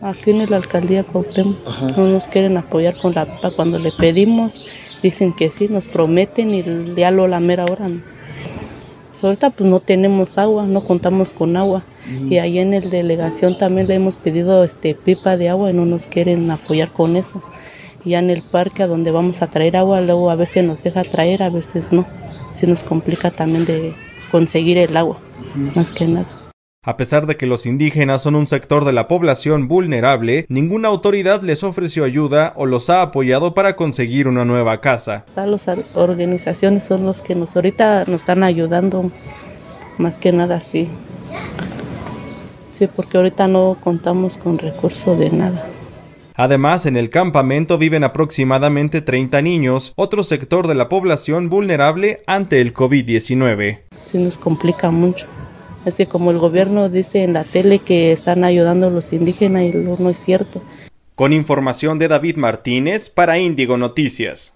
Aquí 0.00 0.30
en 0.30 0.50
la 0.50 0.56
alcaldía 0.56 1.04
Cuauhtémoc 1.04 1.56
no 1.96 2.06
nos 2.08 2.26
quieren 2.26 2.56
apoyar 2.56 2.96
con 3.00 3.14
la 3.14 3.26
pipa. 3.26 3.54
Cuando 3.54 3.78
le 3.78 3.92
pedimos, 3.92 4.66
dicen 5.02 5.32
que 5.32 5.50
sí, 5.50 5.68
nos 5.68 5.88
prometen 5.88 6.50
y 6.50 6.64
ya 6.96 7.10
lo 7.10 7.28
la 7.28 7.40
mera 7.40 7.64
hora. 7.64 7.88
¿no? 7.88 8.00
ahorita 9.26 9.50
pues 9.50 9.68
no 9.68 9.80
tenemos 9.80 10.38
agua, 10.38 10.66
no 10.66 10.84
contamos 10.84 11.32
con 11.32 11.56
agua. 11.56 11.84
Y 12.28 12.36
ahí 12.36 12.58
en 12.58 12.74
el 12.74 12.90
delegación 12.90 13.56
también 13.56 13.86
le 13.86 13.94
hemos 13.94 14.18
pedido 14.18 14.62
este 14.62 14.94
pipa 14.94 15.38
de 15.38 15.48
agua 15.48 15.70
y 15.70 15.72
no 15.72 15.86
nos 15.86 16.06
quieren 16.06 16.50
apoyar 16.50 16.90
con 16.90 17.16
eso. 17.16 17.42
Y 18.04 18.10
ya 18.10 18.18
en 18.18 18.28
el 18.28 18.42
parque 18.42 18.82
a 18.82 18.86
donde 18.86 19.10
vamos 19.10 19.40
a 19.40 19.46
traer 19.46 19.78
agua, 19.78 20.02
luego 20.02 20.30
a 20.30 20.34
veces 20.34 20.64
nos 20.64 20.82
deja 20.82 21.04
traer, 21.04 21.42
a 21.42 21.48
veces 21.48 21.92
no. 21.92 22.04
Se 22.52 22.66
nos 22.66 22.84
complica 22.84 23.30
también 23.30 23.64
de 23.64 23.94
conseguir 24.30 24.76
el 24.76 24.96
agua, 24.96 25.18
más 25.74 25.92
que 25.92 26.06
nada. 26.06 26.43
A 26.86 26.98
pesar 26.98 27.26
de 27.26 27.38
que 27.38 27.46
los 27.46 27.64
indígenas 27.64 28.20
son 28.20 28.34
un 28.34 28.46
sector 28.46 28.84
de 28.84 28.92
la 28.92 29.08
población 29.08 29.68
vulnerable, 29.68 30.44
ninguna 30.50 30.88
autoridad 30.88 31.40
les 31.40 31.64
ofreció 31.64 32.04
ayuda 32.04 32.52
o 32.56 32.66
los 32.66 32.90
ha 32.90 33.00
apoyado 33.00 33.54
para 33.54 33.74
conseguir 33.74 34.28
una 34.28 34.44
nueva 34.44 34.82
casa. 34.82 35.24
Las 35.34 35.66
organizaciones 35.94 36.84
son 36.84 37.06
los 37.06 37.22
que 37.22 37.34
nos 37.34 37.56
ahorita 37.56 38.04
nos 38.06 38.20
están 38.20 38.42
ayudando, 38.42 39.10
más 39.96 40.18
que 40.18 40.30
nada, 40.32 40.60
sí. 40.60 40.90
Sí, 42.72 42.86
porque 42.94 43.16
ahorita 43.16 43.48
no 43.48 43.78
contamos 43.82 44.36
con 44.36 44.58
recursos 44.58 45.18
de 45.18 45.30
nada. 45.30 45.64
Además, 46.34 46.84
en 46.84 46.98
el 46.98 47.08
campamento 47.08 47.78
viven 47.78 48.04
aproximadamente 48.04 49.00
30 49.00 49.40
niños, 49.40 49.94
otro 49.96 50.22
sector 50.22 50.66
de 50.66 50.74
la 50.74 50.90
población 50.90 51.48
vulnerable 51.48 52.22
ante 52.26 52.60
el 52.60 52.74
COVID-19. 52.74 53.78
Sí, 54.04 54.18
nos 54.18 54.36
complica 54.36 54.90
mucho. 54.90 55.26
Es 55.84 55.96
que 55.96 56.06
como 56.06 56.30
el 56.30 56.38
gobierno 56.38 56.88
dice 56.88 57.22
en 57.22 57.34
la 57.34 57.44
tele 57.44 57.78
que 57.78 58.12
están 58.12 58.44
ayudando 58.44 58.86
a 58.86 58.90
los 58.90 59.12
indígenas 59.12 59.64
y 59.64 59.76
no 59.76 60.08
es 60.08 60.18
cierto. 60.18 60.62
Con 61.14 61.32
información 61.32 61.98
de 61.98 62.08
David 62.08 62.36
Martínez 62.36 63.10
para 63.10 63.38
Índigo 63.38 63.76
Noticias. 63.76 64.53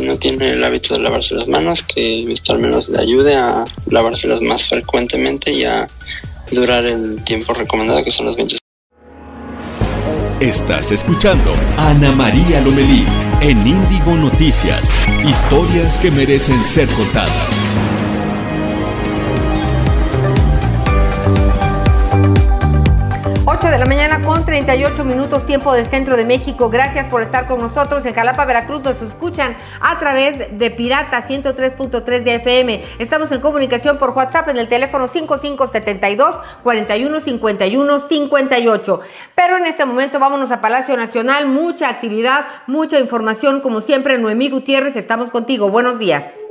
Tiene 0.00 0.50
el 0.50 0.64
hábito 0.64 0.94
de 0.94 1.00
lavarse 1.00 1.34
las 1.34 1.48
manos, 1.48 1.82
que 1.82 2.30
esto 2.32 2.52
al 2.52 2.60
menos 2.60 2.88
le 2.88 3.00
ayude 3.00 3.36
a 3.36 3.64
lavárselas 3.86 4.40
más 4.40 4.64
frecuentemente 4.64 5.52
y 5.52 5.64
a 5.64 5.86
durar 6.50 6.86
el 6.86 7.22
tiempo 7.24 7.52
recomendado, 7.52 8.02
que 8.02 8.10
son 8.10 8.26
los 8.26 8.36
20 8.36 8.56
Estás 10.40 10.90
escuchando 10.90 11.54
a 11.76 11.90
Ana 11.90 12.10
María 12.12 12.60
Lomelí 12.62 13.04
en 13.42 13.64
Índigo 13.64 14.16
Noticias. 14.16 14.90
Historias 15.24 15.98
que 15.98 16.10
merecen 16.10 16.60
ser 16.64 16.88
contadas. 16.88 17.48
8 23.44 23.66
de 23.68 23.78
la 23.78 23.86
mañana 23.86 24.01
38 24.64 25.04
minutos 25.04 25.44
tiempo 25.44 25.72
del 25.72 25.86
centro 25.86 26.16
de 26.16 26.24
México. 26.24 26.70
Gracias 26.70 27.08
por 27.08 27.20
estar 27.20 27.48
con 27.48 27.58
nosotros. 27.58 28.06
En 28.06 28.14
Jalapa, 28.14 28.44
Veracruz 28.44 28.80
nos 28.80 29.02
escuchan 29.02 29.56
a 29.80 29.98
través 29.98 30.56
de 30.56 30.70
Pirata 30.70 31.26
103.3 31.26 32.22
de 32.22 32.34
FM. 32.36 32.84
Estamos 33.00 33.32
en 33.32 33.40
comunicación 33.40 33.98
por 33.98 34.10
WhatsApp 34.10 34.50
en 34.50 34.58
el 34.58 34.68
teléfono 34.68 35.08
5572 35.08 36.36
4151 36.62 38.00
58. 38.08 39.00
Pero 39.34 39.56
en 39.56 39.66
este 39.66 39.84
momento 39.84 40.20
vámonos 40.20 40.52
a 40.52 40.60
Palacio 40.60 40.96
Nacional. 40.96 41.48
Mucha 41.48 41.88
actividad, 41.88 42.46
mucha 42.68 43.00
información. 43.00 43.62
Como 43.62 43.80
siempre, 43.80 44.16
Noemí 44.18 44.48
Gutiérrez, 44.48 44.94
estamos 44.94 45.32
contigo. 45.32 45.70
Buenos 45.70 45.98
días. 45.98 46.41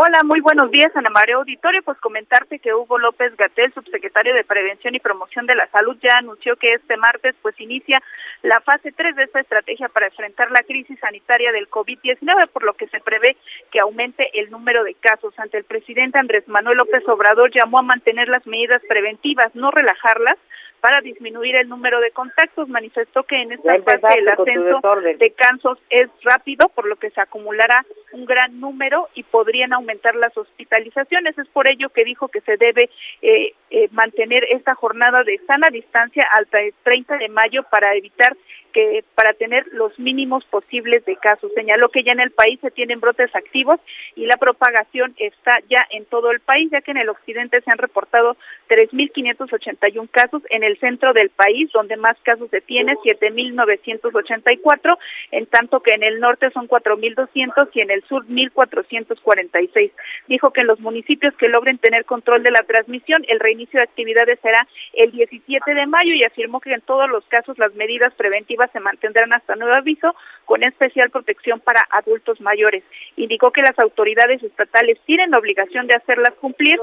Hola, 0.00 0.22
muy 0.22 0.40
buenos 0.40 0.70
días, 0.70 0.94
Ana 0.94 1.10
María 1.10 1.34
Auditorio. 1.34 1.82
Pues 1.82 1.98
comentarte 1.98 2.60
que 2.60 2.72
Hugo 2.72 3.00
López 3.00 3.36
Gatel, 3.36 3.74
subsecretario 3.74 4.32
de 4.32 4.44
Prevención 4.44 4.94
y 4.94 5.00
Promoción 5.00 5.44
de 5.46 5.56
la 5.56 5.66
Salud, 5.72 5.96
ya 6.00 6.18
anunció 6.18 6.54
que 6.54 6.74
este 6.74 6.96
martes 6.96 7.34
pues 7.42 7.60
inicia 7.60 8.00
la 8.42 8.60
fase 8.60 8.92
3 8.92 9.16
de 9.16 9.24
esta 9.24 9.40
estrategia 9.40 9.88
para 9.88 10.06
enfrentar 10.06 10.52
la 10.52 10.62
crisis 10.62 11.00
sanitaria 11.00 11.50
del 11.50 11.68
COVID-19, 11.68 12.46
por 12.50 12.62
lo 12.62 12.74
que 12.74 12.86
se 12.86 13.00
prevé 13.00 13.36
que 13.72 13.80
aumente 13.80 14.24
el 14.34 14.52
número 14.52 14.84
de 14.84 14.94
casos. 14.94 15.36
Ante 15.36 15.58
el 15.58 15.64
presidente 15.64 16.16
Andrés 16.16 16.46
Manuel 16.46 16.78
López 16.78 17.02
Obrador 17.08 17.50
llamó 17.52 17.80
a 17.80 17.82
mantener 17.82 18.28
las 18.28 18.46
medidas 18.46 18.80
preventivas, 18.88 19.52
no 19.56 19.72
relajarlas, 19.72 20.38
para 20.80 21.00
disminuir 21.00 21.56
el 21.56 21.68
número 21.68 22.00
de 22.00 22.10
contactos. 22.10 22.68
Manifestó 22.68 23.22
que 23.24 23.42
en 23.42 23.52
esta 23.52 23.80
fase 23.82 24.18
el 24.18 24.28
ascenso 24.28 24.80
de 25.18 25.30
casos 25.32 25.78
es 25.90 26.08
rápido, 26.22 26.68
por 26.68 26.86
lo 26.86 26.96
que 26.96 27.10
se 27.10 27.20
acumulará 27.20 27.84
un 28.12 28.24
gran 28.24 28.60
número 28.60 29.08
y 29.14 29.22
podrían 29.22 29.72
aumentar 29.72 30.14
las 30.14 30.36
hospitalizaciones. 30.36 31.36
Es 31.38 31.48
por 31.48 31.68
ello 31.68 31.88
que 31.90 32.04
dijo 32.04 32.28
que 32.28 32.40
se 32.42 32.56
debe 32.56 32.90
eh, 33.22 33.54
eh, 33.70 33.88
mantener 33.92 34.44
esta 34.50 34.74
jornada 34.74 35.24
de 35.24 35.38
sana 35.46 35.70
distancia 35.70 36.26
hasta 36.32 36.60
el 36.60 36.74
30 36.82 37.18
de 37.18 37.28
mayo 37.28 37.62
para 37.70 37.94
evitar 37.94 38.36
que 38.72 39.04
para 39.14 39.32
tener 39.34 39.66
los 39.72 39.98
mínimos 39.98 40.44
posibles 40.44 41.04
de 41.04 41.16
casos. 41.16 41.52
Señaló 41.54 41.88
que 41.88 42.02
ya 42.02 42.12
en 42.12 42.20
el 42.20 42.30
país 42.30 42.58
se 42.60 42.70
tienen 42.70 43.00
brotes 43.00 43.34
activos 43.34 43.80
y 44.16 44.26
la 44.26 44.36
propagación 44.36 45.14
está 45.18 45.58
ya 45.68 45.86
en 45.90 46.04
todo 46.06 46.30
el 46.30 46.40
país, 46.40 46.70
ya 46.70 46.80
que 46.80 46.90
en 46.90 46.98
el 46.98 47.08
occidente 47.08 47.60
se 47.60 47.70
han 47.70 47.78
reportado 47.78 48.36
3.581 48.68 50.08
casos, 50.10 50.42
en 50.50 50.62
el 50.62 50.78
centro 50.78 51.12
del 51.12 51.30
país, 51.30 51.70
donde 51.72 51.96
más 51.96 52.16
casos 52.22 52.50
se 52.50 52.60
tiene, 52.60 52.94
7.984, 52.96 54.98
en 55.30 55.46
tanto 55.46 55.80
que 55.80 55.94
en 55.94 56.02
el 56.02 56.20
norte 56.20 56.50
son 56.50 56.68
4.200 56.68 57.68
y 57.72 57.80
en 57.80 57.90
el 57.90 58.02
sur 58.04 58.26
1.446. 58.26 59.90
Dijo 60.26 60.50
que 60.50 60.60
en 60.60 60.66
los 60.66 60.80
municipios 60.80 61.34
que 61.36 61.48
logren 61.48 61.78
tener 61.78 62.04
control 62.04 62.42
de 62.42 62.50
la 62.50 62.62
transmisión, 62.62 63.24
el 63.28 63.40
reinicio 63.40 63.78
de 63.78 63.84
actividades 63.84 64.38
será 64.40 64.66
el 64.92 65.12
17 65.12 65.74
de 65.74 65.86
mayo 65.86 66.12
y 66.12 66.24
afirmó 66.24 66.60
que 66.60 66.72
en 66.72 66.80
todos 66.82 67.08
los 67.08 67.24
casos 67.26 67.58
las 67.58 67.74
medidas 67.74 68.12
preventivas 68.14 68.57
se 68.66 68.80
mantendrán 68.80 69.32
hasta 69.32 69.54
nuevo 69.54 69.74
aviso, 69.74 70.14
con 70.44 70.64
especial 70.64 71.10
protección 71.10 71.60
para 71.60 71.86
adultos 71.90 72.40
mayores. 72.40 72.82
Indicó 73.16 73.52
que 73.52 73.62
las 73.62 73.78
autoridades 73.78 74.42
estatales 74.42 74.98
tienen 75.06 75.30
la 75.30 75.38
obligación 75.38 75.86
de 75.86 75.94
hacerlas 75.94 76.34
cumplir 76.40 76.78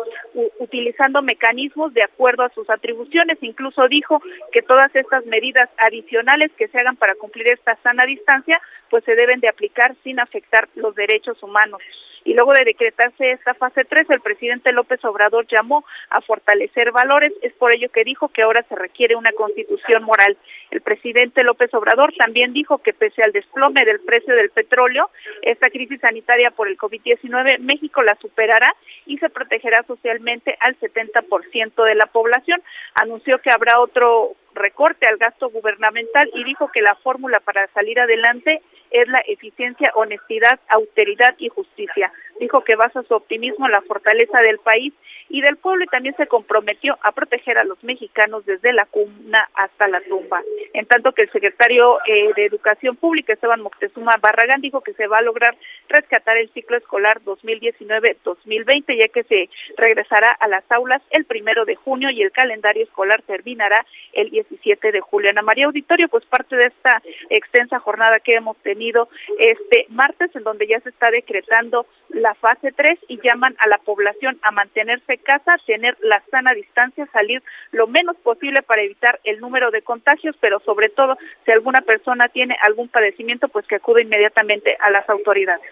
utilizando 0.59 1.21
mecanismos 1.21 1.93
de 1.93 2.03
acuerdo 2.03 2.43
a 2.43 2.49
sus 2.49 2.69
atribuciones. 2.69 3.37
Incluso 3.41 3.87
dijo 3.87 4.21
que 4.51 4.61
todas 4.61 4.95
estas 4.95 5.25
medidas 5.25 5.69
adicionales 5.77 6.51
que 6.57 6.67
se 6.69 6.79
hagan 6.79 6.95
para 6.95 7.15
cumplir 7.15 7.47
esta 7.49 7.75
sana 7.83 8.05
distancia, 8.05 8.61
pues 8.89 9.03
se 9.03 9.15
deben 9.15 9.39
de 9.39 9.49
aplicar 9.49 9.95
sin 10.03 10.19
afectar 10.19 10.69
los 10.75 10.95
derechos 10.95 11.41
humanos 11.43 11.81
y 12.25 12.33
luego 12.33 12.53
de 12.53 12.65
decretarse 12.65 13.31
esta 13.31 13.53
fase 13.53 13.85
3, 13.85 14.09
el 14.09 14.19
presidente 14.19 14.71
López 14.71 15.03
Obrador 15.05 15.45
llamó 15.47 15.85
a 16.09 16.21
fortalecer 16.21 16.91
valores. 16.91 17.31
Es 17.43 17.53
por 17.53 17.71
ello 17.71 17.87
que 17.89 18.03
dijo 18.03 18.29
que 18.29 18.41
ahora 18.41 18.63
se 18.63 18.75
requiere 18.75 19.15
una 19.15 19.31
constitución 19.31 20.03
moral. 20.03 20.35
El 20.71 20.81
presidente 20.81 21.43
López 21.43 21.71
Obrador 21.75 22.13
también 22.17 22.51
dijo 22.51 22.79
que 22.79 22.93
pese 22.93 23.21
al 23.21 23.31
desplome 23.31 23.85
del 23.85 23.99
precio 23.99 24.35
del 24.35 24.49
petróleo, 24.49 25.11
esta 25.43 25.69
crisis 25.69 26.01
sanitaria 26.01 26.49
por 26.49 26.67
el 26.67 26.77
COVID-19, 26.77 27.59
México 27.59 28.01
la 28.01 28.15
superará 28.15 28.73
y 29.05 29.19
se 29.19 29.29
protegerá 29.29 29.83
socialmente 29.83 30.57
al 30.61 30.75
70% 30.79 31.83
de 31.83 31.95
la 31.95 32.07
población. 32.07 32.59
Anunció 32.95 33.37
que 33.37 33.51
habrá 33.51 33.79
otro 33.79 34.33
recorte 34.55 35.05
al 35.05 35.17
gasto 35.17 35.49
gubernamental 35.49 36.29
y 36.33 36.43
dijo 36.43 36.69
que 36.71 36.81
la 36.81 36.95
fórmula 36.95 37.39
para 37.39 37.67
salir 37.67 37.99
adelante 37.99 38.61
es 39.01 39.07
la 39.09 39.19
eficiencia, 39.27 39.91
honestidad, 39.95 40.59
austeridad 40.69 41.35
y 41.37 41.49
justicia. 41.49 42.11
Dijo 42.39 42.61
que 42.61 42.75
basa 42.75 43.03
su 43.03 43.13
optimismo 43.13 43.65
en 43.65 43.71
la 43.71 43.81
fortaleza 43.81 44.39
del 44.39 44.59
país 44.59 44.93
y 45.29 45.41
del 45.41 45.57
pueblo 45.57 45.83
y 45.83 45.87
también 45.87 46.15
se 46.15 46.27
comprometió 46.27 46.97
a 47.01 47.11
proteger 47.11 47.57
a 47.57 47.63
los 47.63 47.83
mexicanos 47.83 48.45
desde 48.45 48.73
la 48.73 48.85
cuna 48.85 49.49
hasta 49.55 49.87
la 49.87 50.01
tumba. 50.01 50.43
En 50.73 50.85
tanto 50.85 51.13
que 51.13 51.23
el 51.23 51.31
secretario 51.31 51.97
eh, 52.05 52.31
de 52.35 52.45
Educación 52.45 52.95
Pública, 52.95 53.33
Esteban 53.33 53.61
Moctezuma 53.61 54.15
Barragán, 54.21 54.61
dijo 54.61 54.81
que 54.81 54.93
se 54.93 55.07
va 55.07 55.19
a 55.19 55.23
lograr 55.23 55.55
rescatar 55.89 56.37
el 56.37 56.49
ciclo 56.49 56.77
escolar 56.77 57.21
2019-2020, 57.23 58.97
ya 58.97 59.07
que 59.07 59.23
se 59.23 59.49
regresará 59.77 60.29
a 60.39 60.47
las 60.47 60.63
aulas 60.71 61.01
el 61.09 61.25
primero 61.25 61.65
de 61.65 61.75
junio 61.75 62.09
y 62.09 62.21
el 62.21 62.31
calendario 62.31 62.83
escolar 62.83 63.21
terminará 63.23 63.85
el 64.13 64.29
17 64.29 64.91
de 64.91 65.01
julio. 65.01 65.29
Ana 65.29 65.41
María 65.41 65.65
Auditorio, 65.65 66.07
pues 66.07 66.25
parte 66.25 66.55
de 66.55 66.67
esta 66.67 67.01
extensa 67.29 67.79
jornada 67.79 68.19
que 68.19 68.35
hemos 68.35 68.57
tenido 68.57 69.09
este 69.39 69.85
martes, 69.89 70.35
en 70.35 70.43
donde 70.43 70.67
ya 70.67 70.79
se 70.81 70.89
está 70.89 71.09
decretando 71.09 71.87
fase 72.33 72.71
3 72.71 72.99
y 73.07 73.19
llaman 73.21 73.55
a 73.59 73.67
la 73.67 73.77
población 73.77 74.39
a 74.41 74.51
mantenerse 74.51 75.17
casa, 75.19 75.57
tener 75.67 75.95
la 76.01 76.23
sana 76.31 76.53
distancia, 76.53 77.07
salir 77.13 77.43
lo 77.71 77.87
menos 77.87 78.15
posible 78.17 78.63
para 78.63 78.81
evitar 78.81 79.19
el 79.23 79.39
número 79.39 79.69
de 79.71 79.83
contagios, 79.83 80.35
pero 80.39 80.59
sobre 80.61 80.89
todo 80.89 81.17
si 81.45 81.51
alguna 81.51 81.81
persona 81.81 82.29
tiene 82.29 82.57
algún 82.65 82.89
padecimiento, 82.89 83.47
pues 83.49 83.67
que 83.67 83.75
acude 83.75 84.01
inmediatamente 84.01 84.75
a 84.79 84.89
las 84.89 85.07
autoridades. 85.09 85.69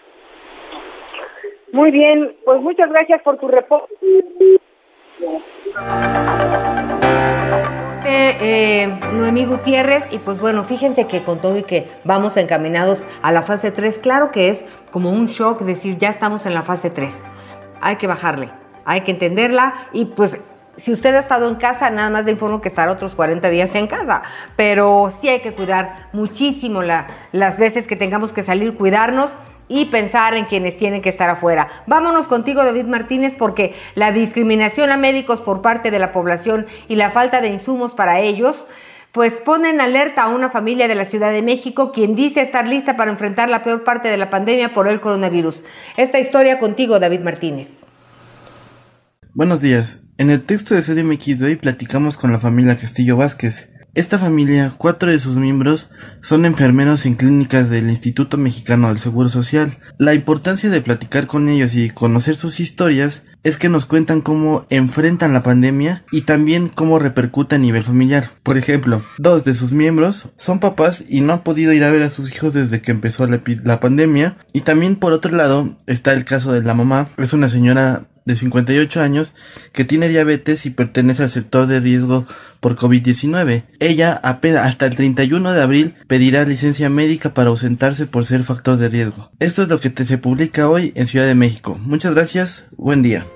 Muy 1.72 1.90
bien, 1.90 2.36
pues 2.44 2.60
muchas 2.60 2.88
gracias 2.90 3.20
por 3.22 3.38
tu 3.38 3.48
reporte. 3.48 3.94
Eh, 8.06 8.86
Noemí 9.14 9.46
Gutiérrez 9.46 10.04
y 10.10 10.18
pues 10.18 10.38
bueno, 10.38 10.64
fíjense 10.64 11.06
que 11.06 11.22
con 11.22 11.40
todo 11.40 11.56
y 11.56 11.62
que 11.62 11.90
vamos 12.04 12.36
encaminados 12.36 12.98
a 13.22 13.32
la 13.32 13.42
fase 13.42 13.70
3, 13.70 13.98
claro 13.98 14.30
que 14.30 14.50
es 14.50 14.62
como 14.90 15.10
un 15.10 15.26
shock 15.26 15.62
decir 15.62 15.96
ya 15.96 16.10
estamos 16.10 16.44
en 16.44 16.52
la 16.52 16.62
fase 16.62 16.90
3, 16.90 17.22
hay 17.80 17.96
que 17.96 18.06
bajarle, 18.06 18.50
hay 18.84 19.00
que 19.02 19.12
entenderla 19.12 19.72
y 19.92 20.06
pues 20.06 20.38
si 20.76 20.92
usted 20.92 21.14
ha 21.14 21.20
estado 21.20 21.48
en 21.48 21.54
casa, 21.54 21.88
nada 21.88 22.10
más 22.10 22.26
le 22.26 22.32
informo 22.32 22.60
que 22.60 22.68
estará 22.68 22.92
otros 22.92 23.14
40 23.14 23.48
días 23.48 23.74
en 23.74 23.86
casa, 23.86 24.22
pero 24.56 25.10
sí 25.20 25.28
hay 25.28 25.40
que 25.40 25.54
cuidar 25.54 26.08
muchísimo 26.12 26.82
las 26.82 27.58
veces 27.58 27.86
que 27.86 27.96
tengamos 27.96 28.32
que 28.32 28.42
salir, 28.42 28.76
cuidarnos 28.76 29.30
y 29.68 29.86
pensar 29.86 30.34
en 30.34 30.44
quienes 30.44 30.76
tienen 30.76 31.02
que 31.02 31.08
estar 31.08 31.30
afuera. 31.30 31.68
Vámonos 31.86 32.26
contigo, 32.26 32.64
David 32.64 32.84
Martínez, 32.84 33.34
porque 33.38 33.74
la 33.94 34.12
discriminación 34.12 34.90
a 34.90 34.96
médicos 34.96 35.40
por 35.40 35.62
parte 35.62 35.90
de 35.90 35.98
la 35.98 36.12
población 36.12 36.66
y 36.88 36.96
la 36.96 37.10
falta 37.10 37.40
de 37.40 37.48
insumos 37.48 37.92
para 37.92 38.20
ellos, 38.20 38.56
pues 39.12 39.34
ponen 39.34 39.80
alerta 39.80 40.24
a 40.24 40.28
una 40.28 40.50
familia 40.50 40.88
de 40.88 40.96
la 40.96 41.04
Ciudad 41.04 41.30
de 41.30 41.42
México 41.42 41.92
quien 41.92 42.16
dice 42.16 42.40
estar 42.40 42.66
lista 42.66 42.96
para 42.96 43.12
enfrentar 43.12 43.48
la 43.48 43.62
peor 43.62 43.84
parte 43.84 44.08
de 44.08 44.16
la 44.16 44.28
pandemia 44.28 44.74
por 44.74 44.88
el 44.88 45.00
coronavirus. 45.00 45.54
Esta 45.96 46.18
historia 46.18 46.58
contigo, 46.58 46.98
David 46.98 47.20
Martínez. 47.20 47.84
Buenos 49.32 49.60
días. 49.60 50.04
En 50.16 50.30
el 50.30 50.42
texto 50.42 50.74
de 50.74 50.82
CDMX 50.82 51.40
de 51.40 51.46
hoy 51.46 51.56
platicamos 51.56 52.16
con 52.16 52.30
la 52.30 52.38
familia 52.38 52.76
Castillo 52.76 53.16
Vázquez. 53.16 53.73
Esta 53.94 54.18
familia, 54.18 54.72
cuatro 54.76 55.08
de 55.08 55.20
sus 55.20 55.36
miembros, 55.36 55.88
son 56.20 56.46
enfermeros 56.46 57.06
en 57.06 57.14
clínicas 57.14 57.70
del 57.70 57.88
Instituto 57.88 58.36
Mexicano 58.36 58.88
del 58.88 58.98
Seguro 58.98 59.28
Social. 59.28 59.78
La 59.98 60.14
importancia 60.14 60.68
de 60.68 60.80
platicar 60.80 61.28
con 61.28 61.48
ellos 61.48 61.76
y 61.76 61.90
conocer 61.90 62.34
sus 62.34 62.58
historias 62.58 63.22
es 63.44 63.56
que 63.56 63.68
nos 63.68 63.84
cuentan 63.84 64.20
cómo 64.20 64.64
enfrentan 64.68 65.32
la 65.32 65.44
pandemia 65.44 66.02
y 66.10 66.22
también 66.22 66.68
cómo 66.68 66.98
repercute 66.98 67.54
a 67.54 67.58
nivel 67.60 67.84
familiar. 67.84 68.28
Por 68.42 68.58
ejemplo, 68.58 69.00
dos 69.18 69.44
de 69.44 69.54
sus 69.54 69.70
miembros 69.70 70.30
son 70.36 70.58
papás 70.58 71.04
y 71.08 71.20
no 71.20 71.34
han 71.34 71.44
podido 71.44 71.72
ir 71.72 71.84
a 71.84 71.92
ver 71.92 72.02
a 72.02 72.10
sus 72.10 72.34
hijos 72.34 72.52
desde 72.52 72.82
que 72.82 72.90
empezó 72.90 73.28
la, 73.28 73.40
la 73.62 73.78
pandemia. 73.78 74.36
Y 74.52 74.62
también 74.62 74.96
por 74.96 75.12
otro 75.12 75.30
lado 75.36 75.72
está 75.86 76.14
el 76.14 76.24
caso 76.24 76.50
de 76.50 76.62
la 76.62 76.74
mamá. 76.74 77.06
Es 77.16 77.32
una 77.32 77.48
señora 77.48 78.08
de 78.24 78.36
58 78.36 79.00
años 79.00 79.34
que 79.72 79.84
tiene 79.84 80.08
diabetes 80.08 80.66
y 80.66 80.70
pertenece 80.70 81.22
al 81.22 81.30
sector 81.30 81.66
de 81.66 81.80
riesgo 81.80 82.26
por 82.60 82.76
COVID-19. 82.76 83.64
Ella 83.80 84.12
apenas 84.22 84.66
hasta 84.66 84.86
el 84.86 84.96
31 84.96 85.52
de 85.52 85.62
abril 85.62 85.94
pedirá 86.06 86.44
licencia 86.44 86.88
médica 86.90 87.34
para 87.34 87.50
ausentarse 87.50 88.06
por 88.06 88.24
ser 88.24 88.42
factor 88.42 88.76
de 88.76 88.88
riesgo. 88.88 89.30
Esto 89.40 89.62
es 89.62 89.68
lo 89.68 89.80
que 89.80 89.92
se 90.04 90.18
publica 90.18 90.68
hoy 90.68 90.92
en 90.96 91.06
Ciudad 91.06 91.26
de 91.26 91.34
México. 91.34 91.78
Muchas 91.82 92.14
gracias, 92.14 92.66
buen 92.76 93.02
día. 93.02 93.26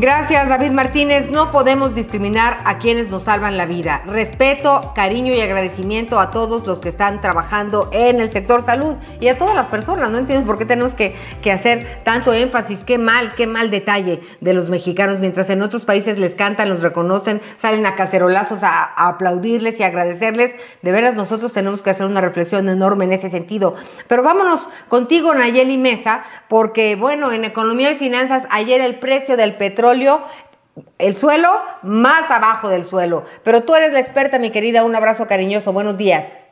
Gracias, 0.00 0.48
David 0.48 0.70
Martínez. 0.70 1.28
No 1.28 1.50
podemos 1.50 1.92
discriminar 1.92 2.58
a 2.64 2.78
quienes 2.78 3.10
nos 3.10 3.24
salvan 3.24 3.56
la 3.56 3.66
vida. 3.66 4.04
Respeto, 4.06 4.92
cariño 4.94 5.34
y 5.34 5.40
agradecimiento 5.40 6.20
a 6.20 6.30
todos 6.30 6.64
los 6.68 6.78
que 6.78 6.90
están 6.90 7.20
trabajando 7.20 7.90
en 7.92 8.20
el 8.20 8.30
sector 8.30 8.64
salud 8.64 8.94
y 9.18 9.26
a 9.26 9.38
todas 9.38 9.56
las 9.56 9.66
personas. 9.66 10.12
No 10.12 10.18
entiendo 10.18 10.46
por 10.46 10.56
qué 10.56 10.66
tenemos 10.66 10.94
que, 10.94 11.16
hacer 11.50 12.00
tanto 12.04 12.32
énfasis. 12.32 12.84
Qué 12.84 12.96
mal, 12.96 13.34
qué 13.34 13.48
mal 13.48 13.72
detalle 13.72 14.20
de 14.40 14.54
los 14.54 14.68
mexicanos. 14.68 15.18
Mientras 15.18 15.50
en 15.50 15.62
otros 15.62 15.84
países 15.84 16.16
les 16.16 16.36
cantan, 16.36 16.68
los 16.68 16.80
reconocen, 16.80 17.40
salen 17.60 17.84
a 17.84 17.96
cacerolazos 17.96 18.62
a, 18.62 18.84
a 18.84 19.08
aplaudirles 19.08 19.80
y 19.80 19.82
agradecerles. 19.82 20.54
De 20.80 20.92
veras, 20.92 21.16
nosotros 21.16 21.52
tenemos 21.52 21.82
que 21.82 21.90
hacer 21.90 22.06
una 22.06 22.20
reflexión 22.20 22.68
enorme 22.68 23.04
en 23.06 23.14
ese 23.14 23.30
sentido. 23.30 23.74
Pero 24.06 24.22
vámonos 24.22 24.60
contigo, 24.88 25.34
Nayeli 25.34 25.76
Mesa, 25.76 26.22
porque, 26.46 26.94
bueno, 26.94 27.32
en 27.32 27.44
economía 27.44 27.90
y 27.90 27.96
finanzas, 27.96 28.44
ayer 28.50 28.80
el 28.80 29.00
precio 29.00 29.36
del 29.36 29.56
petróleo 29.56 29.87
el 30.98 31.14
suelo 31.14 31.48
más 31.82 32.30
abajo 32.30 32.68
del 32.68 32.84
suelo. 32.84 33.24
Pero 33.44 33.62
tú 33.62 33.74
eres 33.74 33.92
la 33.92 34.00
experta, 34.00 34.38
mi 34.38 34.50
querida, 34.50 34.84
un 34.84 34.94
abrazo 34.94 35.26
cariñoso, 35.26 35.72
buenos 35.72 35.96
días. 35.98 36.44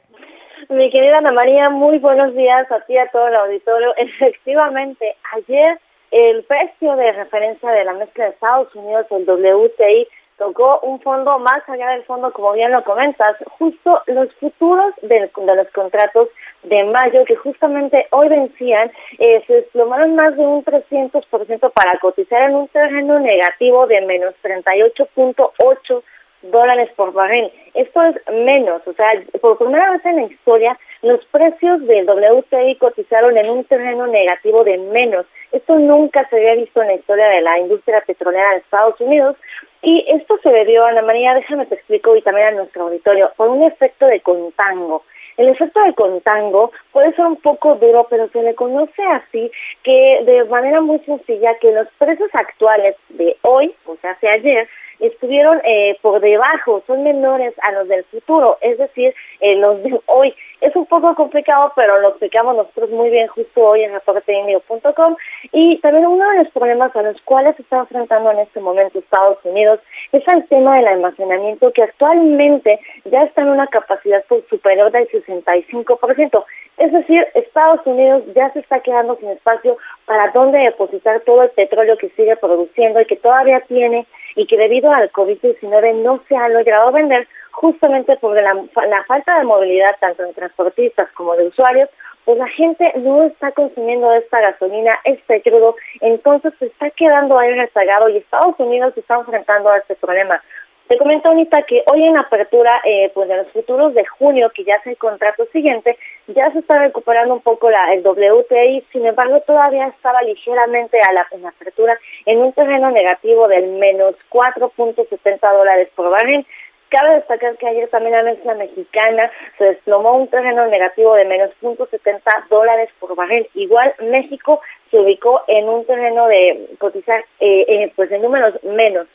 Mi 0.68 0.90
querida 0.90 1.18
Ana 1.18 1.32
María, 1.32 1.70
muy 1.70 1.98
buenos 1.98 2.34
días 2.34 2.70
a 2.72 2.80
ti, 2.80 2.94
y 2.94 2.98
a 2.98 3.06
todo 3.08 3.28
el 3.28 3.36
auditorio. 3.36 3.94
Efectivamente, 3.96 5.16
ayer 5.34 5.78
el 6.10 6.44
precio 6.44 6.96
de 6.96 7.12
referencia 7.12 7.70
de 7.70 7.84
la 7.84 7.92
mezcla 7.92 8.24
de 8.24 8.30
Estados 8.30 8.74
Unidos, 8.74 9.06
el 9.10 9.28
WTI, 9.28 10.08
tocó 10.38 10.80
un 10.82 11.00
fondo 11.00 11.38
más 11.38 11.68
allá 11.68 11.90
del 11.90 12.04
fondo, 12.04 12.32
como 12.32 12.52
bien 12.52 12.72
lo 12.72 12.84
comentas, 12.84 13.36
justo 13.58 14.02
los 14.06 14.32
futuros 14.34 14.94
de, 15.02 15.30
los 15.36 15.68
contratos 15.70 16.28
de 16.62 16.84
mayo 16.84 17.24
que 17.24 17.36
justamente 17.36 18.06
hoy 18.10 18.28
vencían, 18.28 18.90
eh, 19.18 19.42
se 19.46 19.54
desplomaron 19.54 20.14
más 20.14 20.36
de 20.36 20.46
un 20.46 20.64
300% 20.64 21.72
para 21.72 21.98
cotizar 21.98 22.50
en 22.50 22.56
un 22.56 22.68
terreno 22.68 23.18
negativo 23.18 23.86
de 23.86 24.00
menos 24.02 24.34
38.8 24.42 26.02
dólares 26.42 26.90
por 26.96 27.12
barril. 27.12 27.50
Esto 27.74 28.02
es 28.02 28.16
menos, 28.32 28.86
o 28.86 28.92
sea, 28.94 29.10
por 29.40 29.58
primera 29.58 29.90
vez 29.92 30.04
en 30.04 30.16
la 30.16 30.22
historia 30.22 30.78
los 31.02 31.24
precios 31.26 31.86
del 31.86 32.08
WTI 32.08 32.76
cotizaron 32.76 33.36
en 33.36 33.50
un 33.50 33.64
terreno 33.64 34.06
negativo 34.06 34.64
de 34.64 34.78
menos. 34.78 35.26
Esto 35.52 35.78
nunca 35.78 36.28
se 36.28 36.36
había 36.36 36.54
visto 36.54 36.82
en 36.82 36.88
la 36.88 36.94
historia 36.94 37.26
de 37.28 37.42
la 37.42 37.58
industria 37.58 38.02
petrolera 38.06 38.52
de 38.52 38.58
Estados 38.58 39.00
Unidos 39.00 39.36
y 39.82 40.04
esto 40.08 40.38
se 40.42 40.50
debió, 40.50 40.84
Ana 40.84 41.02
María, 41.02 41.34
déjame 41.34 41.66
te 41.66 41.76
explico 41.76 42.16
y 42.16 42.22
también 42.22 42.48
a 42.48 42.50
nuestro 42.52 42.84
auditorio, 42.84 43.30
por 43.36 43.50
un 43.50 43.62
efecto 43.62 44.06
de 44.06 44.20
contango. 44.20 45.04
El 45.36 45.48
efecto 45.48 45.80
de 45.82 45.92
contango 45.94 46.72
puede 46.92 47.12
ser 47.12 47.26
un 47.26 47.36
poco 47.36 47.74
duro, 47.74 48.06
pero 48.08 48.28
se 48.28 48.42
le 48.42 48.54
conoce 48.54 49.02
así 49.04 49.50
que 49.82 50.20
de 50.24 50.44
manera 50.44 50.80
muy 50.80 50.98
sencilla 51.00 51.58
que 51.60 51.72
los 51.72 51.86
precios 51.98 52.30
actuales 52.32 52.96
de 53.10 53.36
hoy, 53.42 53.74
o 53.84 53.96
sea, 53.96 54.16
de 54.20 54.28
ayer, 54.28 54.68
estuvieron 55.00 55.60
eh, 55.64 55.98
por 56.02 56.20
debajo, 56.20 56.82
son 56.86 57.02
menores 57.02 57.54
a 57.66 57.72
los 57.72 57.88
del 57.88 58.04
futuro, 58.04 58.58
es 58.60 58.78
decir, 58.78 59.14
eh, 59.40 59.56
los 59.56 59.82
de 59.82 59.98
hoy. 60.06 60.34
Es 60.60 60.74
un 60.74 60.86
poco 60.86 61.14
complicado, 61.14 61.72
pero 61.76 62.00
lo 62.00 62.08
explicamos 62.08 62.56
nosotros 62.56 62.90
muy 62.90 63.10
bien 63.10 63.26
justo 63.28 63.62
hoy 63.62 63.82
en 63.82 63.92
reporteindio.com 63.92 65.16
y 65.52 65.78
también 65.80 66.06
uno 66.06 66.30
de 66.30 66.38
los 66.38 66.48
problemas 66.52 66.96
a 66.96 67.02
los 67.02 67.20
cuales 67.22 67.56
se 67.56 67.62
está 67.62 67.78
enfrentando 67.78 68.30
en 68.30 68.38
este 68.38 68.60
momento 68.60 68.98
Estados 68.98 69.38
Unidos 69.44 69.80
es 70.12 70.22
el 70.32 70.46
tema 70.48 70.76
del 70.76 70.88
almacenamiento 70.88 71.72
que 71.72 71.82
actualmente 71.82 72.80
ya 73.04 73.24
está 73.24 73.42
en 73.42 73.48
una 73.48 73.66
capacidad 73.66 74.24
superior 74.48 74.90
del 74.92 75.08
65%. 75.08 76.44
Es 76.78 76.92
decir, 76.92 77.26
Estados 77.34 77.80
Unidos 77.86 78.22
ya 78.34 78.52
se 78.52 78.60
está 78.60 78.80
quedando 78.80 79.16
sin 79.16 79.30
espacio 79.30 79.78
para 80.04 80.30
dónde 80.32 80.58
depositar 80.58 81.20
todo 81.20 81.42
el 81.42 81.50
petróleo 81.50 81.96
que 81.96 82.10
sigue 82.10 82.36
produciendo 82.36 83.00
y 83.00 83.06
que 83.06 83.16
todavía 83.16 83.60
tiene 83.60 84.06
y 84.36 84.46
que 84.46 84.56
debido 84.56 84.92
al 84.92 85.10
COVID-19 85.10 86.02
no 86.02 86.22
se 86.28 86.36
ha 86.36 86.48
logrado 86.48 86.92
vender 86.92 87.26
justamente 87.50 88.16
por 88.18 88.40
la, 88.40 88.54
la 88.86 89.04
falta 89.04 89.38
de 89.38 89.44
movilidad 89.44 89.96
tanto 89.98 90.22
de 90.22 90.34
transportistas 90.34 91.10
como 91.12 91.34
de 91.34 91.48
usuarios, 91.48 91.88
pues 92.26 92.38
la 92.38 92.48
gente 92.48 92.92
no 92.96 93.22
está 93.22 93.52
consumiendo 93.52 94.12
esta 94.12 94.40
gasolina, 94.40 94.98
este 95.04 95.40
crudo, 95.42 95.76
entonces 96.00 96.52
se 96.58 96.66
está 96.66 96.90
quedando 96.90 97.38
ahí 97.38 97.54
rezagado 97.54 98.08
y 98.08 98.18
Estados 98.18 98.56
Unidos 98.58 98.94
se 98.94 99.00
está 99.00 99.14
enfrentando 99.14 99.70
a 99.70 99.78
este 99.78 99.94
problema. 99.94 100.42
Te 100.88 100.98
comento, 100.98 101.28
Anita, 101.28 101.62
que 101.62 101.82
hoy 101.92 102.04
en 102.04 102.16
apertura 102.16 102.80
eh, 102.84 103.10
pues 103.12 103.28
de 103.28 103.38
los 103.38 103.48
futuros 103.48 103.92
de 103.94 104.06
junio, 104.06 104.50
que 104.54 104.62
ya 104.62 104.76
es 104.76 104.86
el 104.86 104.96
contrato 104.96 105.44
siguiente, 105.46 105.98
ya 106.28 106.52
se 106.52 106.60
está 106.60 106.78
recuperando 106.78 107.34
un 107.34 107.40
poco 107.40 107.68
la, 107.70 107.92
el 107.92 108.06
WTI, 108.06 108.84
sin 108.92 109.04
embargo 109.04 109.40
todavía 109.40 109.88
estaba 109.88 110.22
ligeramente 110.22 111.00
a 111.08 111.12
la, 111.12 111.26
en 111.32 111.44
apertura 111.44 111.98
en 112.24 112.38
un 112.38 112.52
terreno 112.52 112.92
negativo 112.92 113.48
del 113.48 113.66
menos 113.66 114.14
4.70 114.30 115.56
dólares 115.56 115.88
por 115.96 116.08
barril. 116.08 116.46
Cabe 116.88 117.16
destacar 117.16 117.56
que 117.56 117.66
ayer 117.66 117.88
también 117.88 118.12
la 118.12 118.22
mezcla 118.22 118.54
mexicana 118.54 119.28
se 119.58 119.64
desplomó 119.64 120.16
un 120.16 120.28
terreno 120.28 120.66
negativo 120.66 121.16
de 121.16 121.24
menos 121.24 121.50
0.70 121.60 122.20
dólares 122.48 122.90
por 123.00 123.16
barril. 123.16 123.48
Igual 123.54 123.92
México 124.02 124.60
se 124.92 125.00
ubicó 125.00 125.42
en 125.48 125.68
un 125.68 125.84
terreno 125.84 126.28
de 126.28 126.68
cotizar 126.78 127.24
eh, 127.40 127.64
eh, 127.68 127.92
pues 127.96 128.12
en 128.12 128.22
números 128.22 128.54
menos 128.62 129.08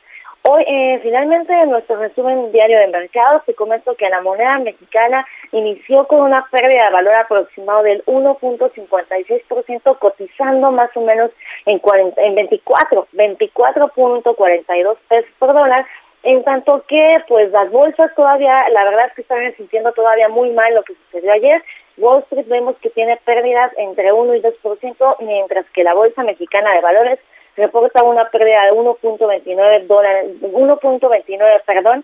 Hoy, 0.43 0.63
eh, 0.65 0.99
finalmente, 1.03 1.53
en 1.53 1.69
nuestro 1.69 1.97
resumen 1.97 2.51
diario 2.51 2.79
de 2.79 2.87
mercados, 2.87 3.45
te 3.45 3.53
comento 3.53 3.95
que 3.95 4.09
la 4.09 4.21
moneda 4.21 4.57
mexicana 4.57 5.23
inició 5.51 6.07
con 6.07 6.21
una 6.21 6.47
pérdida 6.49 6.85
de 6.85 6.93
valor 6.93 7.13
aproximado 7.13 7.83
del 7.83 8.03
1.56%, 8.05 9.99
cotizando 9.99 10.71
más 10.71 10.89
o 10.97 11.01
menos 11.01 11.29
en, 11.67 11.77
40, 11.77 12.19
en 12.19 12.33
24, 12.33 13.07
24.42 13.13 14.97
pesos 15.07 15.31
por 15.37 15.53
dólar, 15.53 15.85
en 16.23 16.43
tanto 16.43 16.85
que, 16.87 17.23
pues, 17.27 17.51
las 17.51 17.69
bolsas 17.69 18.13
todavía, 18.15 18.67
la 18.69 18.83
verdad 18.85 19.07
es 19.09 19.13
que 19.13 19.21
están 19.21 19.55
sintiendo 19.57 19.91
todavía 19.91 20.27
muy 20.27 20.49
mal 20.49 20.73
lo 20.73 20.81
que 20.81 20.95
sucedió 21.05 21.33
ayer. 21.33 21.61
Wall 21.97 22.23
Street 22.23 22.47
vemos 22.47 22.75
que 22.77 22.89
tiene 22.89 23.17
pérdidas 23.25 23.71
entre 23.77 24.11
1 24.11 24.33
y 24.33 24.41
2%, 24.41 25.15
mientras 25.19 25.69
que 25.69 25.83
la 25.83 25.93
Bolsa 25.93 26.23
Mexicana 26.23 26.73
de 26.73 26.81
Valores 26.81 27.19
reporta 27.61 28.03
una 28.03 28.29
pérdida 28.29 28.65
de 28.65 28.71
1.29 28.73 29.87
dólares, 29.87 30.31
1.29, 30.41 31.61
perdón, 31.65 32.03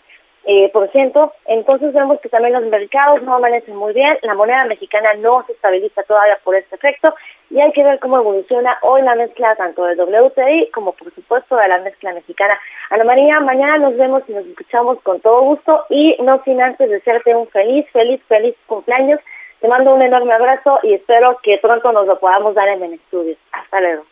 eh, 0.50 0.70
por 0.72 0.90
ciento. 0.92 1.34
Entonces 1.46 1.94
vemos 1.94 2.22
que 2.22 2.30
también 2.30 2.54
los 2.54 2.64
mercados 2.64 3.22
no 3.24 3.36
amanecen 3.36 3.76
muy 3.76 3.94
bien, 3.94 4.18
la 4.22 4.34
moneda 4.34 4.64
mexicana 4.64 5.14
no 5.16 5.44
se 5.46 5.52
estabiliza 5.52 6.04
todavía 6.04 6.38
por 6.42 6.56
este 6.56 6.76
efecto 6.76 7.14
y 7.50 7.60
hay 7.60 7.72
que 7.74 7.84
ver 7.84 8.00
cómo 8.00 8.18
evoluciona 8.18 8.78
hoy 8.82 9.02
la 9.02 9.16
mezcla 9.16 9.58
tanto 9.58 9.84
del 9.84 10.00
WTI 10.00 10.70
como 10.74 10.94
por 10.94 11.14
supuesto 11.14 11.58
de 11.58 11.68
la 11.68 11.80
mezcla 11.80 12.14
mexicana. 12.14 12.58
Ana 12.90 13.04
María, 13.04 13.42
mañana 13.42 13.78
nos 13.78 13.98
vemos 13.98 14.24
y 14.30 14.34
nos 14.34 14.46
escuchamos 14.46 15.02
con 15.02 15.20
todo 15.20 15.42
gusto 15.42 15.84
y 15.90 16.16
no 16.22 16.42
sin 16.46 16.62
antes 16.62 16.90
desearte 16.90 17.36
un 17.36 17.48
feliz, 17.50 17.86
feliz, 17.92 18.22
feliz 18.30 18.56
cumpleaños. 18.68 19.20
Te 19.60 19.68
mando 19.68 19.96
un 19.96 20.02
enorme 20.02 20.34
abrazo 20.34 20.80
y 20.84 20.94
espero 20.94 21.40
que 21.44 21.58
pronto 21.62 21.92
nos 21.92 22.08
lo 22.08 22.20
podamos 22.20 22.56
dar 22.56 22.70
en 22.70 22.84
el 22.84 22.94
estudio. 22.94 23.36
Hasta 23.52 23.82
luego. 23.82 24.04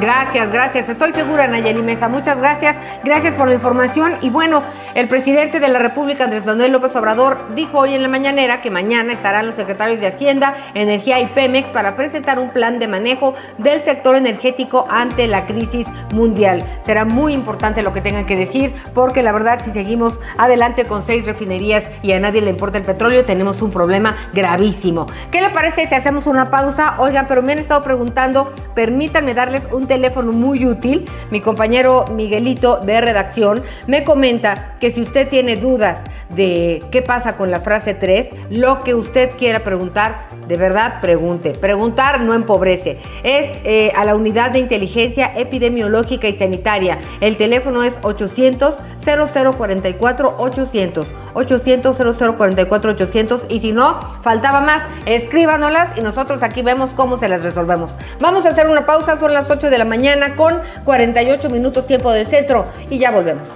Gracias, 0.00 0.52
gracias. 0.52 0.88
Estoy 0.88 1.12
segura, 1.12 1.48
Nayeli 1.48 1.82
Mesa. 1.82 2.08
Muchas 2.08 2.38
gracias. 2.38 2.76
Gracias 3.04 3.34
por 3.34 3.48
la 3.48 3.54
información. 3.54 4.16
Y 4.20 4.30
bueno, 4.30 4.62
el 4.94 5.08
presidente 5.08 5.58
de 5.58 5.68
la 5.68 5.78
República, 5.78 6.24
Andrés 6.24 6.44
Manuel 6.44 6.72
López 6.72 6.94
Obrador, 6.96 7.54
dijo 7.54 7.78
hoy 7.78 7.94
en 7.94 8.02
la 8.02 8.08
mañanera 8.08 8.60
que 8.60 8.70
mañana 8.70 9.14
estarán 9.14 9.46
los 9.46 9.56
secretarios 9.56 10.00
de 10.00 10.08
Hacienda, 10.08 10.54
Energía 10.74 11.20
y 11.20 11.26
Pemex 11.26 11.68
para 11.68 11.96
presentar 11.96 12.38
un 12.38 12.50
plan 12.50 12.78
de 12.78 12.88
manejo 12.88 13.34
del 13.58 13.80
sector 13.82 14.16
energético 14.16 14.86
ante 14.90 15.28
la 15.28 15.46
crisis 15.46 15.86
mundial. 16.12 16.62
Será 16.84 17.04
muy 17.04 17.32
importante 17.32 17.82
lo 17.82 17.92
que 17.92 18.02
tengan 18.02 18.26
que 18.26 18.36
decir, 18.36 18.74
porque 18.94 19.22
la 19.22 19.32
verdad, 19.32 19.62
si 19.64 19.70
seguimos 19.70 20.18
adelante 20.36 20.84
con 20.84 21.04
seis 21.04 21.24
refinerías 21.24 21.84
y 22.02 22.12
a 22.12 22.20
nadie 22.20 22.42
le 22.42 22.50
importa 22.50 22.78
el 22.78 22.84
petróleo, 22.84 23.24
tenemos 23.24 23.62
un 23.62 23.70
problema 23.70 24.16
gravísimo. 24.34 25.06
¿Qué 25.30 25.40
le 25.40 25.50
parece 25.50 25.86
si 25.86 25.94
hacemos 25.94 26.26
una 26.26 26.50
pausa? 26.50 26.96
Oigan, 26.98 27.26
pero 27.28 27.42
me 27.42 27.52
han 27.52 27.58
estado 27.58 27.82
preguntando, 27.82 28.52
permítanme 28.74 29.32
darles 29.32 29.62
un 29.72 29.86
teléfono 29.86 30.32
muy 30.32 30.66
útil. 30.66 31.08
Mi 31.30 31.40
compañero 31.40 32.04
Miguelito 32.12 32.78
de 32.78 33.00
redacción 33.00 33.62
me 33.86 34.04
comenta 34.04 34.74
que 34.82 34.90
si 34.90 35.00
usted 35.00 35.28
tiene 35.28 35.54
dudas 35.54 35.98
de 36.34 36.82
qué 36.90 37.02
pasa 37.02 37.36
con 37.36 37.52
la 37.52 37.60
frase 37.60 37.94
3, 37.94 38.50
lo 38.50 38.82
que 38.82 38.96
usted 38.96 39.30
quiera 39.38 39.60
preguntar, 39.60 40.26
de 40.48 40.56
verdad 40.56 41.00
pregunte. 41.00 41.52
Preguntar 41.52 42.20
no 42.22 42.34
empobrece. 42.34 42.98
Es 43.22 43.60
eh, 43.62 43.92
a 43.94 44.04
la 44.04 44.16
unidad 44.16 44.50
de 44.50 44.58
inteligencia 44.58 45.30
epidemiológica 45.36 46.26
y 46.26 46.36
sanitaria. 46.36 46.98
El 47.20 47.36
teléfono 47.36 47.84
es 47.84 47.92
800 48.02 48.74
0044 49.04 50.34
800. 50.36 51.06
800 51.34 51.96
0044 51.96 52.90
800 52.90 53.46
y 53.50 53.60
si 53.60 53.70
no, 53.70 54.00
faltaba 54.22 54.62
más, 54.62 54.82
escríbanolas 55.06 55.96
y 55.96 56.00
nosotros 56.00 56.42
aquí 56.42 56.62
vemos 56.62 56.90
cómo 56.96 57.18
se 57.18 57.28
las 57.28 57.42
resolvemos. 57.42 57.92
Vamos 58.18 58.46
a 58.46 58.48
hacer 58.48 58.66
una 58.66 58.84
pausa, 58.84 59.16
son 59.20 59.32
las 59.32 59.48
8 59.48 59.70
de 59.70 59.78
la 59.78 59.84
mañana 59.84 60.34
con 60.34 60.60
48 60.84 61.50
minutos 61.50 61.86
tiempo 61.86 62.10
del 62.10 62.26
centro 62.26 62.66
y 62.90 62.98
ya 62.98 63.12
volvemos. 63.12 63.46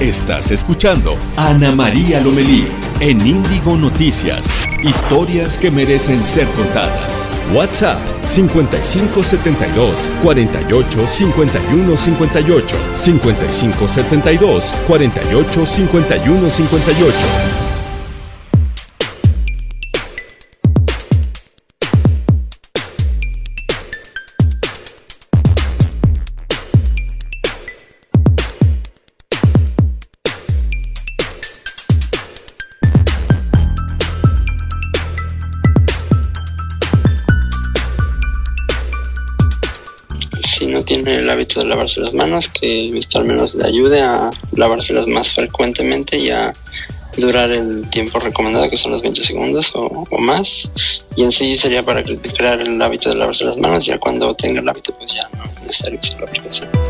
Estás 0.00 0.50
escuchando 0.50 1.18
Ana 1.36 1.72
María 1.72 2.22
Lomelí 2.22 2.66
en 3.00 3.20
Índigo 3.26 3.76
Noticias. 3.76 4.48
Historias 4.82 5.58
que 5.58 5.70
merecen 5.70 6.22
ser 6.22 6.46
contadas. 6.52 7.28
WhatsApp 7.52 7.98
5572 8.26 10.08
48 10.22 11.06
51 11.06 11.96
58 11.98 12.76
5572 12.96 14.74
48 14.88 15.66
51 15.66 16.50
58 16.50 17.69
de 41.46 41.66
lavarse 41.66 42.00
las 42.00 42.14
manos, 42.14 42.48
que 42.48 42.96
esto 42.96 43.18
al 43.18 43.26
menos 43.26 43.54
le 43.54 43.66
ayude 43.66 44.02
a 44.02 44.30
lavárselas 44.52 45.06
más 45.06 45.30
frecuentemente 45.30 46.16
y 46.16 46.30
a 46.30 46.52
durar 47.16 47.52
el 47.52 47.88
tiempo 47.90 48.18
recomendado, 48.18 48.68
que 48.70 48.76
son 48.76 48.92
los 48.92 49.02
20 49.02 49.24
segundos 49.24 49.72
o, 49.74 50.06
más. 50.18 50.70
Y 51.16 51.24
en 51.24 51.32
sí 51.32 51.56
sería 51.56 51.82
para 51.82 52.02
crear 52.02 52.60
el 52.60 52.80
hábito 52.80 53.10
de 53.10 53.16
lavarse 53.16 53.44
las 53.44 53.56
manos, 53.56 53.84
ya 53.84 53.98
cuando 53.98 54.34
tenga 54.34 54.60
el 54.60 54.68
hábito, 54.68 54.94
pues 54.96 55.12
ya 55.12 55.28
no 55.36 55.44
es 55.44 55.62
necesario 55.62 55.98
usar 56.00 56.20
la 56.20 56.26
aplicación. 56.26 56.89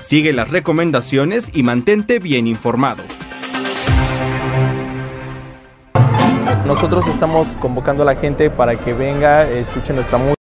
Sigue 0.00 0.32
las 0.32 0.50
recomendaciones 0.50 1.50
y 1.54 1.62
mantente 1.62 2.18
bien 2.18 2.46
informado. 2.46 3.02
Nosotros 6.66 7.06
estamos 7.08 7.48
convocando 7.60 8.02
a 8.02 8.06
la 8.06 8.14
gente 8.14 8.50
para 8.50 8.76
que 8.76 8.92
venga, 8.92 9.48
escuche 9.48 9.94
nuestra 9.94 10.18
música. 10.18 10.34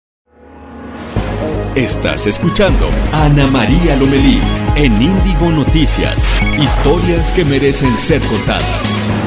Estás 1.75 2.27
escuchando 2.27 2.89
a 3.13 3.25
Ana 3.25 3.47
María 3.47 3.95
Lomelí 3.95 4.41
en 4.75 5.01
Índigo 5.01 5.51
Noticias. 5.51 6.21
Historias 6.59 7.31
que 7.31 7.45
merecen 7.45 7.95
ser 7.95 8.21
contadas. 8.23 9.26